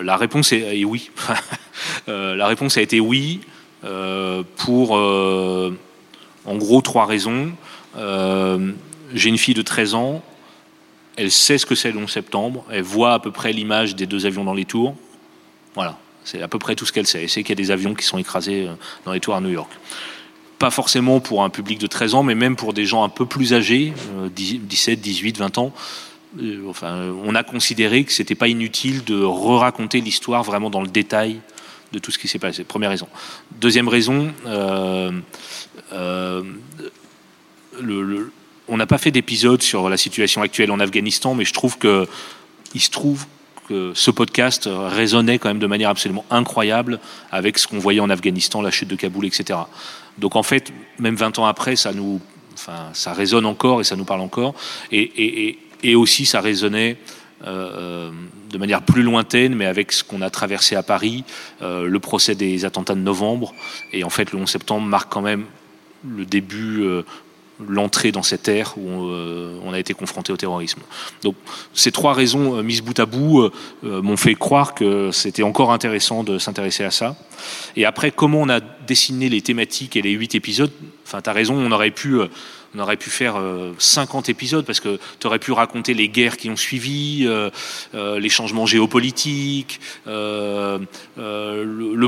La 0.00 0.16
réponse 0.16 0.52
est, 0.52 0.84
oui. 0.84 1.10
la 2.06 2.46
réponse 2.46 2.76
a 2.76 2.82
été 2.82 2.98
oui 3.00 3.40
euh, 3.84 4.42
pour 4.56 4.96
euh, 4.96 5.78
en 6.44 6.56
gros 6.56 6.80
trois 6.80 7.06
raisons. 7.06 7.52
Euh, 7.96 8.72
J'ai 9.14 9.28
une 9.28 9.38
fille 9.38 9.54
de 9.54 9.62
13 9.62 9.94
ans 9.94 10.22
elle 11.18 11.32
sait 11.32 11.58
ce 11.58 11.66
que 11.66 11.74
c'est 11.74 11.90
le 11.90 11.98
11 11.98 12.08
septembre, 12.08 12.64
elle 12.70 12.82
voit 12.82 13.12
à 13.12 13.18
peu 13.18 13.32
près 13.32 13.52
l'image 13.52 13.96
des 13.96 14.06
deux 14.06 14.24
avions 14.24 14.44
dans 14.44 14.54
les 14.54 14.64
tours. 14.64 14.94
Voilà, 15.74 15.98
c'est 16.24 16.40
à 16.40 16.46
peu 16.46 16.60
près 16.60 16.76
tout 16.76 16.86
ce 16.86 16.92
qu'elle 16.92 17.08
sait. 17.08 17.24
Elle 17.24 17.28
sait 17.28 17.42
qu'il 17.42 17.50
y 17.50 17.60
a 17.60 17.62
des 17.62 17.72
avions 17.72 17.92
qui 17.92 18.06
sont 18.06 18.18
écrasés 18.18 18.68
euh, 18.68 18.74
dans 19.04 19.12
les 19.12 19.18
tours 19.18 19.34
à 19.34 19.40
New 19.40 19.50
York. 19.50 19.68
Pas 20.58 20.70
forcément 20.70 21.20
pour 21.20 21.44
un 21.44 21.50
public 21.50 21.78
de 21.78 21.86
13 21.86 22.14
ans, 22.14 22.22
mais 22.22 22.34
même 22.34 22.56
pour 22.56 22.72
des 22.72 22.84
gens 22.84 23.04
un 23.04 23.08
peu 23.08 23.26
plus 23.26 23.54
âgés, 23.54 23.92
17, 24.34 25.00
18, 25.00 25.38
20 25.38 25.58
ans. 25.58 25.72
Euh, 26.40 26.68
enfin, 26.68 27.12
on 27.24 27.34
a 27.34 27.42
considéré 27.42 28.04
que 28.04 28.12
c'était 28.12 28.34
pas 28.34 28.48
inutile 28.48 29.04
de 29.04 29.22
re-raconter 29.22 30.00
l'histoire 30.00 30.42
vraiment 30.42 30.70
dans 30.70 30.82
le 30.82 30.88
détail 30.88 31.40
de 31.92 31.98
tout 31.98 32.10
ce 32.10 32.18
qui 32.18 32.28
s'est 32.28 32.38
passé. 32.38 32.64
Première 32.64 32.90
raison. 32.90 33.08
Deuxième 33.60 33.88
raison, 33.88 34.32
euh, 34.46 35.10
euh, 35.92 36.42
on 38.68 38.76
n'a 38.76 38.86
pas 38.86 38.98
fait 38.98 39.10
d'épisode 39.10 39.62
sur 39.62 39.88
la 39.88 39.96
situation 39.96 40.42
actuelle 40.42 40.70
en 40.70 40.80
Afghanistan, 40.80 41.34
mais 41.34 41.46
je 41.46 41.54
trouve 41.54 41.78
que 41.78 42.06
il 42.74 42.82
se 42.82 42.90
trouve 42.90 43.24
que 43.66 43.92
ce 43.94 44.10
podcast 44.10 44.68
résonnait 44.70 45.38
quand 45.38 45.48
même 45.48 45.58
de 45.58 45.66
manière 45.66 45.88
absolument 45.88 46.26
incroyable 46.30 47.00
avec 47.30 47.58
ce 47.58 47.66
qu'on 47.66 47.78
voyait 47.78 48.00
en 48.00 48.10
Afghanistan, 48.10 48.60
la 48.60 48.70
chute 48.70 48.88
de 48.88 48.96
Kaboul, 48.96 49.24
etc. 49.24 49.60
Donc 50.18 50.36
en 50.36 50.42
fait, 50.42 50.72
même 50.98 51.14
20 51.14 51.38
ans 51.38 51.46
après, 51.46 51.76
ça 51.76 51.92
nous, 51.92 52.20
résonne 53.06 53.46
encore 53.46 53.80
et 53.80 53.84
ça 53.84 53.96
nous 53.96 54.04
parle 54.04 54.20
encore. 54.20 54.54
Et 54.90 55.94
aussi, 55.94 56.26
ça 56.26 56.40
résonnait 56.40 56.98
euh, 57.46 58.10
de 58.50 58.58
manière 58.58 58.82
plus 58.82 59.02
lointaine, 59.02 59.54
mais 59.54 59.66
avec 59.66 59.92
ce 59.92 60.02
qu'on 60.02 60.22
a 60.22 60.30
traversé 60.30 60.74
à 60.74 60.82
Paris, 60.82 61.22
euh, 61.62 61.86
le 61.86 62.00
procès 62.00 62.34
des 62.34 62.64
attentats 62.64 62.94
de 62.94 63.00
novembre. 63.00 63.54
Et 63.92 64.02
en 64.02 64.10
fait, 64.10 64.32
le 64.32 64.38
11 64.38 64.50
septembre 64.50 64.86
marque 64.86 65.12
quand 65.12 65.20
même 65.20 65.44
le 66.04 66.24
début, 66.24 66.82
euh, 66.82 67.02
l'entrée 67.66 68.12
dans 68.12 68.22
cette 68.22 68.48
ère 68.48 68.74
où 68.76 68.88
on 68.88 69.72
a 69.72 69.78
été 69.78 69.94
confronté 69.94 70.32
au 70.32 70.36
terrorisme. 70.36 70.80
Donc 71.22 71.34
ces 71.74 71.90
trois 71.90 72.14
raisons 72.14 72.62
mises 72.62 72.82
bout 72.82 72.98
à 72.98 73.06
bout 73.06 73.50
m'ont 73.82 74.16
fait 74.16 74.34
croire 74.34 74.74
que 74.74 75.10
c'était 75.12 75.42
encore 75.42 75.72
intéressant 75.72 76.22
de 76.22 76.38
s'intéresser 76.38 76.84
à 76.84 76.90
ça. 76.90 77.16
Et 77.76 77.84
après, 77.84 78.10
comment 78.10 78.40
on 78.40 78.48
a 78.48 78.60
dessiné 78.60 79.28
les 79.28 79.42
thématiques 79.42 79.96
et 79.96 80.02
les 80.02 80.12
huit 80.12 80.34
épisodes 80.34 80.70
Enfin, 81.04 81.22
tu 81.22 81.30
as 81.30 81.32
raison, 81.32 81.54
on 81.54 81.72
aurait 81.72 81.90
pu 81.90 82.18
on 82.74 82.80
aurait 82.80 82.96
pu 82.96 83.10
faire 83.10 83.40
50 83.78 84.28
euh, 84.28 84.32
épisodes 84.32 84.64
parce 84.64 84.80
que 84.80 84.98
tu 85.18 85.26
aurais 85.26 85.38
pu 85.38 85.52
raconter 85.52 85.94
les 85.94 86.08
guerres 86.08 86.36
qui 86.36 86.50
ont 86.50 86.56
suivi, 86.56 87.24
euh, 87.26 87.50
euh, 87.94 88.20
les 88.20 88.28
changements 88.28 88.66
géopolitiques, 88.66 89.80
le, 90.06 90.78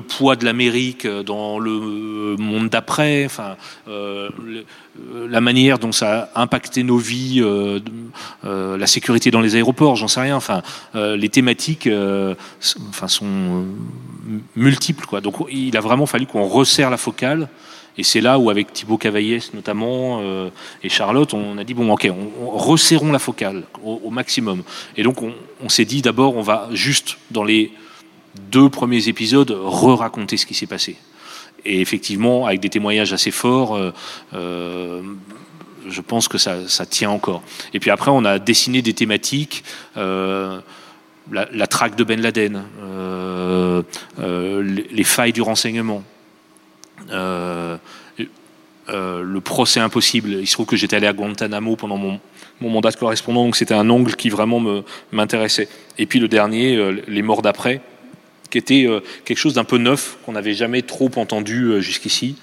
poids 0.00 0.36
de 0.36 0.44
l'Amérique 0.44 1.06
dans 1.06 1.58
le 1.58 2.36
monde 2.36 2.68
d'après, 2.68 3.24
enfin, 3.26 3.56
la 3.86 5.40
manière 5.40 5.78
dont 5.78 5.92
ça 5.92 6.30
a 6.34 6.42
impacté 6.42 6.82
nos 6.82 6.96
vies, 6.98 7.42
la 8.42 8.86
sécurité 8.86 9.30
dans 9.30 9.40
les 9.40 9.56
aéroports, 9.56 9.96
j'en 9.96 10.08
sais 10.08 10.20
rien. 10.20 10.36
Enfin, 10.36 10.62
les 10.94 11.28
thématiques, 11.28 11.88
enfin, 12.88 13.08
sont 13.08 13.66
multiples, 14.56 15.06
quoi. 15.06 15.20
Donc, 15.20 15.36
il 15.50 15.76
a 15.76 15.80
vraiment 15.80 16.06
fallu 16.06 16.26
qu'on 16.26 16.46
resserre 16.46 16.90
la 16.90 16.96
focale 16.96 17.48
et 17.98 18.02
c'est 18.02 18.20
là 18.20 18.38
où, 18.38 18.50
avec 18.50 18.72
Thibaut 18.72 18.98
Cavaillès 18.98 19.52
notamment 19.52 20.20
euh, 20.22 20.50
et 20.82 20.88
Charlotte, 20.88 21.34
on 21.34 21.58
a 21.58 21.64
dit 21.64 21.74
bon, 21.74 21.92
ok, 21.92 22.08
on, 22.40 22.50
resserrons 22.56 23.12
la 23.12 23.18
focale 23.18 23.64
au, 23.84 24.10
maximum. 24.10 24.62
Et 24.96 25.02
donc, 25.02 25.18
on, 25.22 25.68
s'est 25.68 25.84
dit 25.84 26.02
d'abord, 26.02 26.36
on 26.36 26.42
va 26.42 26.68
juste 26.72 27.18
dans 27.30 27.44
les 27.44 27.72
deux 28.50 28.68
premiers 28.68 29.08
épisodes 29.08 29.50
re-raconter 29.50 30.36
ce 30.36 30.46
qui 30.46 30.54
s'est 30.54 30.66
passé. 30.66 30.96
Et 31.64 31.80
effectivement, 31.80 32.46
avec 32.46 32.60
des 32.60 32.70
témoignages 32.70 33.12
assez 33.12 33.30
forts, 33.30 33.76
euh, 33.76 33.92
euh, 34.34 35.02
je 35.88 36.00
pense 36.00 36.28
que 36.28 36.38
ça, 36.38 36.56
tient 36.88 37.10
encore. 37.10 37.42
Et 37.74 37.80
puis 37.80 37.90
après, 37.90 38.10
on 38.10 38.24
a 38.24 38.38
dessiné 38.38 38.82
des 38.82 38.94
thématiques. 38.94 39.64
la, 39.96 41.66
traque 41.68 41.96
de 41.96 42.04
Ben 42.04 42.20
Laden, 42.20 42.62
les 44.18 45.04
failles 45.04 45.32
du 45.32 45.42
renseignement, 45.42 46.02
le 48.88 49.40
procès 49.40 49.80
impossible. 49.80 50.30
Il 50.40 50.46
se 50.46 50.52
trouve 50.52 50.66
que 50.66 50.76
j'étais 50.76 50.96
allé 50.96 51.06
à 51.06 51.12
Guantanamo 51.12 51.76
pendant 51.76 51.96
mon, 51.96 52.20
mandat 52.60 52.90
de 52.90 52.96
correspondant, 52.96 53.44
donc 53.44 53.56
c'était 53.56 53.74
un 53.74 53.88
angle 53.88 54.14
qui 54.16 54.28
vraiment 54.28 54.62
m'intéressait. 55.12 55.68
Et 55.98 56.06
puis 56.06 56.18
le 56.18 56.28
dernier, 56.28 56.76
euh, 56.76 57.02
les 57.08 57.22
morts 57.22 57.42
d'après, 57.42 57.80
qui 58.50 58.58
était 58.58 58.86
quelque 59.24 59.38
chose 59.38 59.54
d'un 59.54 59.64
peu 59.64 59.78
neuf 59.78 60.18
qu'on 60.26 60.32
n'avait 60.32 60.54
jamais 60.54 60.82
trop 60.82 61.10
entendu 61.16 61.80
jusqu'ici. 61.80 62.34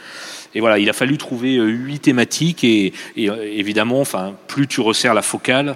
Et 0.56 0.62
voilà, 0.62 0.80
il 0.80 0.90
a 0.90 0.94
fallu 0.94 1.18
trouver 1.18 1.56
huit 1.56 2.00
thématiques 2.00 2.64
et, 2.64 2.94
évidemment, 3.18 4.00
enfin, 4.00 4.34
plus 4.48 4.68
tu 4.68 4.80
resserres 4.80 5.14
la 5.14 5.22
focale, 5.22 5.76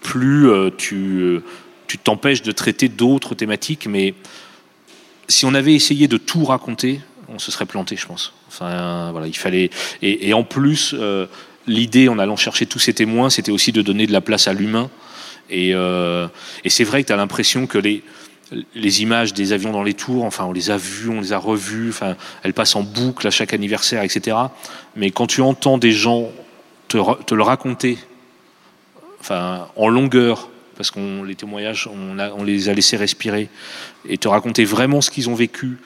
plus 0.00 0.48
tu 0.78 1.42
t'empêches 2.04 2.42
de 2.42 2.52
traiter 2.52 2.88
d'autres 2.88 3.34
thématiques. 3.34 3.86
Mais 3.88 4.14
si 5.28 5.44
on 5.44 5.54
avait 5.54 5.74
essayé 5.74 6.08
de 6.08 6.16
tout 6.16 6.44
raconter, 6.44 7.00
on 7.34 7.38
se 7.38 7.50
serait 7.50 7.66
planté, 7.66 7.96
je 7.96 8.06
pense. 8.06 8.32
Enfin, 8.48 9.10
voilà, 9.10 9.26
il 9.26 9.36
fallait. 9.36 9.70
Et, 10.02 10.32
en 10.32 10.44
plus, 10.44 10.94
euh, 10.96 11.26
l'idée, 11.66 12.08
en 12.08 12.18
allant 12.18 12.36
chercher 12.36 12.66
tous 12.66 12.78
ces 12.78 12.94
témoins, 12.94 13.28
c'était 13.28 13.50
aussi 13.50 13.72
de 13.72 13.82
donner 13.82 14.06
de 14.06 14.12
la 14.12 14.20
place 14.20 14.48
à 14.48 14.52
l'humain. 14.52 14.90
Et, 15.50 15.74
euh, 15.74 16.28
c'est 16.66 16.84
vrai 16.84 17.02
que 17.02 17.08
tu 17.08 17.12
as 17.12 17.16
l'impression 17.16 17.66
que 17.66 17.78
les, 17.78 18.02
les 18.74 19.02
images 19.02 19.34
des 19.34 19.52
avions 19.52 19.72
dans 19.72 19.82
les 19.82 19.94
tours, 19.94 20.24
enfin, 20.24 20.44
on 20.44 20.52
les 20.52 20.70
a 20.70 20.76
vus, 20.76 21.08
on 21.08 21.20
les 21.20 21.32
a 21.32 21.38
revus, 21.38 21.90
enfin, 21.90 22.16
elles 22.42 22.54
passent 22.54 22.76
en 22.76 22.82
boucle 22.82 23.26
à 23.26 23.30
chaque 23.30 23.52
anniversaire, 23.52 24.02
etc. 24.02 24.36
Mais 24.96 25.10
quand 25.10 25.26
tu 25.26 25.40
entends 25.40 25.76
des 25.76 25.92
gens 25.92 26.30
te, 26.88 26.98
te 27.24 27.34
le 27.34 27.42
raconter, 27.42 27.98
enfin, 29.20 29.68
en 29.76 29.88
longueur, 29.88 30.48
parce 30.76 30.90
qu'on 30.90 31.22
les 31.24 31.34
témoignages, 31.34 31.88
on, 31.88 32.18
on 32.18 32.44
les 32.44 32.68
a 32.68 32.74
laissés 32.74 32.96
respirer, 32.96 33.48
et 34.08 34.18
te 34.18 34.28
raconter 34.28 34.64
vraiment 34.64 35.00
ce 35.00 35.10
qu'ils 35.10 35.28
ont 35.28 35.34
vécu, 35.34 35.78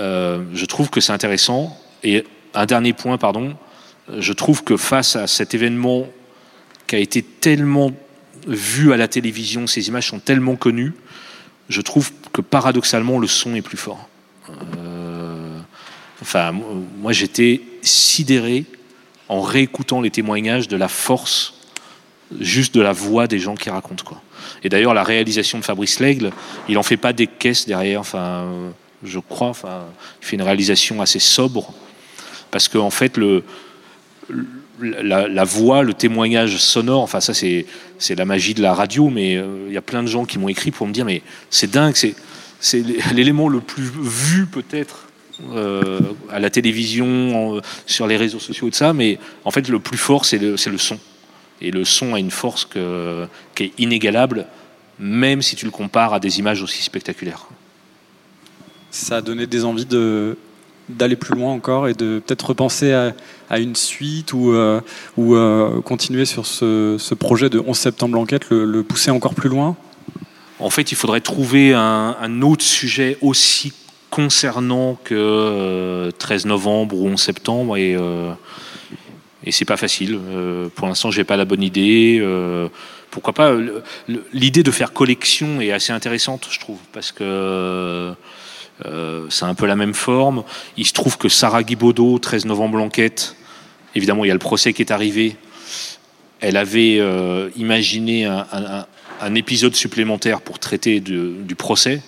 euh, 0.00 0.42
je 0.54 0.64
trouve 0.64 0.90
que 0.90 1.00
c'est 1.00 1.12
intéressant. 1.12 1.78
Et 2.02 2.24
un 2.54 2.66
dernier 2.66 2.92
point, 2.92 3.18
pardon, 3.18 3.54
je 4.18 4.32
trouve 4.32 4.64
que 4.64 4.76
face 4.76 5.14
à 5.14 5.26
cet 5.26 5.54
événement 5.54 6.06
qui 6.86 6.96
a 6.96 6.98
été 6.98 7.22
tellement 7.22 7.92
vu 8.46 8.92
à 8.92 8.96
la 8.96 9.08
télévision, 9.08 9.66
ces 9.66 9.88
images 9.88 10.08
sont 10.08 10.18
tellement 10.18 10.56
connues, 10.56 10.94
je 11.68 11.80
trouve 11.82 12.10
que 12.32 12.40
paradoxalement 12.40 13.18
le 13.18 13.26
son 13.26 13.54
est 13.54 13.62
plus 13.62 13.76
fort. 13.76 14.08
Euh, 14.78 15.58
enfin, 16.22 16.52
moi 16.98 17.12
j'étais 17.12 17.60
sidéré 17.82 18.64
en 19.28 19.42
réécoutant 19.42 20.00
les 20.00 20.10
témoignages 20.10 20.66
de 20.66 20.76
la 20.76 20.88
force 20.88 21.54
juste 22.40 22.74
de 22.74 22.80
la 22.80 22.92
voix 22.92 23.26
des 23.26 23.38
gens 23.38 23.54
qui 23.54 23.70
racontent 23.70 24.04
quoi. 24.04 24.22
Et 24.64 24.68
d'ailleurs 24.68 24.94
la 24.94 25.04
réalisation 25.04 25.58
de 25.58 25.64
Fabrice 25.64 26.00
Lègle, 26.00 26.32
il 26.68 26.78
en 26.78 26.82
fait 26.82 26.96
pas 26.96 27.12
des 27.12 27.26
caisses 27.26 27.66
derrière. 27.66 28.00
Enfin, 28.00 28.48
je 29.02 29.18
crois. 29.18 29.48
Enfin, 29.48 29.84
il 30.22 30.26
fait 30.26 30.36
une 30.36 30.42
réalisation 30.42 31.00
assez 31.00 31.18
sobre 31.18 31.72
parce 32.50 32.68
qu'en 32.68 32.86
en 32.86 32.90
fait, 32.90 33.16
le, 33.16 33.44
la, 34.80 35.44
voix, 35.44 35.82
le 35.82 35.94
témoignage 35.94 36.56
sonore, 36.56 37.02
enfin 37.02 37.20
ça 37.20 37.34
c'est 37.34 37.66
la 38.16 38.24
magie 38.24 38.54
de 38.54 38.62
la 38.62 38.74
radio, 38.74 39.08
mais 39.08 39.36
euh, 39.36 39.66
il 39.68 39.72
y 39.72 39.76
a 39.76 39.82
plein 39.82 40.02
de 40.02 40.08
gens 40.08 40.24
qui 40.24 40.38
m'ont 40.38 40.48
écrit 40.48 40.70
pour 40.70 40.86
me 40.86 40.92
dire 40.92 41.04
mais 41.04 41.22
c'est 41.50 41.70
dingue, 41.70 41.94
c'est 41.96 42.14
c'est 42.62 42.84
l'élément 43.14 43.48
le 43.48 43.60
plus 43.60 43.90
vu 44.02 44.46
peut-être 44.46 45.06
euh, 45.54 46.00
à 46.30 46.38
la 46.38 46.50
télévision, 46.50 47.62
sur 47.86 48.06
les 48.06 48.18
réseaux 48.18 48.38
sociaux 48.38 48.68
et 48.68 48.70
tout 48.70 48.76
ça, 48.76 48.92
mais 48.92 49.18
en 49.44 49.50
fait 49.50 49.68
le 49.68 49.80
plus 49.80 49.96
fort 49.96 50.24
c'est 50.24 50.38
le, 50.38 50.50
le 50.50 50.78
son. 50.78 50.98
Et 51.62 51.70
le 51.70 51.84
son 51.84 52.14
a 52.14 52.18
une 52.18 52.30
force 52.30 52.64
que, 52.64 53.26
qui 53.54 53.64
est 53.64 53.72
inégalable, 53.78 54.46
même 54.98 55.42
si 55.42 55.56
tu 55.56 55.66
le 55.66 55.70
compares 55.70 56.14
à 56.14 56.20
des 56.20 56.38
images 56.38 56.62
aussi 56.62 56.82
spectaculaires 56.82 57.46
ça 58.90 59.16
a 59.16 59.20
donné 59.20 59.46
des 59.46 59.64
envies 59.64 59.86
de 59.86 60.36
d'aller 60.90 61.16
plus 61.16 61.34
loin 61.34 61.52
encore 61.52 61.88
et 61.88 61.94
de 61.94 62.20
peut-être 62.24 62.46
repenser 62.46 62.92
à, 62.92 63.58
une 63.58 63.76
suite 63.76 64.32
ou, 64.32 64.52
euh, 64.52 64.80
ou 65.16 65.34
euh, 65.34 65.80
continuer 65.80 66.24
sur 66.24 66.46
ce, 66.46 67.14
projet 67.14 67.48
de 67.48 67.62
11 67.64 67.76
septembre 67.76 68.16
l'enquête, 68.16 68.50
le, 68.50 68.82
pousser 68.82 69.10
encore 69.10 69.34
plus 69.34 69.48
loin? 69.48 69.76
En 70.58 70.70
fait, 70.70 70.92
il 70.92 70.94
faudrait 70.94 71.20
trouver 71.20 71.72
un, 71.74 72.42
autre 72.42 72.64
sujet 72.64 73.16
aussi 73.22 73.72
concernant 74.10 74.98
que 75.04 76.10
13 76.18 76.44
euh, 76.44 76.48
novembre 76.48 76.96
ou 76.96 77.08
11 77.08 77.20
septembre 77.20 77.76
et, 77.76 77.96
et 79.44 79.52
c'est 79.52 79.64
pas 79.64 79.76
facile. 79.76 80.18
pour 80.74 80.86
l'instant, 80.86 81.10
j'ai 81.10 81.24
pas 81.24 81.36
la 81.36 81.44
bonne 81.44 81.62
idée. 81.62 82.22
pourquoi 83.10 83.32
pas 83.32 83.54
L'idée 84.32 84.62
de 84.62 84.70
faire 84.70 84.92
collection 84.92 85.60
est 85.60 85.72
assez 85.72 85.92
intéressante, 85.92 86.48
je 86.50 86.60
trouve, 86.60 86.78
parce 86.92 87.10
que 87.10 88.14
euh, 88.86 89.26
c'est 89.28 89.44
un 89.44 89.54
peu 89.54 89.66
la 89.66 89.76
même 89.76 89.94
forme. 89.94 90.44
Il 90.76 90.86
se 90.86 90.92
trouve 90.92 91.18
que 91.18 91.28
Sarah 91.28 91.62
Guibaudot, 91.62 92.18
13 92.18 92.46
novembre 92.46 92.78
l'enquête, 92.78 93.36
évidemment 93.94 94.24
il 94.24 94.28
y 94.28 94.30
a 94.30 94.34
le 94.34 94.40
procès 94.40 94.72
qui 94.72 94.82
est 94.82 94.90
arrivé, 94.90 95.36
elle 96.40 96.56
avait 96.56 96.98
euh, 96.98 97.50
imaginé 97.56 98.24
un, 98.24 98.86
épisode 99.34 99.76
supplémentaire 99.76 100.40
pour 100.40 100.58
traiter 100.58 101.00
du 101.00 101.54
procès. 101.54 102.00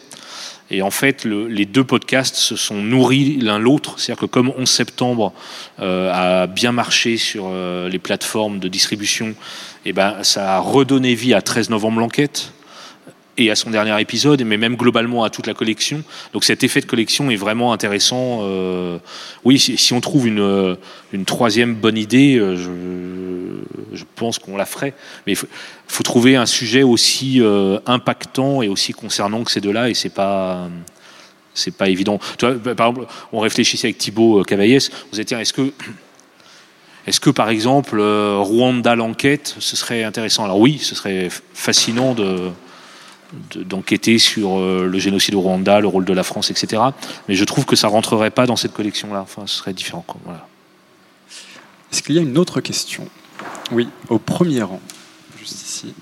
Et 0.70 0.80
en 0.80 0.90
fait, 0.90 1.26
le, 1.26 1.48
les 1.48 1.66
deux 1.66 1.84
podcasts 1.84 2.36
se 2.36 2.56
sont 2.56 2.76
nourris 2.76 3.36
l'un 3.36 3.58
l'autre. 3.58 3.98
C'est-à-dire 3.98 4.22
que 4.22 4.26
comme 4.26 4.50
11 4.56 4.66
septembre 4.66 5.34
euh, 5.80 6.10
a 6.10 6.46
bien 6.46 6.72
marché 6.72 7.18
sur 7.18 7.52
les 7.52 7.98
plateformes 7.98 8.58
de 8.58 8.68
distribution, 8.68 9.34
et 9.84 9.90
eh 9.90 9.92
ben, 9.92 10.22
ça 10.22 10.56
a 10.56 10.58
redonné 10.60 11.14
vie 11.14 11.34
à 11.34 11.42
13 11.42 11.68
novembre 11.68 12.00
l'enquête 12.00 12.52
et 13.38 13.50
à 13.50 13.56
son 13.56 13.70
dernier 13.70 13.98
épisode, 14.00 14.42
mais 14.44 14.58
même 14.58 14.76
globalement 14.76 15.24
à 15.24 15.30
toute 15.30 15.46
la 15.46 15.54
collection. 15.54 16.02
Donc 16.32 16.44
cet 16.44 16.64
effet 16.64 16.80
de 16.80 16.86
collection 16.86 17.30
est 17.30 17.36
vraiment 17.36 17.72
intéressant. 17.72 18.40
Euh, 18.42 18.98
oui, 19.44 19.58
si, 19.58 19.92
on 19.94 20.00
trouve 20.00 20.26
une, 20.26 20.40
euh, 20.40 20.74
une 21.12 21.24
troisième 21.24 21.74
bonne 21.74 21.96
idée, 21.96 22.36
euh, 22.36 22.56
je, 23.92 24.04
pense 24.16 24.38
qu'on 24.38 24.56
la 24.56 24.66
ferait. 24.66 24.94
Mais 25.26 25.32
il 25.32 25.36
faut, 25.36 26.02
trouver 26.02 26.36
un 26.36 26.46
sujet 26.46 26.82
aussi 26.82 27.40
impactant 27.86 28.62
et 28.62 28.68
aussi 28.68 28.92
concernant 28.92 29.44
que 29.44 29.50
ces 29.50 29.60
deux-là, 29.60 29.88
et 29.88 29.94
c'est 29.94 30.10
pas 30.10 30.68
c'est 31.54 31.76
pas 31.76 31.88
évident. 31.88 32.18
Vois, 32.40 32.54
par 32.74 32.88
exemple, 32.88 33.06
on 33.32 33.40
réfléchissait 33.40 33.88
avec 33.88 33.98
Thibaut 33.98 34.42
Cavaillès, 34.42 34.90
on 35.12 35.16
disait, 35.16 35.40
est-ce 35.40 35.52
que 35.52 35.72
est-ce 37.06 37.18
que, 37.18 37.30
par 37.30 37.48
exemple, 37.48 38.00
Rwanda 38.00 38.94
l'enquête, 38.94 39.56
ce 39.58 39.76
serait 39.76 40.04
intéressant? 40.04 40.44
Alors 40.44 40.60
oui, 40.60 40.78
ce 40.78 40.94
serait 40.94 41.28
fascinant 41.52 42.14
de, 42.14 42.52
d'enquêter 43.54 44.18
sur 44.18 44.58
euh, 44.58 44.86
le 44.86 44.98
génocide 44.98 45.34
au 45.34 45.40
Rwanda, 45.40 45.80
le 45.80 45.88
rôle 45.88 46.04
de 46.04 46.12
la 46.12 46.22
France, 46.22 46.50
etc. 46.50 46.82
Mais 47.28 47.34
je 47.34 47.44
trouve 47.44 47.64
que 47.64 47.76
ça 47.76 47.88
rentrerait 47.88 48.30
pas 48.30 48.46
dans 48.46 48.56
cette 48.56 48.72
collection-là. 48.72 49.20
Enfin, 49.22 49.42
ce 49.46 49.56
serait 49.56 49.72
différent. 49.72 50.04
Est-ce 51.92 52.02
qu'il 52.02 52.14
y 52.14 52.18
a 52.18 52.22
une 52.22 52.38
autre 52.38 52.60
question? 52.60 53.08
Oui, 53.70 53.88
au 54.08 54.18
premier 54.18 54.62
rang, 54.62 54.80
juste 55.38 55.62
ici. 55.62 55.94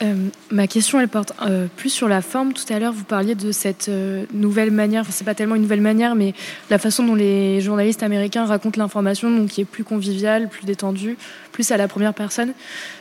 Euh, 0.00 0.28
ma 0.50 0.66
question, 0.66 1.00
elle 1.00 1.08
porte 1.08 1.32
euh, 1.42 1.66
plus 1.76 1.90
sur 1.90 2.08
la 2.08 2.22
forme. 2.22 2.52
Tout 2.52 2.72
à 2.72 2.78
l'heure, 2.78 2.92
vous 2.92 3.04
parliez 3.04 3.34
de 3.34 3.50
cette 3.50 3.88
euh, 3.88 4.24
nouvelle 4.32 4.70
manière, 4.70 5.02
enfin, 5.02 5.10
c'est 5.12 5.24
pas 5.24 5.34
tellement 5.34 5.56
une 5.56 5.62
nouvelle 5.62 5.80
manière, 5.80 6.14
mais 6.14 6.34
la 6.70 6.78
façon 6.78 7.04
dont 7.04 7.14
les 7.14 7.60
journalistes 7.60 8.02
américains 8.02 8.44
racontent 8.44 8.80
l'information, 8.80 9.30
donc 9.30 9.48
qui 9.48 9.62
est 9.62 9.64
plus 9.64 9.84
conviviale, 9.84 10.48
plus 10.48 10.66
détendue, 10.66 11.16
plus 11.52 11.72
à 11.72 11.76
la 11.76 11.88
première 11.88 12.14
personne. 12.14 12.52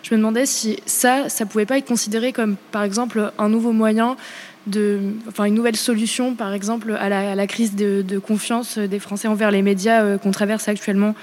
Je 0.02 0.14
me 0.14 0.18
demandais 0.18 0.46
si 0.46 0.80
ça, 0.86 1.30
ça 1.30 1.46
pouvait 1.46 1.66
pas 1.66 1.78
être 1.78 1.88
considéré 1.88 2.34
comme, 2.34 2.56
par 2.72 2.84
exemple, 2.84 3.32
un 3.38 3.50
nouveau 3.50 3.74
moyen 3.74 4.18
de, 4.66 5.00
enfin, 5.28 5.46
une 5.46 5.54
nouvelle 5.54 5.78
solution, 5.78 6.34
par 6.34 6.54
exemple, 6.54 6.98
à 7.00 7.10
la, 7.10 7.48
crise 7.48 7.76
de, 7.76 8.20
confiance 8.20 8.78
des 8.78 9.00
Français 9.00 9.28
envers 9.28 9.52
les 9.52 9.62
médias 9.62 10.18
qu'on 10.18 10.32
traverse 10.32 10.68
actuellement. 10.68 11.16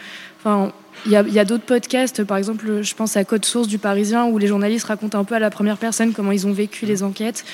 Il 1.06 1.12
y 1.12 1.16
a, 1.16 1.40
a 1.40 1.44
d'autres 1.44 1.64
podcasts, 1.64 2.24
par 2.24 2.36
exemple, 2.36 2.82
je 2.82 2.94
pense 2.94 3.16
à 3.16 3.24
Code 3.24 3.44
Source 3.44 3.68
du 3.68 3.78
Parisien, 3.78 4.24
où 4.26 4.38
les 4.38 4.46
journalistes 4.46 4.86
racontent 4.86 5.18
un 5.18 5.24
peu 5.24 5.34
à 5.34 5.38
la 5.38 5.50
première 5.50 5.76
personne 5.76 6.12
comment 6.12 6.32
ils 6.32 6.46
ont 6.46 6.52
vécu 6.52 6.86
les 6.86 7.02
enquêtes. 7.02 7.44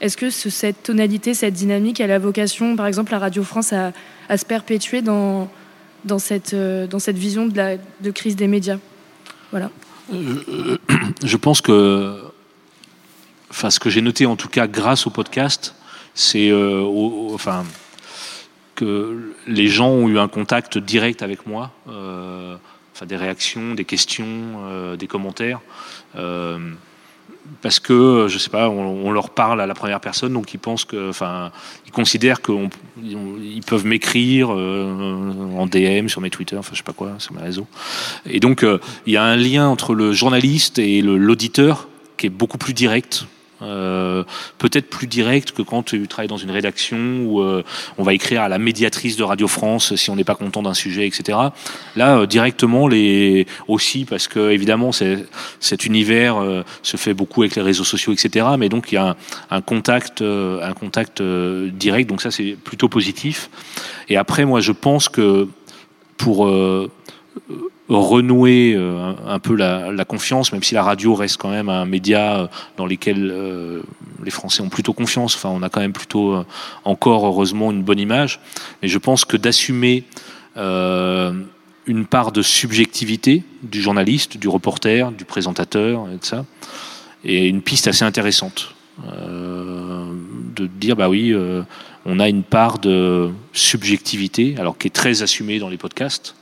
Est-ce 0.00 0.16
que 0.16 0.30
ce, 0.30 0.50
cette 0.50 0.82
tonalité, 0.82 1.34
cette 1.34 1.54
dynamique, 1.54 2.00
elle 2.00 2.12
a 2.12 2.18
vocation, 2.18 2.76
par 2.76 2.86
exemple, 2.86 3.14
à 3.14 3.18
Radio 3.18 3.42
France 3.42 3.72
à, 3.72 3.92
à 4.28 4.36
se 4.36 4.44
perpétuer 4.44 5.02
dans, 5.02 5.50
dans, 6.04 6.18
cette, 6.18 6.54
euh, 6.54 6.86
dans 6.86 6.98
cette 6.98 7.18
vision 7.18 7.46
de, 7.46 7.56
la, 7.56 7.76
de 7.76 8.10
crise 8.10 8.36
des 8.36 8.46
médias? 8.46 8.78
Voilà. 9.50 9.70
Euh, 10.12 10.78
je 11.24 11.36
pense 11.36 11.60
que, 11.60 12.20
enfin, 13.50 13.70
ce 13.70 13.80
que 13.80 13.90
j'ai 13.90 14.02
noté 14.02 14.26
en 14.26 14.36
tout 14.36 14.48
cas 14.48 14.66
grâce 14.66 15.06
au 15.06 15.10
podcast, 15.10 15.74
c'est, 16.14 16.50
euh, 16.50 16.82
enfin, 17.32 17.64
que 18.74 19.34
les 19.46 19.66
gens 19.66 19.88
ont 19.88 20.08
eu 20.08 20.18
un 20.18 20.28
contact 20.28 20.78
direct 20.78 21.22
avec 21.22 21.46
moi. 21.46 21.72
Euh, 21.88 22.56
des 23.06 23.16
réactions, 23.16 23.74
des 23.74 23.84
questions, 23.84 24.26
euh, 24.66 24.96
des 24.96 25.06
commentaires. 25.06 25.60
Euh, 26.16 26.58
parce 27.62 27.80
que 27.80 28.26
je 28.28 28.36
sais 28.36 28.50
pas, 28.50 28.68
on, 28.68 29.10
leur 29.10 29.30
parle 29.30 29.62
à 29.62 29.66
la 29.66 29.74
première 29.74 30.00
personne, 30.00 30.34
donc 30.34 30.52
ils 30.52 30.58
pensent 30.58 30.84
que, 30.84 31.08
enfin, 31.08 31.50
ils 31.86 31.92
considèrent 31.92 32.42
qu'ils 32.42 33.64
peuvent 33.66 33.86
m'écrire 33.86 34.50
euh, 34.52 35.56
en 35.56 35.66
DM 35.66 36.08
sur 36.08 36.20
mes 36.20 36.28
Twitter, 36.28 36.56
enfin 36.56 36.70
je 36.72 36.78
sais 36.78 36.82
pas 36.84 36.92
quoi, 36.92 37.14
sur 37.18 37.32
mes 37.32 37.40
réseaux. 37.40 37.66
Et 38.26 38.38
donc 38.38 38.66
il 39.06 39.12
y 39.12 39.16
a 39.16 39.24
un 39.24 39.36
lien 39.36 39.66
entre 39.66 39.94
le 39.94 40.12
journaliste 40.12 40.78
et 40.78 41.00
l'auditeur 41.00 41.88
qui 42.18 42.26
est 42.26 42.30
beaucoup 42.30 42.58
plus 42.58 42.74
direct. 42.74 43.26
Euh, 43.60 44.22
peut-être 44.58 44.88
plus 44.88 45.08
direct 45.08 45.50
que 45.50 45.62
quand 45.62 45.82
tu 45.82 46.06
travailles 46.06 46.28
dans 46.28 46.36
une 46.36 46.50
rédaction 46.50 47.24
où 47.24 47.40
euh, 47.40 47.64
on 47.96 48.04
va 48.04 48.14
écrire 48.14 48.42
à 48.42 48.48
la 48.48 48.58
médiatrice 48.58 49.16
de 49.16 49.24
Radio 49.24 49.48
France 49.48 49.96
si 49.96 50.10
on 50.10 50.16
n'est 50.16 50.24
pas 50.24 50.36
content 50.36 50.62
d'un 50.62 50.74
sujet, 50.74 51.06
etc. 51.06 51.38
Là, 51.96 52.18
euh, 52.18 52.26
directement, 52.26 52.86
les 52.86 53.46
aussi 53.66 54.04
parce 54.04 54.28
que 54.28 54.50
évidemment, 54.50 54.92
cet 54.92 55.86
univers 55.86 56.36
se 56.82 56.96
fait 56.96 57.14
beaucoup 57.14 57.42
avec 57.42 57.56
les 57.56 57.62
réseaux 57.62 57.84
sociaux, 57.84 58.12
etc. 58.12 58.46
Mais 58.58 58.68
donc 58.68 58.92
il 58.92 58.96
y 58.96 58.98
a 58.98 59.08
un, 59.08 59.16
un 59.50 59.60
contact, 59.60 60.22
un 60.22 60.72
contact 60.74 61.22
direct. 61.22 62.08
Donc 62.08 62.22
ça, 62.22 62.30
c'est 62.30 62.56
plutôt 62.62 62.88
positif. 62.88 63.50
Et 64.08 64.16
après, 64.16 64.44
moi, 64.44 64.60
je 64.60 64.72
pense 64.72 65.08
que 65.08 65.48
pour 66.16 66.48
renouer 67.96 68.74
euh, 68.76 69.12
un 69.26 69.38
peu 69.38 69.54
la, 69.54 70.04
confiance, 70.04 70.52
même 70.52 70.62
si 70.62 70.74
la 70.74 70.82
radio 70.82 71.14
reste 71.14 71.38
quand 71.38 71.50
même 71.50 71.68
un 71.68 71.86
média 71.86 72.40
euh, 72.40 72.46
dans 72.76 72.86
lequel 72.86 73.30
euh, 73.30 73.82
les 74.22 74.30
Français 74.30 74.62
ont 74.62 74.68
plutôt 74.68 74.92
confiance. 74.92 75.34
Enfin, 75.34 75.48
on 75.48 75.62
a 75.62 75.68
quand 75.68 75.80
même 75.80 75.92
plutôt 75.92 76.44
encore 76.84 77.26
heureusement 77.26 77.70
une 77.70 77.82
bonne 77.82 77.98
image. 77.98 78.40
Mais 78.82 78.88
je 78.88 78.98
pense 78.98 79.24
que 79.24 79.36
d'assumer 79.36 80.04
une 80.56 82.04
part 82.04 82.32
de 82.32 82.42
subjectivité 82.42 83.44
du 83.62 83.80
journaliste, 83.80 84.36
du 84.36 84.48
reporter, 84.48 85.12
du 85.12 85.24
présentateur, 85.24 86.08
et 86.12 86.18
de 86.18 86.24
ça, 86.24 86.44
est 87.24 87.48
une 87.48 87.62
piste 87.62 87.86
assez 87.88 88.04
intéressante. 88.04 88.74
De 89.06 90.66
dire 90.66 90.96
bah 90.96 91.08
oui, 91.08 91.32
on 92.04 92.18
a 92.18 92.28
une 92.28 92.42
part 92.42 92.80
de 92.80 93.30
subjectivité, 93.52 94.56
alors 94.58 94.76
qui 94.76 94.88
est 94.88 94.94
très 94.94 95.22
assumée 95.22 95.60
dans 95.60 95.68
les 95.68 95.78
podcasts 95.78 96.34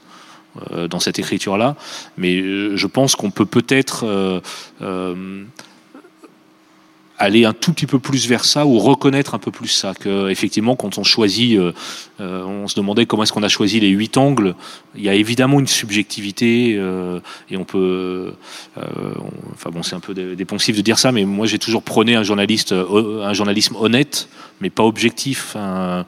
dans 0.88 1.00
cette 1.00 1.18
écriture-là. 1.18 1.76
Mais 2.16 2.36
euh, 2.36 2.76
je 2.76 2.86
pense 2.86 3.16
qu'on 3.16 3.30
peut 3.30 3.46
peut-être 3.46 4.04
euh, 4.04 4.40
euh, 4.82 5.44
aller 7.18 7.44
un 7.44 7.52
tout 7.52 7.72
petit 7.72 7.86
peu 7.86 7.98
plus 7.98 8.28
vers 8.28 8.44
ça 8.44 8.66
ou 8.66 8.78
reconnaître 8.78 9.34
un 9.34 9.38
peu 9.38 9.50
plus 9.50 9.68
ça. 9.68 9.94
Que 9.94 10.28
effectivement, 10.28 10.76
quand 10.76 10.98
on 10.98 11.04
choisit, 11.04 11.58
euh, 11.58 11.72
euh, 12.20 12.44
on 12.44 12.68
se 12.68 12.76
demandait 12.76 13.06
comment 13.06 13.22
est-ce 13.22 13.32
qu'on 13.32 13.42
a 13.42 13.48
choisi 13.48 13.80
les 13.80 13.88
huit 13.88 14.16
angles. 14.16 14.54
Il 14.94 15.02
y 15.02 15.08
a 15.08 15.14
évidemment 15.14 15.60
une 15.60 15.66
subjectivité 15.66 16.76
euh, 16.76 17.20
et 17.50 17.56
on 17.56 17.64
peut. 17.64 18.34
Euh, 18.78 18.82
enfin 19.54 19.70
bon, 19.70 19.82
c'est 19.82 19.94
un 19.94 20.00
peu 20.00 20.14
dépensif 20.14 20.76
de 20.76 20.82
dire 20.82 20.98
ça, 20.98 21.12
mais 21.12 21.24
moi 21.24 21.46
j'ai 21.46 21.58
toujours 21.58 21.82
prôné 21.82 22.16
un 22.16 22.22
journalisme 22.22 23.76
honnête, 23.76 24.28
mais 24.60 24.70
pas 24.70 24.82
objectif. 24.84 25.56
Hein, 25.56 26.04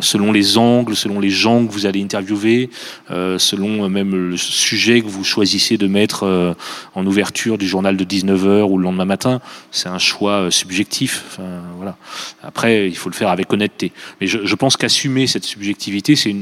selon 0.00 0.32
les 0.32 0.56
angles, 0.56 0.94
selon 0.94 1.20
les 1.20 1.30
gens 1.30 1.66
que 1.66 1.72
vous 1.72 1.86
allez 1.86 2.02
interviewer, 2.02 2.70
selon 3.08 3.88
même 3.88 4.30
le 4.30 4.36
sujet 4.36 5.00
que 5.00 5.06
vous 5.06 5.24
choisissez 5.24 5.76
de 5.76 5.86
mettre 5.86 6.54
en 6.94 7.06
ouverture 7.06 7.58
du 7.58 7.66
journal 7.66 7.96
de 7.96 8.04
19 8.04 8.44
h 8.44 8.62
ou 8.62 8.78
le 8.78 8.84
lendemain 8.84 9.04
matin, 9.04 9.40
c'est 9.70 9.88
un 9.88 9.98
choix 9.98 10.50
subjectif. 10.50 11.38
Voilà. 11.76 11.96
Après, 12.42 12.88
il 12.88 12.96
faut 12.96 13.10
le 13.10 13.14
faire 13.14 13.30
avec 13.30 13.52
honnêteté. 13.52 13.92
Mais 14.20 14.26
je, 14.26 14.54
pense 14.54 14.76
qu'assumer 14.76 15.26
cette 15.26 15.44
subjectivité, 15.44 16.16
c'est 16.16 16.36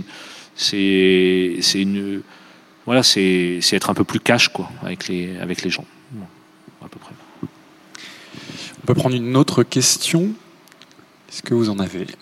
voilà, 2.87 3.03
c'est, 3.03 3.61
être 3.73 3.91
un 3.91 3.95
peu 3.95 4.05
plus 4.05 4.21
cash 4.21 4.49
quoi 4.49 4.71
avec 4.83 5.09
les, 5.09 5.37
avec 5.39 5.63
les 5.63 5.71
gens. 5.71 5.85
À 6.83 6.89
peu 6.89 6.99
près. 7.01 7.13
On 7.43 8.87
peut 8.87 8.95
prendre 8.95 9.17
une 9.17 9.37
autre 9.37 9.65
question. 9.65 10.31
Est-ce 11.29 11.43
que 11.43 11.55
vous 11.55 11.71
en 11.71 11.79
avez 11.79 12.07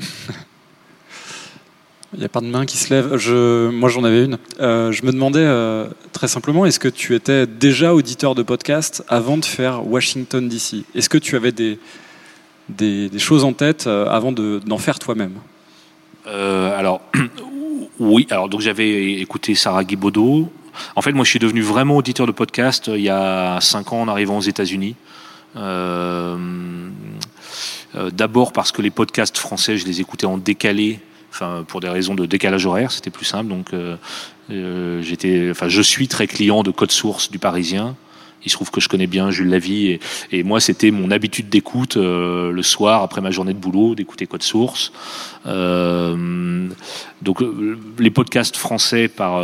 Il 2.15 2.21
n'y 2.21 2.27
a 2.27 2.29
pas 2.29 2.41
de 2.41 2.47
main 2.47 2.65
qui 2.65 2.77
se 2.77 2.95
lève. 2.95 3.09
Moi, 3.73 3.89
j'en 3.89 4.05
avais 4.05 4.25
une. 4.25 4.39
Euh, 4.61 4.93
je 4.93 5.05
me 5.05 5.11
demandais 5.11 5.41
euh, 5.41 5.89
très 6.13 6.29
simplement, 6.29 6.65
est-ce 6.65 6.79
que 6.79 6.89
tu 6.89 7.15
étais 7.15 7.47
déjà 7.47 7.93
auditeur 7.93 8.37
de 8.37 8.45
podcast 8.45 9.03
avant 9.09 9.37
de 9.37 9.45
faire 9.45 9.85
Washington 9.85 10.49
DC 10.49 10.85
Est-ce 10.95 11.09
que 11.09 11.19
tu 11.19 11.35
avais 11.35 11.51
des, 11.51 11.79
choses 13.19 13.43
en 13.43 13.53
tête 13.53 13.89
euh, 13.89 14.07
avant 14.07 14.31
d'en 14.31 14.61
de, 14.61 14.81
faire 14.81 15.01
toi-même? 15.01 15.35
Alors, 16.25 17.03
oui. 17.99 18.29
Alors, 18.31 18.49
donc 18.49 18.61
j'avais 18.61 19.15
écouté 19.15 19.57
Sarah 19.57 19.83
Guibaudot. 19.83 20.53
En 20.95 21.03
fait, 21.03 21.13
moi, 21.13 21.25
je 21.25 21.31
suis 21.31 21.41
devenu 21.41 21.63
vraiment 21.63 21.97
auditeur 21.97 22.29
de 22.29 22.33
podcast 22.33 22.91
il 22.95 23.03
y 23.03 23.11
a 23.11 23.59
cinq 23.61 23.93
ans 23.93 24.03
en 24.03 24.09
arrivant 24.09 24.39
aux 24.39 24.43
États-Unis. 24.43 24.95
D'abord 28.13 28.53
parce 28.53 28.73
que 28.73 28.83
les 28.83 28.91
podcasts 28.91 29.39
français, 29.39 29.77
je 29.77 29.87
les 29.87 30.01
écoutais 30.01 30.27
en 30.27 30.37
décalé 30.39 31.01
enfin 31.35 31.65
pour 31.67 31.81
des 31.81 31.89
raisons 31.89 32.15
de 32.15 32.27
décalage 32.27 32.65
horaire, 32.67 32.93
c'était 32.93 33.11
plus 33.11 33.25
simple. 33.25 33.49
Donc 33.49 33.75
euh, 33.75 33.97
euh, 34.51 35.03
j'étais, 35.03 35.49
enfin 35.51 35.69
je 35.69 35.83
suis 35.83 36.09
très 36.09 36.27
client 36.27 36.63
de 36.63 36.71
Code 36.71 36.93
Source 36.93 37.31
du 37.31 37.39
Parisien. 37.39 37.97
Il 38.45 38.51
se 38.51 38.57
trouve 38.57 38.71
que 38.71 38.81
je 38.81 38.89
connais 38.89 39.07
bien 39.07 39.31
Jules 39.31 39.49
Lavie 39.49 39.99
et, 40.33 40.43
moi 40.43 40.61
c'était 40.61 40.91
mon 40.91 41.11
habitude 41.11 41.49
d'écoute 41.49 41.97
euh, 41.97 42.51
le 42.53 42.63
soir 42.63 43.03
après 43.03 43.21
ma 43.21 43.31
journée 43.31 43.55
de 43.55 43.59
boulot 43.59 43.95
d'écouter 43.95 44.27
Code 44.27 44.43
Source. 44.43 44.93
Euh, 45.47 46.69
donc 47.23 47.43
les 47.99 48.11
podcasts 48.11 48.57
français 48.57 49.09
par, 49.09 49.43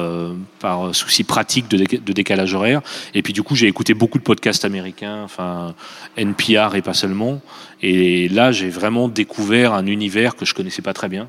par 0.58 0.94
souci 0.94 1.24
pratique 1.24 1.68
de, 1.68 1.78
de, 1.78 2.12
décalage 2.12 2.54
horaire. 2.54 2.82
Et 3.14 3.22
puis 3.22 3.32
du 3.32 3.42
coup, 3.42 3.54
j'ai 3.54 3.66
écouté 3.66 3.94
beaucoup 3.94 4.18
de 4.18 4.22
podcasts 4.22 4.64
américains, 4.64 5.22
enfin 5.24 5.74
NPR 6.16 6.74
et 6.74 6.82
pas 6.82 6.94
seulement. 6.94 7.40
Et 7.82 8.28
là, 8.28 8.52
j'ai 8.52 8.68
vraiment 8.68 9.08
découvert 9.08 9.72
un 9.72 9.86
univers 9.86 10.36
que 10.36 10.44
je 10.44 10.54
connaissais 10.54 10.82
pas 10.82 10.92
très 10.92 11.08
bien. 11.08 11.28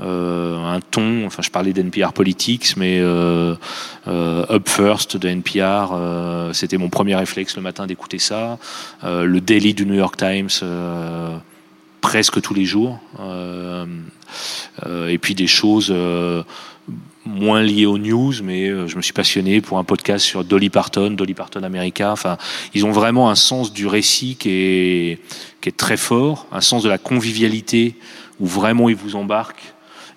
Euh, 0.00 0.56
un 0.56 0.80
ton, 0.80 1.26
enfin 1.26 1.42
je 1.42 1.50
parlais 1.50 1.72
d'NPR 1.72 2.12
Politics, 2.12 2.76
mais 2.76 2.98
euh, 3.00 3.54
euh, 4.08 4.46
Up 4.48 4.68
First 4.68 5.16
de 5.16 5.28
NPR, 5.28 5.94
c'était 6.54 6.78
mon 6.78 6.88
premier 6.88 7.14
réflexe 7.14 7.56
le 7.56 7.62
matin 7.62 7.86
d'écouter 7.86 8.18
ça. 8.18 8.58
le 9.02 9.40
Daily 9.40 9.74
du 9.74 9.86
New 9.86 9.94
York 9.94 10.16
Times, 10.16 10.48
presque 12.00 12.40
tous 12.40 12.54
les 12.54 12.64
jours. 12.64 12.98
et 14.86 15.18
puis 15.18 15.34
des 15.34 15.46
choses 15.46 15.94
moins 17.26 17.62
liées 17.62 17.86
aux 17.86 17.98
news, 17.98 18.32
mais 18.42 18.68
je 18.88 18.96
me 18.96 19.02
suis 19.02 19.12
passionné 19.12 19.60
pour 19.60 19.78
un 19.78 19.84
podcast 19.84 20.24
sur 20.24 20.42
Dolly 20.44 20.70
Parton, 20.70 21.10
Dolly 21.10 21.34
Parton 21.34 21.62
America. 21.62 22.10
Enfin, 22.10 22.38
ils 22.74 22.86
ont 22.86 22.92
vraiment 22.92 23.30
un 23.30 23.34
sens 23.34 23.72
du 23.72 23.86
récit 23.86 24.36
qui 24.36 24.50
est, 24.50 25.18
qui 25.60 25.68
est 25.68 25.76
très 25.76 25.98
fort, 25.98 26.46
un 26.50 26.62
sens 26.62 26.82
de 26.82 26.88
la 26.88 26.98
convivialité 26.98 27.96
où 28.40 28.46
vraiment 28.46 28.88
ils 28.88 28.96
vous 28.96 29.16
embarquent 29.16 29.69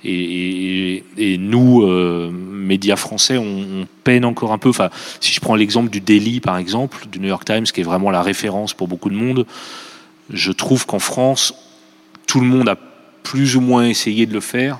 et, 0.05 1.37
nous, 1.39 1.83
euh, 1.83 2.29
médias 2.31 2.95
français, 2.95 3.37
on, 3.37 3.43
on, 3.43 3.87
peine 4.03 4.25
encore 4.25 4.51
un 4.51 4.57
peu. 4.57 4.69
Enfin, 4.69 4.89
si 5.19 5.33
je 5.33 5.39
prends 5.39 5.55
l'exemple 5.55 5.89
du 5.89 6.01
Daily, 6.01 6.39
par 6.39 6.57
exemple, 6.57 7.05
du 7.11 7.19
New 7.19 7.27
York 7.27 7.45
Times, 7.45 7.63
qui 7.63 7.81
est 7.81 7.85
vraiment 7.85 8.11
la 8.11 8.21
référence 8.21 8.73
pour 8.73 8.87
beaucoup 8.87 9.09
de 9.09 9.15
monde, 9.15 9.45
je 10.29 10.51
trouve 10.51 10.85
qu'en 10.85 10.99
France, 10.99 11.53
tout 12.27 12.39
le 12.39 12.47
monde 12.47 12.67
a 12.67 12.77
plus 13.23 13.55
ou 13.55 13.61
moins 13.61 13.85
essayé 13.85 14.25
de 14.25 14.33
le 14.33 14.41
faire 14.41 14.79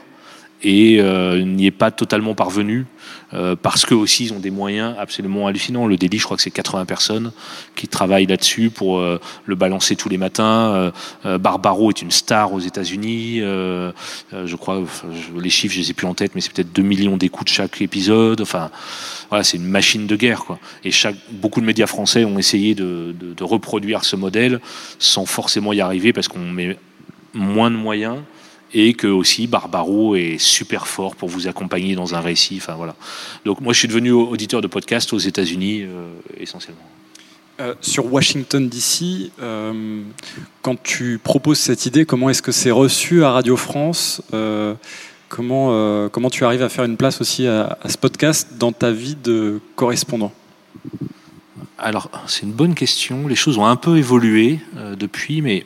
et 0.64 0.99
euh, 0.99 1.43
n'y 1.43 1.66
est 1.66 1.72
pas 1.72 1.91
totalement 1.91 2.36
parvenu 2.36 2.86
euh, 3.34 3.55
parce 3.61 3.86
que 3.86 3.93
aussi 3.93 4.26
ils 4.26 4.34
ont 4.34 4.39
des 4.39 4.51
moyens 4.51 4.95
absolument 4.97 5.47
hallucinants. 5.47 5.88
Le 5.88 5.97
délit, 5.97 6.20
je 6.20 6.24
crois 6.24 6.38
que 6.38 6.43
c'est 6.43 6.51
80 6.51 6.86
personnes 6.86 7.32
qui 7.76 7.88
travaillent 7.88 8.26
là-dessus 8.26 8.70
pour 8.70 8.99
euh, 8.99 9.20
le 9.45 9.55
balancer 9.55 9.95
tous 9.95 10.09
les 10.09 10.18
matins. 10.18 10.91
Barbaro 11.39 11.89
est 11.89 12.01
une 12.01 12.11
star 12.11 12.53
aux 12.53 12.59
États-Unis. 12.59 13.39
je 13.39 14.55
crois, 14.55 14.84
les 15.38 15.49
chiffres, 15.49 15.74
je 15.74 15.80
les 15.80 15.91
ai 15.91 15.93
plus 15.93 16.07
en 16.07 16.14
tête, 16.14 16.34
mais 16.36 16.41
c'est 16.41 16.53
peut-être 16.53 16.74
2 16.74 16.82
millions 16.82 17.18
d'écoutes 17.18 17.49
chaque 17.49 17.82
épisode. 17.82 18.41
Enfin, 18.41 18.70
voilà, 19.30 19.43
c'est 19.43 19.57
une 19.57 19.66
machine 19.66 20.07
de 20.07 20.16
guerre. 20.16 20.43
Et 20.84 20.91
beaucoup 21.32 21.61
de 21.61 21.66
médias 21.66 21.88
français 21.88 22.26
ont 22.26 22.38
essayé 22.38 22.76
de 22.76 23.43
reproduire 23.43 24.05
ce 24.05 24.16
modèle 24.16 24.59
sans 24.99 25.26
forcément 25.26 25.74
y 25.74 25.82
arriver 25.82 26.14
parce 26.14 26.28
qu'on 26.28 26.51
met 26.51 26.78
moins 27.34 27.72
de 27.72 27.76
moyens 27.76 28.18
et 28.74 28.94
que 28.94 29.08
aussi 29.08 29.48
Barbaro 29.48 30.16
est 30.16 30.38
super 30.40 30.88
fort 30.88 31.16
pour 31.16 31.30
vous 31.30 31.48
accompagner 31.48 31.96
dans 31.96 32.16
un 32.16 32.20
récit. 32.20 32.58
Enfin 32.58 32.74
voilà. 32.74 32.96
Donc 33.46 33.62
moi 33.62 33.74
je 33.74 33.80
suis 33.80 33.88
devenu 33.88 34.12
auditeur 34.12 34.62
de 34.62 34.68
podcast 34.68 35.14
aux 35.14 35.20
États-Unis 35.20 35.84
euh, 35.84 36.12
essentiellement. 36.40 36.82
Euh, 37.60 37.76
sur 37.82 38.12
Washington 38.12 38.68
DC, 38.68 39.32
euh, 39.40 40.02
quand 40.64 40.82
tu 40.82 41.20
proposes 41.24 41.60
cette 41.60 41.86
idée, 41.86 42.04
comment 42.06 42.32
est-ce 42.32 42.42
que 42.42 42.52
c'est 42.52 42.72
reçu 42.72 43.24
à 43.24 43.32
Radio 43.32 43.56
France 43.56 44.22
comment, 45.30 46.10
comment 46.10 46.30
tu 46.30 46.46
arrives 46.46 46.62
à 46.62 46.70
faire 46.70 46.86
une 46.86 46.98
place 46.98 47.20
aussi 47.20 47.48
à, 47.48 47.78
à 47.82 47.90
ce 47.90 47.98
podcast 47.98 48.50
dans 48.60 48.72
ta 48.72 48.92
vie 48.92 49.16
de 49.16 49.60
correspondant? 49.76 50.32
Alors, 51.80 52.10
c'est 52.28 52.44
une 52.44 52.52
bonne 52.52 52.76
question. 52.76 53.28
Les 53.28 53.36
choses 53.36 53.58
ont 53.58 53.66
un 53.66 53.76
peu 53.76 53.98
évolué 53.98 54.60
depuis, 54.96 55.42
mais 55.42 55.66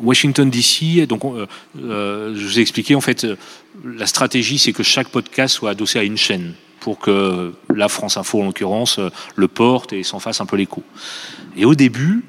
Washington 0.00 0.50
DC, 0.50 1.06
donc 1.06 1.24
euh, 1.24 1.46
euh, 1.82 2.34
je 2.36 2.44
vous 2.44 2.58
ai 2.58 2.62
expliqué 2.62 2.94
en 2.94 3.00
fait 3.00 3.24
euh, 3.24 3.36
la 3.84 4.06
stratégie, 4.06 4.58
c'est 4.58 4.72
que 4.72 4.82
chaque 4.82 5.08
podcast 5.08 5.54
soit 5.54 5.70
adossé 5.70 5.98
à 5.98 6.02
une 6.02 6.16
chaîne 6.16 6.54
pour 6.80 6.98
que 6.98 7.52
la 7.74 7.88
France 7.88 8.16
Info 8.16 8.40
en 8.40 8.46
l'occurrence 8.46 9.00
le 9.34 9.48
porte 9.48 9.92
et 9.92 10.04
s'en 10.04 10.20
fasse 10.20 10.40
un 10.40 10.46
peu 10.46 10.56
l'écho. 10.56 10.84
Et 11.56 11.64
au 11.64 11.74
début, 11.74 12.24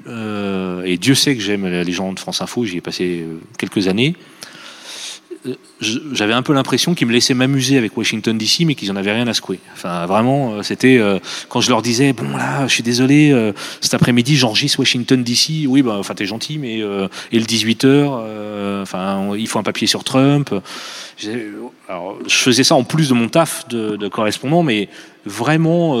et 0.84 0.96
Dieu 0.96 1.14
sait 1.14 1.36
que 1.36 1.42
j'aime 1.42 1.64
les 1.64 1.92
gens 1.92 2.12
de 2.12 2.18
France 2.18 2.40
Info, 2.40 2.64
j'y 2.64 2.78
ai 2.78 2.80
passé 2.80 3.24
quelques 3.56 3.86
années 3.86 4.16
j'avais 5.80 6.32
un 6.32 6.42
peu 6.42 6.52
l'impression 6.52 6.94
qu'ils 6.94 7.06
me 7.06 7.12
laissaient 7.12 7.34
m'amuser 7.34 7.78
avec 7.78 7.96
Washington 7.96 8.36
DC, 8.36 8.60
mais 8.66 8.74
qu'ils 8.74 8.90
en 8.90 8.96
avaient 8.96 9.12
rien 9.12 9.26
à 9.26 9.34
secouer. 9.34 9.60
Enfin, 9.72 10.06
vraiment, 10.06 10.54
euh, 10.54 10.62
c'était 10.62 10.98
euh, 10.98 11.18
quand 11.48 11.60
je 11.60 11.70
leur 11.70 11.82
disais 11.82 12.12
bon 12.12 12.36
là, 12.36 12.66
je 12.66 12.72
suis 12.72 12.82
désolé, 12.82 13.30
euh, 13.30 13.52
cet 13.80 13.94
après-midi 13.94 14.36
j'enregistre 14.36 14.80
Washington 14.80 15.22
DC. 15.22 15.66
Oui, 15.66 15.82
bah, 15.82 15.96
enfin 15.98 16.14
t'es 16.14 16.26
gentil, 16.26 16.58
mais 16.58 16.78
et 16.78 17.38
le 17.38 17.44
18 17.44 17.84
h 17.84 18.82
enfin 18.82 19.34
il 19.36 19.46
faut 19.46 19.58
un 19.58 19.62
papier 19.62 19.86
sur 19.86 20.04
Trump. 20.04 20.54
Alors, 21.88 22.18
je 22.26 22.34
faisais 22.34 22.64
ça 22.64 22.74
en 22.74 22.84
plus 22.84 23.08
de 23.08 23.14
mon 23.14 23.28
taf 23.28 23.68
de 23.68 24.08
correspondant, 24.08 24.62
mais 24.62 24.88
vraiment 25.24 25.96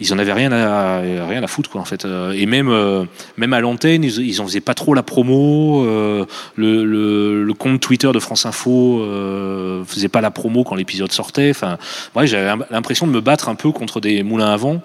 ils 0.00 0.12
en 0.12 0.18
avaient 0.18 0.32
rien 0.32 0.50
à 0.50 1.00
rien 1.00 1.42
à 1.42 1.46
foutre 1.46 1.70
quoi 1.70 1.80
en 1.80 1.84
fait. 1.84 2.04
Euh, 2.04 2.32
et 2.32 2.46
même 2.46 2.68
euh, 2.68 3.04
même 3.36 3.52
à 3.52 3.60
l'antenne 3.60 4.02
ils, 4.02 4.18
ils 4.18 4.40
en 4.40 4.46
faisaient 4.46 4.60
pas 4.60 4.74
trop 4.74 4.94
la 4.94 5.02
promo 5.02 5.84
euh, 5.84 6.24
le, 6.56 7.52
compte 7.56 7.80
Twitter 7.80 8.10
de 8.12 8.18
France 8.18 8.46
Info 8.46 9.00
euh, 9.00 9.84
faisait 9.84 10.08
pas 10.08 10.20
la 10.20 10.32
promo 10.32 10.64
quand 10.64 10.74
l'épisode 10.74 11.12
sortait. 11.12 11.50
Enfin 11.50 11.78
ouais 12.16 12.26
j'avais 12.26 12.64
l'impression 12.70 13.06
de 13.06 13.12
me 13.12 13.20
battre 13.20 13.48
un 13.48 13.54
peu 13.54 13.70
contre 13.70 14.00
des 14.00 14.22
moulins 14.22 14.52
à 14.52 14.56
vent 14.56 14.82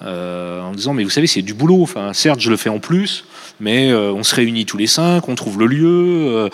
en 0.00 0.72
disant 0.72 0.94
mais 0.94 1.02
vous 1.02 1.10
savez 1.10 1.26
c'est 1.26 1.42
du 1.42 1.54
boulot. 1.54 1.82
Enfin 1.82 2.12
certes 2.12 2.40
je 2.40 2.50
le 2.50 2.56
fais 2.56 2.70
en 2.70 2.78
plus 2.78 3.24
mais 3.58 3.92
on 3.92 4.22
se 4.22 4.34
réunit 4.34 4.64
tous 4.64 4.76
les 4.76 4.86
cinq 4.86 5.28
on 5.28 5.34
trouve 5.34 5.58
le 5.58 5.66
lieu 5.66 6.48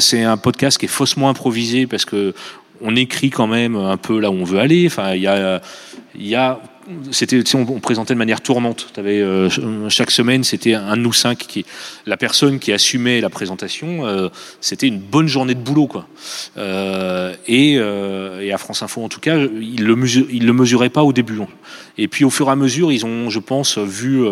c'est 0.00 0.24
un 0.24 0.36
podcast 0.36 0.78
qui 0.78 0.86
est 0.86 0.88
faussement 0.88 1.28
improvisé 1.28 1.86
parce 1.86 2.04
que 2.04 2.34
on 2.84 2.96
écrit 2.96 3.30
quand 3.30 3.46
même 3.46 3.76
un 3.76 3.96
peu 3.96 4.18
là 4.18 4.30
où 4.32 4.34
on 4.34 4.44
veut 4.44 4.58
aller. 4.58 4.86
Enfin 4.86 5.14
il 5.14 5.22
y 5.22 5.28
a 5.28 5.60
il 6.14 6.26
y 6.26 6.34
a 6.34 6.60
c'était 7.10 7.42
on, 7.54 7.60
on, 7.60 7.80
présentait 7.80 8.14
de 8.14 8.18
manière 8.18 8.40
tournante. 8.40 8.92
Avais, 8.96 9.20
euh, 9.20 9.48
chaque 9.88 10.10
semaine, 10.10 10.44
c'était 10.44 10.74
un 10.74 10.96
de 10.96 11.02
nous 11.02 11.12
cinq 11.12 11.38
qui, 11.38 11.64
la 12.06 12.16
personne 12.16 12.58
qui 12.58 12.72
assumait 12.72 13.20
la 13.20 13.30
présentation, 13.30 14.06
euh, 14.06 14.28
c'était 14.60 14.88
une 14.88 14.98
bonne 14.98 15.28
journée 15.28 15.54
de 15.54 15.60
boulot, 15.60 15.86
quoi. 15.86 16.06
Euh, 16.56 17.34
et, 17.46 17.78
à 18.52 18.58
France 18.58 18.82
Info, 18.82 19.02
en 19.02 19.08
tout 19.08 19.20
cas, 19.20 19.38
ils 19.38 19.84
le, 19.84 19.96
ils 20.30 20.44
le 20.44 20.52
mesuraient 20.52 20.90
pas 20.90 21.02
au 21.02 21.12
début. 21.12 21.40
Et 21.96 22.08
puis, 22.08 22.24
au 22.24 22.30
fur 22.30 22.48
et 22.48 22.50
à 22.50 22.56
mesure, 22.56 22.92
ils 22.92 23.06
ont, 23.06 23.30
je 23.30 23.38
pense, 23.38 23.78
vu 23.78 24.24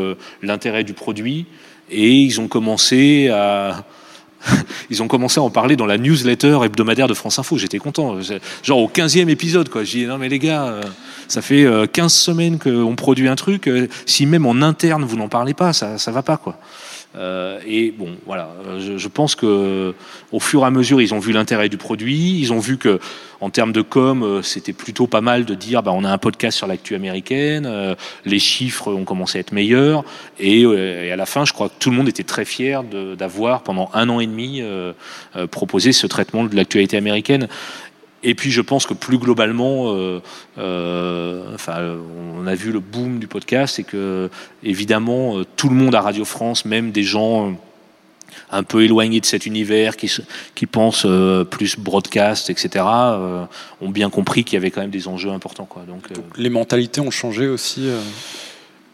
l'intérêt 0.43 0.85
du 0.85 0.93
produit 0.93 1.47
et 1.91 2.13
ils 2.13 2.41
ont 2.41 2.49
commencé 2.49 3.29
à 3.29 3.85
ils 4.91 5.03
ont 5.03 5.09
commencé 5.09 5.41
à 5.41 5.43
en 5.43 5.51
parler 5.51 5.76
dans 5.76 5.86
la 5.86 5.99
newsletter 5.99 6.61
hebdomadaire 6.64 7.09
de 7.09 7.14
France 7.14 7.38
Info. 7.38 7.59
J'étais 7.59 7.78
content. 7.78 8.18
Genre 8.62 8.78
au 8.78 8.88
15e 8.88 9.28
épisode, 9.28 9.68
quoi. 9.68 9.84
J'ai 9.84 10.01
dit, 10.01 10.07
non, 10.07 10.18
mais 10.18 10.28
les 10.28 10.38
gars, 10.38 10.66
euh, 10.66 10.82
ça 11.28 11.43
fait 11.43 11.66
15 11.93 12.05
euh, 12.05 12.09
semaines 12.09 12.59
qu'on 12.59 12.95
produit 12.97 13.28
un 13.28 13.36
truc. 13.36 13.68
Euh, 13.68 13.88
si 14.07 14.26
même 14.26 14.47
en 14.47 14.62
interne, 14.62 15.05
vous 15.05 15.16
n'en 15.16 15.28
parlez 15.28 15.55
pas, 15.55 15.72
ça, 15.72 15.99
ça 15.99 16.11
va 16.11 16.22
pas, 16.22 16.36
quoi. 16.36 16.57
Euh, 17.17 17.59
et 17.67 17.91
bon, 17.91 18.17
voilà, 18.25 18.51
je, 18.79 18.97
je, 18.97 19.09
pense 19.09 19.35
que 19.35 19.95
au 20.31 20.41
fur 20.41 20.63
et 20.63 20.67
à 20.67 20.71
mesure, 20.71 21.01
ils 21.01 21.13
ont 21.13 21.19
vu 21.19 21.33
l'intérêt 21.33 21.69
du 21.69 21.77
produit, 21.77 22.39
ils 22.39 22.53
ont 22.53 22.61
vu 22.61 22.79
que, 22.79 23.01
en 23.41 23.51
termes 23.51 23.73
de 23.73 23.83
com, 23.83 24.23
euh, 24.23 24.43
c'était 24.43 24.73
plutôt 24.73 25.07
pas 25.07 25.21
mal 25.21 25.45
de 25.45 25.55
dire, 25.55 25.83
bah, 25.83 25.93
on 25.93 26.05
a 26.05 26.11
un 26.11 26.19
podcast 26.19 26.59
sur 26.59 26.67
l'actu 26.67 26.95
américaine, 26.95 27.67
euh, 27.67 27.95
les 28.25 28.39
chiffres 28.39 28.93
ont 28.93 29.05
commencé 29.05 29.39
à 29.39 29.41
être 29.41 29.53
meilleurs, 29.53 30.05
et, 30.39 30.65
euh, 30.65 31.07
et, 31.07 31.13
à 31.13 31.17
la 31.17 31.27
fin, 31.27 31.45
je 31.45 31.53
crois 31.53 31.69
que 31.69 31.75
tout 31.79 31.91
le 31.91 31.97
monde 31.97 32.09
était 32.09 32.23
très 32.23 32.45
fier 32.45 32.85
d'avoir 32.85 33.63
pendant 33.63 33.91
un 33.95 34.09
an 34.09 34.21
et 34.21 34.27
demi 34.27 34.63
proposé 35.51 35.93
ce 35.93 36.07
traitement 36.07 36.45
de 36.45 36.55
l'actualité 36.55 36.97
américaine. 36.97 37.49
Et 38.23 38.35
puis 38.35 38.51
je 38.51 38.61
pense 38.61 38.87
que 38.87 38.95
plus 38.95 39.18
globalement, 39.18 39.95
euh, 39.95 40.21
euh, 40.59 41.55
enfin, 41.55 41.97
on 42.39 42.47
a 42.47 42.55
vu 42.55 42.71
le 42.71 42.81
boom 42.81 43.18
du 43.18 43.27
podcast 43.27 43.79
et 43.79 43.85
que 43.85 44.29
évidemment 44.62 45.39
euh, 45.39 45.47
tout 45.57 45.68
le 45.68 45.75
monde 45.75 45.95
à 45.95 46.03
Radio 46.03 46.25
France, 46.25 46.64
même 46.64 46.91
des 46.93 47.03
gens 47.03 47.55
un 48.51 48.62
peu 48.62 48.85
éloignés 48.85 49.21
de 49.21 49.27
cet 49.27 49.47
univers, 49.47 49.97
qui, 49.97 50.11
qui 50.55 50.66
pensent 50.66 51.07
euh, 51.07 51.45
plus 51.45 51.79
broadcast, 51.79 52.51
etc., 52.51 52.85
euh, 52.87 53.45
ont 53.81 53.89
bien 53.89 54.11
compris 54.11 54.45
qu'il 54.45 54.55
y 54.55 54.57
avait 54.57 54.71
quand 54.71 54.81
même 54.81 54.91
des 54.91 55.09
enjeux 55.09 55.31
importants. 55.31 55.66
Quoi. 55.66 55.83
Donc, 55.87 56.12
Donc 56.12 56.25
les 56.37 56.51
mentalités 56.51 57.01
ont 57.01 57.11
changé 57.11 57.49
aussi. 57.49 57.89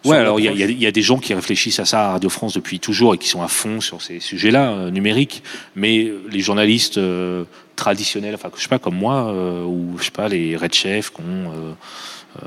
Ouais, 0.05 0.18
alors 0.18 0.39
il 0.39 0.45
y, 0.45 0.62
y, 0.62 0.83
y 0.83 0.87
a, 0.87 0.93
des 0.93 1.03
gens 1.03 1.18
qui 1.18 1.35
réfléchissent 1.35 1.81
à 1.81 1.85
ça 1.85 2.11
à 2.11 2.12
Radio 2.12 2.31
France 2.31 2.55
depuis 2.55 2.79
toujours 2.79 3.14
et 3.14 3.18
qui 3.18 3.29
sont 3.29 3.43
à 3.43 3.49
fond 3.49 3.81
sur 3.81 4.03
ces 4.03 4.20
sujets-là 4.20 4.91
numériques, 4.93 5.43
mais 5.74 6.12
les 6.31 6.41
journalistes 6.41 7.01
traditionnels, 7.77 8.35
enfin 8.35 8.51
je 8.57 8.62
sais 8.62 8.68
pas 8.68 8.79
comme 8.79 8.97
moi, 8.97 9.31
euh, 9.33 9.62
ou 9.62 9.97
je 9.99 10.05
sais 10.05 10.11
pas 10.11 10.29
les 10.29 10.57
Red 10.57 10.74
Chefs 10.74 11.11
qui 11.11 11.20
ont 11.20 11.53
euh, 11.53 11.72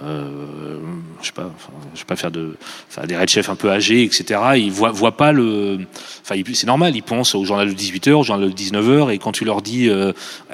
euh, 0.03 0.77
je 1.21 1.27
sais 1.27 1.33
pas, 1.33 1.51
je 1.93 1.99
sais 1.99 2.05
pas 2.05 2.15
faire 2.15 2.31
de, 2.31 2.55
enfin, 2.89 3.05
des 3.07 3.17
red 3.17 3.29
chefs 3.29 3.49
un 3.49 3.55
peu 3.55 3.71
âgés, 3.71 4.03
etc. 4.03 4.39
Ils 4.55 4.71
voient, 4.71 4.91
voient 4.91 5.17
pas 5.17 5.31
le, 5.31 5.79
enfin, 6.21 6.39
c'est 6.53 6.67
normal, 6.67 6.95
ils 6.95 7.03
pensent 7.03 7.35
au 7.35 7.43
journal 7.43 7.73
de 7.73 7.73
18h, 7.73 8.11
au 8.13 8.23
journal 8.23 8.49
de 8.49 8.55
19h, 8.55 9.11
et 9.11 9.17
quand 9.17 9.31
tu 9.31 9.45
leur 9.45 9.61
dis, 9.61 9.83
il 9.83 9.89
euh, 9.89 10.13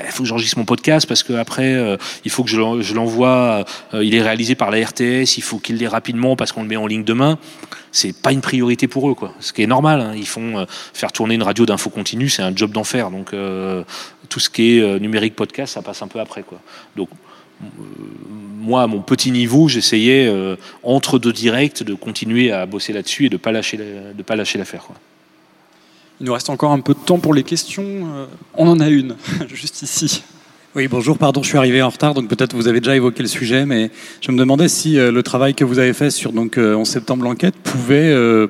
faut 0.09 0.23
que 0.23 0.30
j'enregistre 0.30 0.57
mon 0.57 0.65
podcast 0.65 1.07
parce 1.07 1.23
que 1.23 1.34
après, 1.34 1.97
il 2.23 2.32
faut 2.32 2.43
que 2.43 2.49
je 2.49 2.93
l'envoie, 2.93 3.65
il 3.93 4.15
est 4.15 4.21
réalisé 4.21 4.55
par 4.55 4.71
la 4.71 4.86
RTS, 4.86 5.38
il 5.38 5.43
faut 5.43 5.59
qu'il 5.59 5.78
l'ait 5.78 5.88
rapidement 5.88 6.36
parce 6.36 6.51
qu'on 6.51 6.61
le 6.61 6.67
met 6.67 6.78
en 6.78 6.88
ligne 6.88 7.03
demain 7.03 7.38
c'est 7.95 8.13
pas 8.13 8.33
une 8.33 8.41
priorité 8.41 8.89
pour 8.89 9.09
eux, 9.09 9.13
quoi. 9.13 9.33
Ce 9.39 9.53
qui 9.53 9.61
est 9.61 9.67
normal. 9.67 10.01
Hein. 10.01 10.13
Ils 10.15 10.27
font 10.27 10.59
euh, 10.59 10.65
faire 10.93 11.13
tourner 11.13 11.35
une 11.35 11.43
radio 11.43 11.65
d'info 11.65 11.89
continue, 11.89 12.27
c'est 12.27 12.41
un 12.41 12.53
job 12.53 12.71
d'enfer. 12.71 13.09
Donc 13.09 13.33
euh, 13.33 13.83
tout 14.27 14.41
ce 14.41 14.49
qui 14.49 14.77
est 14.77 14.81
euh, 14.81 14.99
numérique 14.99 15.33
podcast, 15.33 15.73
ça 15.73 15.81
passe 15.81 16.01
un 16.01 16.09
peu 16.09 16.19
après, 16.19 16.43
quoi. 16.43 16.59
Donc 16.97 17.07
moi, 18.59 18.83
à 18.83 18.87
mon 18.87 19.01
petit 19.01 19.31
niveau, 19.31 19.69
j'essayais 19.69 20.29
entre 20.83 21.19
deux 21.19 21.31
directs 21.31 21.83
de 21.83 21.93
continuer 21.93 22.51
à 22.51 22.65
bosser 22.65 22.91
là-dessus 22.91 23.27
et 23.27 23.29
de 23.29 23.37
pas 23.37 23.53
lâcher, 23.53 23.77
de 23.77 24.23
pas 24.23 24.35
lâcher 24.35 24.57
l'affaire. 24.57 24.83
Quoi. 24.83 24.95
Il 26.19 26.25
nous 26.25 26.33
reste 26.33 26.49
encore 26.49 26.73
un 26.73 26.81
peu 26.81 26.93
de 26.93 26.99
temps 26.99 27.17
pour 27.17 27.33
les 27.33 27.43
questions. 27.43 28.27
On 28.55 28.67
en 28.67 28.81
a 28.81 28.89
une, 28.89 29.15
juste 29.47 29.83
ici. 29.83 30.21
Oui, 30.76 30.89
bonjour, 30.89 31.17
pardon, 31.17 31.41
je 31.41 31.47
suis 31.47 31.57
arrivé 31.57 31.82
en 31.82 31.88
retard, 31.88 32.13
donc 32.13 32.28
peut-être 32.28 32.53
vous 32.53 32.67
avez 32.67 32.82
déjà 32.82 32.97
évoqué 32.97 33.23
le 33.23 33.30
sujet, 33.30 33.65
mais 33.65 33.91
je 34.19 34.30
me 34.34 34.38
demandais 34.38 34.67
si 34.67 34.99
euh, 34.99 35.09
le 35.09 35.23
travail 35.23 35.55
que 35.55 35.63
vous 35.63 35.80
avez 35.80 35.93
fait 35.93 36.09
sur 36.09 36.34
donc, 36.34 36.55
11 36.57 36.65
euh, 36.65 36.84
septembre 36.84 37.23
l'enquête 37.23 37.55
pouvait 37.55 38.11
euh, 38.11 38.49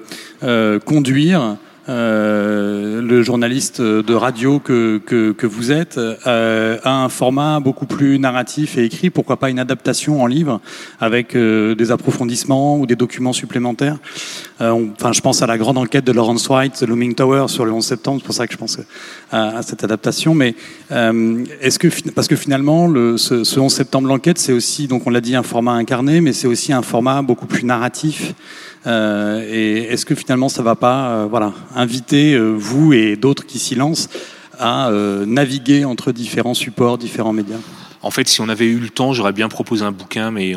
conduire 0.80 1.58
euh, 1.88 3.00
le 3.00 3.22
journaliste 3.22 3.80
de 3.80 4.14
radio 4.16 4.58
que, 4.58 4.98
que, 4.98 5.46
vous 5.46 5.72
êtes 5.72 6.00
a 6.26 6.92
un 6.92 7.10
format 7.10 7.60
beaucoup 7.60 7.86
plus 7.86 8.18
narratif 8.18 8.80
et 8.80 8.86
écrit. 8.86 9.12
Pourquoi 9.12 9.38
pas 9.38 9.52
une 9.52 9.60
adaptation 9.60 10.24
en 10.24 10.26
livre 10.26 10.62
avec 11.00 11.38
des 11.38 11.92
approfondissements 11.92 12.80
ou 12.80 12.88
des 12.88 12.96
documents 12.96 13.34
supplémentaires 13.34 13.98
Enfin, 14.60 15.12
je 15.12 15.22
pense 15.22 15.44
à 15.44 15.48
la 15.48 15.60
grande 15.60 15.78
enquête 15.78 16.06
de 16.06 16.12
Lawrence 16.12 16.50
White, 16.50 16.74
The 16.80 16.88
Looming 16.88 17.14
Tower, 17.14 17.50
sur 17.50 17.66
le 17.66 17.72
11 17.72 17.86
septembre. 17.86 18.20
C'est 18.22 18.26
pour 18.26 18.36
ça 18.36 18.48
que 18.48 18.54
je 18.54 18.58
pense 18.58 18.80
à, 19.32 19.58
à 19.58 19.62
cette 19.62 19.84
adaptation. 19.84 20.34
Mais 20.34 20.56
est-ce 20.92 21.80
que 21.80 21.88
parce 22.12 22.28
que 22.28 22.36
finalement, 22.36 22.88
le, 22.88 23.18
ce, 23.18 23.44
ce 23.44 23.60
11 23.60 23.74
septembre 23.74 24.08
l'enquête, 24.08 24.38
c'est 24.38 24.54
aussi 24.54 24.88
donc 24.88 25.08
on 25.08 25.10
l'a 25.10 25.22
dit 25.22 25.36
un 25.36 25.44
format 25.44 25.74
incarné, 25.74 26.22
mais 26.22 26.34
c'est 26.34 26.48
aussi 26.48 26.74
un 26.74 26.82
format 26.82 27.22
beaucoup 27.22 27.48
plus 27.48 27.64
narratif. 27.64 28.34
Euh, 28.88 29.44
et 29.50 29.84
est-ce 29.86 30.06
que 30.06 30.14
finalement 30.16 30.50
ça 30.50 30.62
va 30.62 30.76
pas 30.76 31.10
euh, 31.10 31.28
voilà, 31.30 31.54
inviter 31.76 32.36
euh, 32.36 32.54
vous 32.56 32.94
et 32.94 33.16
d'autres 33.16 33.46
qui 33.46 33.58
s'y 33.58 33.76
lancent 33.76 34.10
à 34.58 34.90
naviguer 35.26 35.84
entre 35.84 36.14
différents 36.14 36.54
supports, 36.54 36.98
différents 36.98 37.34
médias? 37.34 37.58
En 38.06 38.12
fait, 38.12 38.28
si 38.28 38.40
on 38.40 38.50
avait 38.50 38.66
eu 38.66 38.78
le 38.78 38.90
temps, 38.90 39.14
j'aurais 39.14 39.34
bien 39.34 39.50
proposé 39.50 39.84
un 39.84 39.92
bouquin, 39.92 40.32
mais 40.32 40.54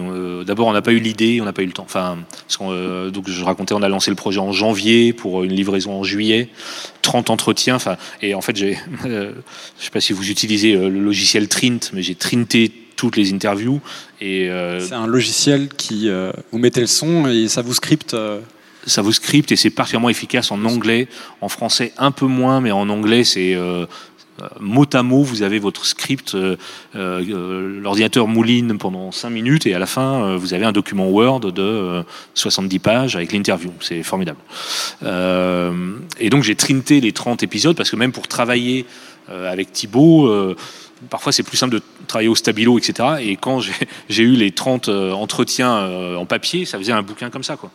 d'abord, 0.47 0.69
on 0.69 0.73
n'a 0.73 0.83
pas 0.83 0.93
eu 0.93 1.01
l'idée, 1.01 1.41
on 1.41 1.45
n'a 1.45 1.53
pas 1.53 1.63
eu 1.63 1.67
le 1.67 1.73
temps. 1.73 1.85
Enfin, 1.85 2.19
donc 2.61 3.29
je 3.29 3.43
racontais, 3.43 3.75
on 3.75 3.83
a 3.83 3.89
lancé 3.89 4.11
le 4.11 4.17
projet 4.17 4.39
en 4.39 4.53
janvier 4.53 5.13
pour 5.13 5.43
une 5.43 5.53
livraison 5.53 5.93
en 5.93 6.05
juillet, 6.05 6.51
30 7.03 7.31
entretiens. 7.31 7.77
Enfin, 7.77 7.97
et 8.23 8.35
en 8.35 8.43
fait, 8.43 8.55
j'ai, 8.55 8.79
je 9.05 9.33
sais 9.79 9.91
pas 9.91 10.01
si 10.01 10.13
vous 10.13 10.31
utilisez 10.31 10.75
le 10.75 11.01
logiciel 11.01 11.49
Trint, 11.49 11.91
mais 11.95 12.03
j'ai 12.03 12.15
trinté 12.15 12.71
toutes 12.99 13.17
les 13.17 13.33
interviews. 13.33 13.81
Et 14.21 14.51
euh, 14.51 14.81
c'est 14.81 14.95
un 14.95 15.07
logiciel 15.07 15.69
qui 15.69 16.11
euh, 16.11 16.33
vous 16.53 16.59
mettez 16.59 16.81
le 16.81 16.87
son 16.87 17.27
et 17.29 17.49
ça 17.49 17.63
vous 17.63 17.73
scripte. 17.73 18.13
Euh. 18.13 18.41
Ça 18.87 19.03
vous 19.03 19.13
scripte 19.13 19.53
et 19.53 19.57
c'est 19.57 19.71
particulièrement 19.71 20.09
efficace 20.09 20.51
en 20.51 20.65
anglais, 20.65 21.09
en 21.41 21.49
français 21.49 21.93
un 21.99 22.11
peu 22.11 22.27
moins, 22.27 22.61
mais 22.61 22.71
en 22.71 22.89
anglais 22.89 23.23
c'est 23.23 23.55
mot 24.61 24.87
à 24.93 25.03
mot, 25.03 25.23
vous 25.23 25.43
avez 25.43 25.59
votre 25.59 25.85
script, 25.87 26.37
l'ordinateur 26.95 28.29
mouline 28.29 28.79
pendant 28.79 29.13
5 29.13 29.31
minutes 29.31 29.67
et 29.67 29.75
à 29.75 29.79
la 29.79 29.87
fin, 29.87 30.37
vous 30.37 30.55
avez 30.55 30.65
un 30.65 30.73
document 30.73 31.09
Word 31.09 31.41
de 31.53 32.05
70 32.35 32.79
pages 32.79 33.17
avec 33.17 33.33
l'interview. 33.33 33.73
C'est 33.81 34.03
formidable. 34.03 34.39
et 35.03 36.31
donc 36.31 36.43
j'ai 36.45 36.55
trinté 36.55 37.01
les 37.01 37.13
30 37.13 37.43
épisodes 37.43 37.77
parce 37.77 37.91
que 37.91 37.97
même 37.97 38.13
pour 38.13 38.29
travailler 38.29 38.87
avec 39.29 39.73
Thibaut, 39.73 40.55
parfois 41.11 41.33
c'est 41.33 41.43
plus 41.43 41.57
simple 41.57 41.75
de 41.75 41.83
travailler 42.07 42.29
au 42.29 42.35
stabilo, 42.35 42.79
etc. 42.79 43.09
Et 43.21 43.37
quand 43.37 43.61
j'ai 43.61 44.23
eu 44.23 44.35
les 44.35 44.51
30 44.51 44.89
euh, 44.89 45.13
entretiens 45.13 45.77
euh, 45.77 46.17
en 46.17 46.27
papier, 46.27 46.65
ça 46.65 46.79
faisait 46.79 46.93
un 46.93 47.03
bouquin 47.03 47.31
comme 47.31 47.45
ça, 47.45 47.57
quoi. 47.57 47.71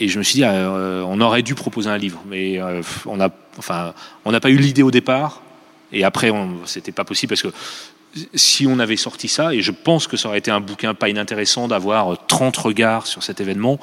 Et 0.00 0.08
je 0.08 0.18
me 0.18 0.24
suis 0.24 0.36
dit, 0.36 0.44
euh, 0.44 1.02
on 1.06 1.20
aurait 1.20 1.42
dû 1.42 1.54
proposer 1.54 1.88
un 1.88 1.98
livre, 1.98 2.20
mais 2.28 2.60
on 3.06 3.16
n'a 3.16 3.30
enfin, 3.58 3.92
on 4.24 4.32
n'a 4.32 4.40
pas 4.40 4.50
eu 4.50 4.56
l'idée 4.56 4.82
au 4.82 4.90
départ, 4.90 5.42
et 5.92 6.04
après, 6.04 6.32
c'était 6.66 6.92
pas 6.92 7.04
possible 7.04 7.30
parce 7.30 7.42
que 7.42 7.48
si 8.34 8.66
on 8.66 8.78
avait 8.78 8.96
sorti 8.96 9.28
ça, 9.28 9.54
et 9.54 9.60
je 9.60 9.70
pense 9.70 10.06
que 10.06 10.16
ça 10.16 10.28
aurait 10.28 10.38
été 10.38 10.50
un 10.50 10.60
bouquin 10.60 10.94
pas 10.94 11.08
inintéressant 11.08 11.68
d'avoir 11.68 12.26
30 12.26 12.56
regards 12.56 13.06
sur 13.06 13.22
cet 13.22 13.40
événement, 13.40 13.78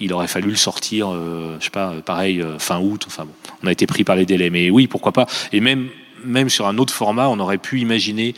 il 0.00 0.12
aurait 0.12 0.28
fallu 0.28 0.50
le 0.50 0.56
sortir, 0.56 1.10
je 1.58 1.64
sais 1.64 1.70
pas, 1.70 1.94
pareil, 2.04 2.44
fin 2.58 2.78
août, 2.78 3.04
enfin 3.06 3.24
bon, 3.24 3.32
on 3.64 3.66
a 3.66 3.72
été 3.72 3.86
pris 3.86 4.04
par 4.04 4.16
les 4.16 4.26
délais, 4.26 4.50
mais 4.50 4.70
oui, 4.70 4.86
pourquoi 4.86 5.12
pas, 5.12 5.26
et 5.52 5.60
même 5.60 5.88
même 6.24 6.48
sur 6.48 6.66
un 6.66 6.78
autre 6.78 6.92
format, 6.92 7.28
on 7.28 7.38
aurait 7.40 7.58
pu 7.58 7.80
imaginer. 7.80 8.34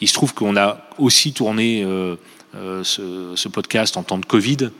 Il 0.00 0.08
se 0.08 0.14
trouve 0.14 0.34
qu'on 0.34 0.56
a 0.56 0.88
aussi 0.98 1.32
tourné 1.32 1.82
euh, 1.84 2.16
euh, 2.54 2.82
ce, 2.84 3.48
podcast 3.48 3.96
en 3.96 4.02
temps 4.02 4.18
de 4.18 4.26
Covid. 4.26 4.70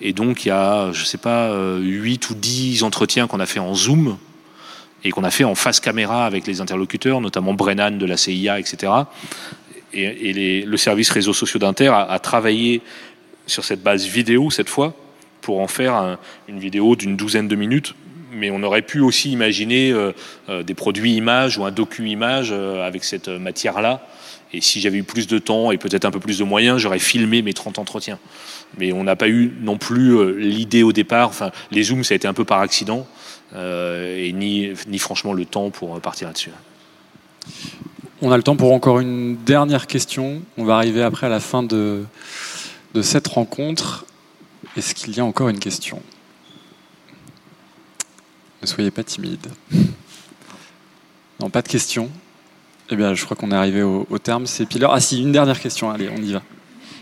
Et 0.00 0.12
donc, 0.12 0.44
il 0.44 0.48
y 0.48 0.52
a, 0.52 0.92
je 0.92 1.04
sais 1.04 1.18
pas, 1.18 1.52
8 1.78 2.24
euh, 2.24 2.32
ou 2.32 2.34
10 2.34 2.82
entretiens 2.84 3.26
qu'on 3.26 3.40
a 3.40 3.46
fait 3.46 3.58
en 3.58 3.74
Zoom 3.74 4.16
et 5.04 5.10
qu'on 5.10 5.24
a 5.24 5.30
fait 5.30 5.44
en 5.44 5.54
face 5.54 5.80
caméra 5.80 6.26
avec 6.26 6.46
les 6.46 6.60
interlocuteurs, 6.60 7.20
notamment 7.20 7.54
Brennan 7.54 7.98
de 7.98 8.06
la 8.06 8.16
CIA, 8.16 8.58
etc. 8.58 8.92
Et, 9.92 10.64
le 10.64 10.76
service 10.76 11.10
réseaux 11.10 11.32
sociaux 11.32 11.58
d'Inter 11.58 11.88
a, 11.88 12.18
travaillé 12.18 12.82
sur 13.46 13.64
cette 13.64 13.82
base 13.82 14.06
vidéo 14.06 14.50
cette 14.50 14.68
fois 14.68 14.94
pour 15.40 15.60
en 15.60 15.66
faire 15.66 16.18
une 16.48 16.58
vidéo 16.58 16.94
d'une 16.94 17.16
douzaine 17.16 17.48
de 17.48 17.56
minutes 17.56 17.94
mais 18.32 18.50
on 18.50 18.62
aurait 18.62 18.82
pu 18.82 19.00
aussi 19.00 19.30
imaginer 19.32 19.90
euh, 19.90 20.12
euh, 20.48 20.62
des 20.62 20.74
produits 20.74 21.12
images 21.12 21.58
ou 21.58 21.64
un 21.64 21.70
docu-image 21.70 22.50
euh, 22.52 22.86
avec 22.86 23.04
cette 23.04 23.28
matière-là. 23.28 24.06
Et 24.52 24.60
si 24.60 24.80
j'avais 24.80 24.98
eu 24.98 25.02
plus 25.02 25.26
de 25.26 25.38
temps 25.38 25.72
et 25.72 25.76
peut-être 25.76 26.06
un 26.06 26.10
peu 26.10 26.20
plus 26.20 26.38
de 26.38 26.44
moyens, 26.44 26.78
j'aurais 26.78 26.98
filmé 26.98 27.42
mes 27.42 27.52
30 27.52 27.78
entretiens. 27.78 28.18
Mais 28.78 28.92
on 28.92 29.04
n'a 29.04 29.16
pas 29.16 29.28
eu 29.28 29.52
non 29.60 29.76
plus 29.76 30.38
l'idée 30.38 30.82
au 30.82 30.92
départ. 30.92 31.28
Enfin, 31.28 31.50
les 31.70 31.82
zooms, 31.82 32.02
ça 32.02 32.14
a 32.14 32.16
été 32.16 32.26
un 32.26 32.32
peu 32.32 32.46
par 32.46 32.60
accident. 32.60 33.06
Et 33.54 34.32
ni, 34.32 34.72
ni 34.86 34.98
franchement 34.98 35.32
le 35.32 35.44
temps 35.44 35.70
pour 35.70 36.00
partir 36.00 36.28
là-dessus. 36.28 36.50
On 38.20 38.32
a 38.32 38.36
le 38.36 38.42
temps 38.42 38.56
pour 38.56 38.72
encore 38.72 39.00
une 39.00 39.36
dernière 39.36 39.86
question. 39.86 40.42
On 40.56 40.64
va 40.64 40.76
arriver 40.76 41.02
après 41.02 41.26
à 41.26 41.30
la 41.30 41.40
fin 41.40 41.62
de, 41.62 42.04
de 42.94 43.02
cette 43.02 43.28
rencontre. 43.28 44.06
Est-ce 44.76 44.94
qu'il 44.94 45.16
y 45.16 45.20
a 45.20 45.24
encore 45.24 45.48
une 45.48 45.60
question? 45.60 46.02
Ne 48.62 48.66
soyez 48.66 48.90
pas 48.90 49.04
timide. 49.04 49.46
Non, 51.40 51.50
pas 51.50 51.62
de 51.62 51.68
questions. 51.68 52.10
Eh 52.90 52.96
bien, 52.96 53.14
je 53.14 53.24
crois 53.24 53.36
qu'on 53.36 53.52
est 53.52 53.54
arrivé 53.54 53.80
au, 53.80 54.18
terme. 54.18 54.44
C'est 54.48 54.66
Ah 54.82 54.98
si, 54.98 55.22
une 55.22 55.30
dernière 55.30 55.60
question. 55.60 55.88
Allez, 55.88 56.10
on 56.12 56.20
y 56.20 56.32
va. 56.32 56.42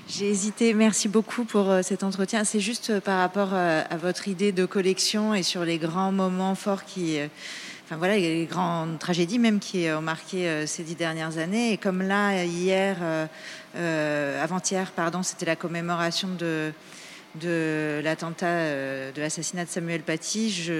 J'ai 0.08 0.30
hésité. 0.30 0.72
Merci 0.72 1.08
beaucoup 1.08 1.44
pour 1.44 1.68
euh, 1.68 1.82
cet 1.82 2.04
entretien. 2.04 2.44
C'est 2.44 2.60
juste 2.60 2.90
euh, 2.90 3.00
par 3.00 3.18
rapport 3.18 3.48
euh, 3.52 3.82
à 3.90 3.96
votre 3.96 4.28
idée 4.28 4.52
de 4.52 4.64
collection 4.64 5.34
et 5.34 5.42
sur 5.42 5.64
les 5.64 5.78
grands 5.78 6.12
moments 6.12 6.54
forts 6.54 6.84
qui, 6.84 7.18
enfin 7.84 7.96
voilà, 7.96 8.16
les 8.16 8.46
grandes 8.46 9.00
tragédies 9.00 9.40
même 9.40 9.58
qui 9.58 9.88
ont 9.90 10.02
marqué 10.02 10.64
ces 10.68 10.84
dix 10.84 10.94
dernières 10.94 11.38
années. 11.38 11.72
Et 11.72 11.76
comme 11.76 12.02
là, 12.02 12.44
hier, 12.44 12.98
avant-hier, 13.74 14.92
pardon, 14.92 15.24
c'était 15.24 15.46
la 15.46 15.56
commémoration 15.56 16.28
de 16.38 18.00
l'attentat, 18.02 18.46
de 19.12 19.20
l'assassinat 19.20 19.64
de 19.64 19.70
Samuel 19.70 20.02
Paty, 20.02 20.70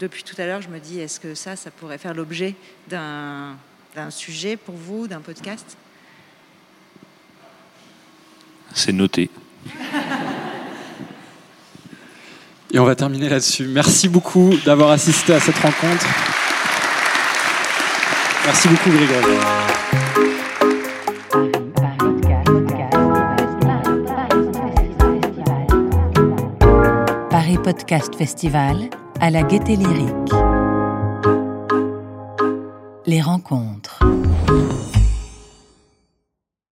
depuis 0.00 0.24
tout 0.24 0.34
à 0.38 0.46
l'heure, 0.46 0.62
je 0.62 0.68
me 0.68 0.80
dis, 0.80 0.98
est-ce 0.98 1.20
que 1.20 1.34
ça, 1.34 1.54
ça 1.54 1.70
pourrait 1.70 1.98
faire 1.98 2.14
l'objet 2.14 2.56
d'un, 2.88 3.56
sujet 4.10 4.56
pour 4.56 4.74
vous, 4.74 5.06
d'un 5.06 5.20
podcast? 5.20 5.76
C'est 8.74 8.92
noté. 8.92 9.30
Et 12.70 12.78
on 12.78 12.84
va 12.84 12.94
terminer 12.94 13.28
là-dessus. 13.28 13.66
Merci 13.66 14.08
beaucoup 14.08 14.54
d'avoir 14.64 14.90
assisté 14.90 15.34
à 15.34 15.40
cette 15.40 15.58
rencontre. 15.58 16.06
Merci 18.44 18.68
beaucoup, 18.68 18.90
Grégory. 18.90 19.38
Podcast 27.68 28.14
Festival 28.16 28.88
à 29.20 29.28
la 29.28 29.42
Gaieté 29.42 29.76
Lyrique. 29.76 30.32
Les 33.04 33.20
rencontres. 33.20 34.00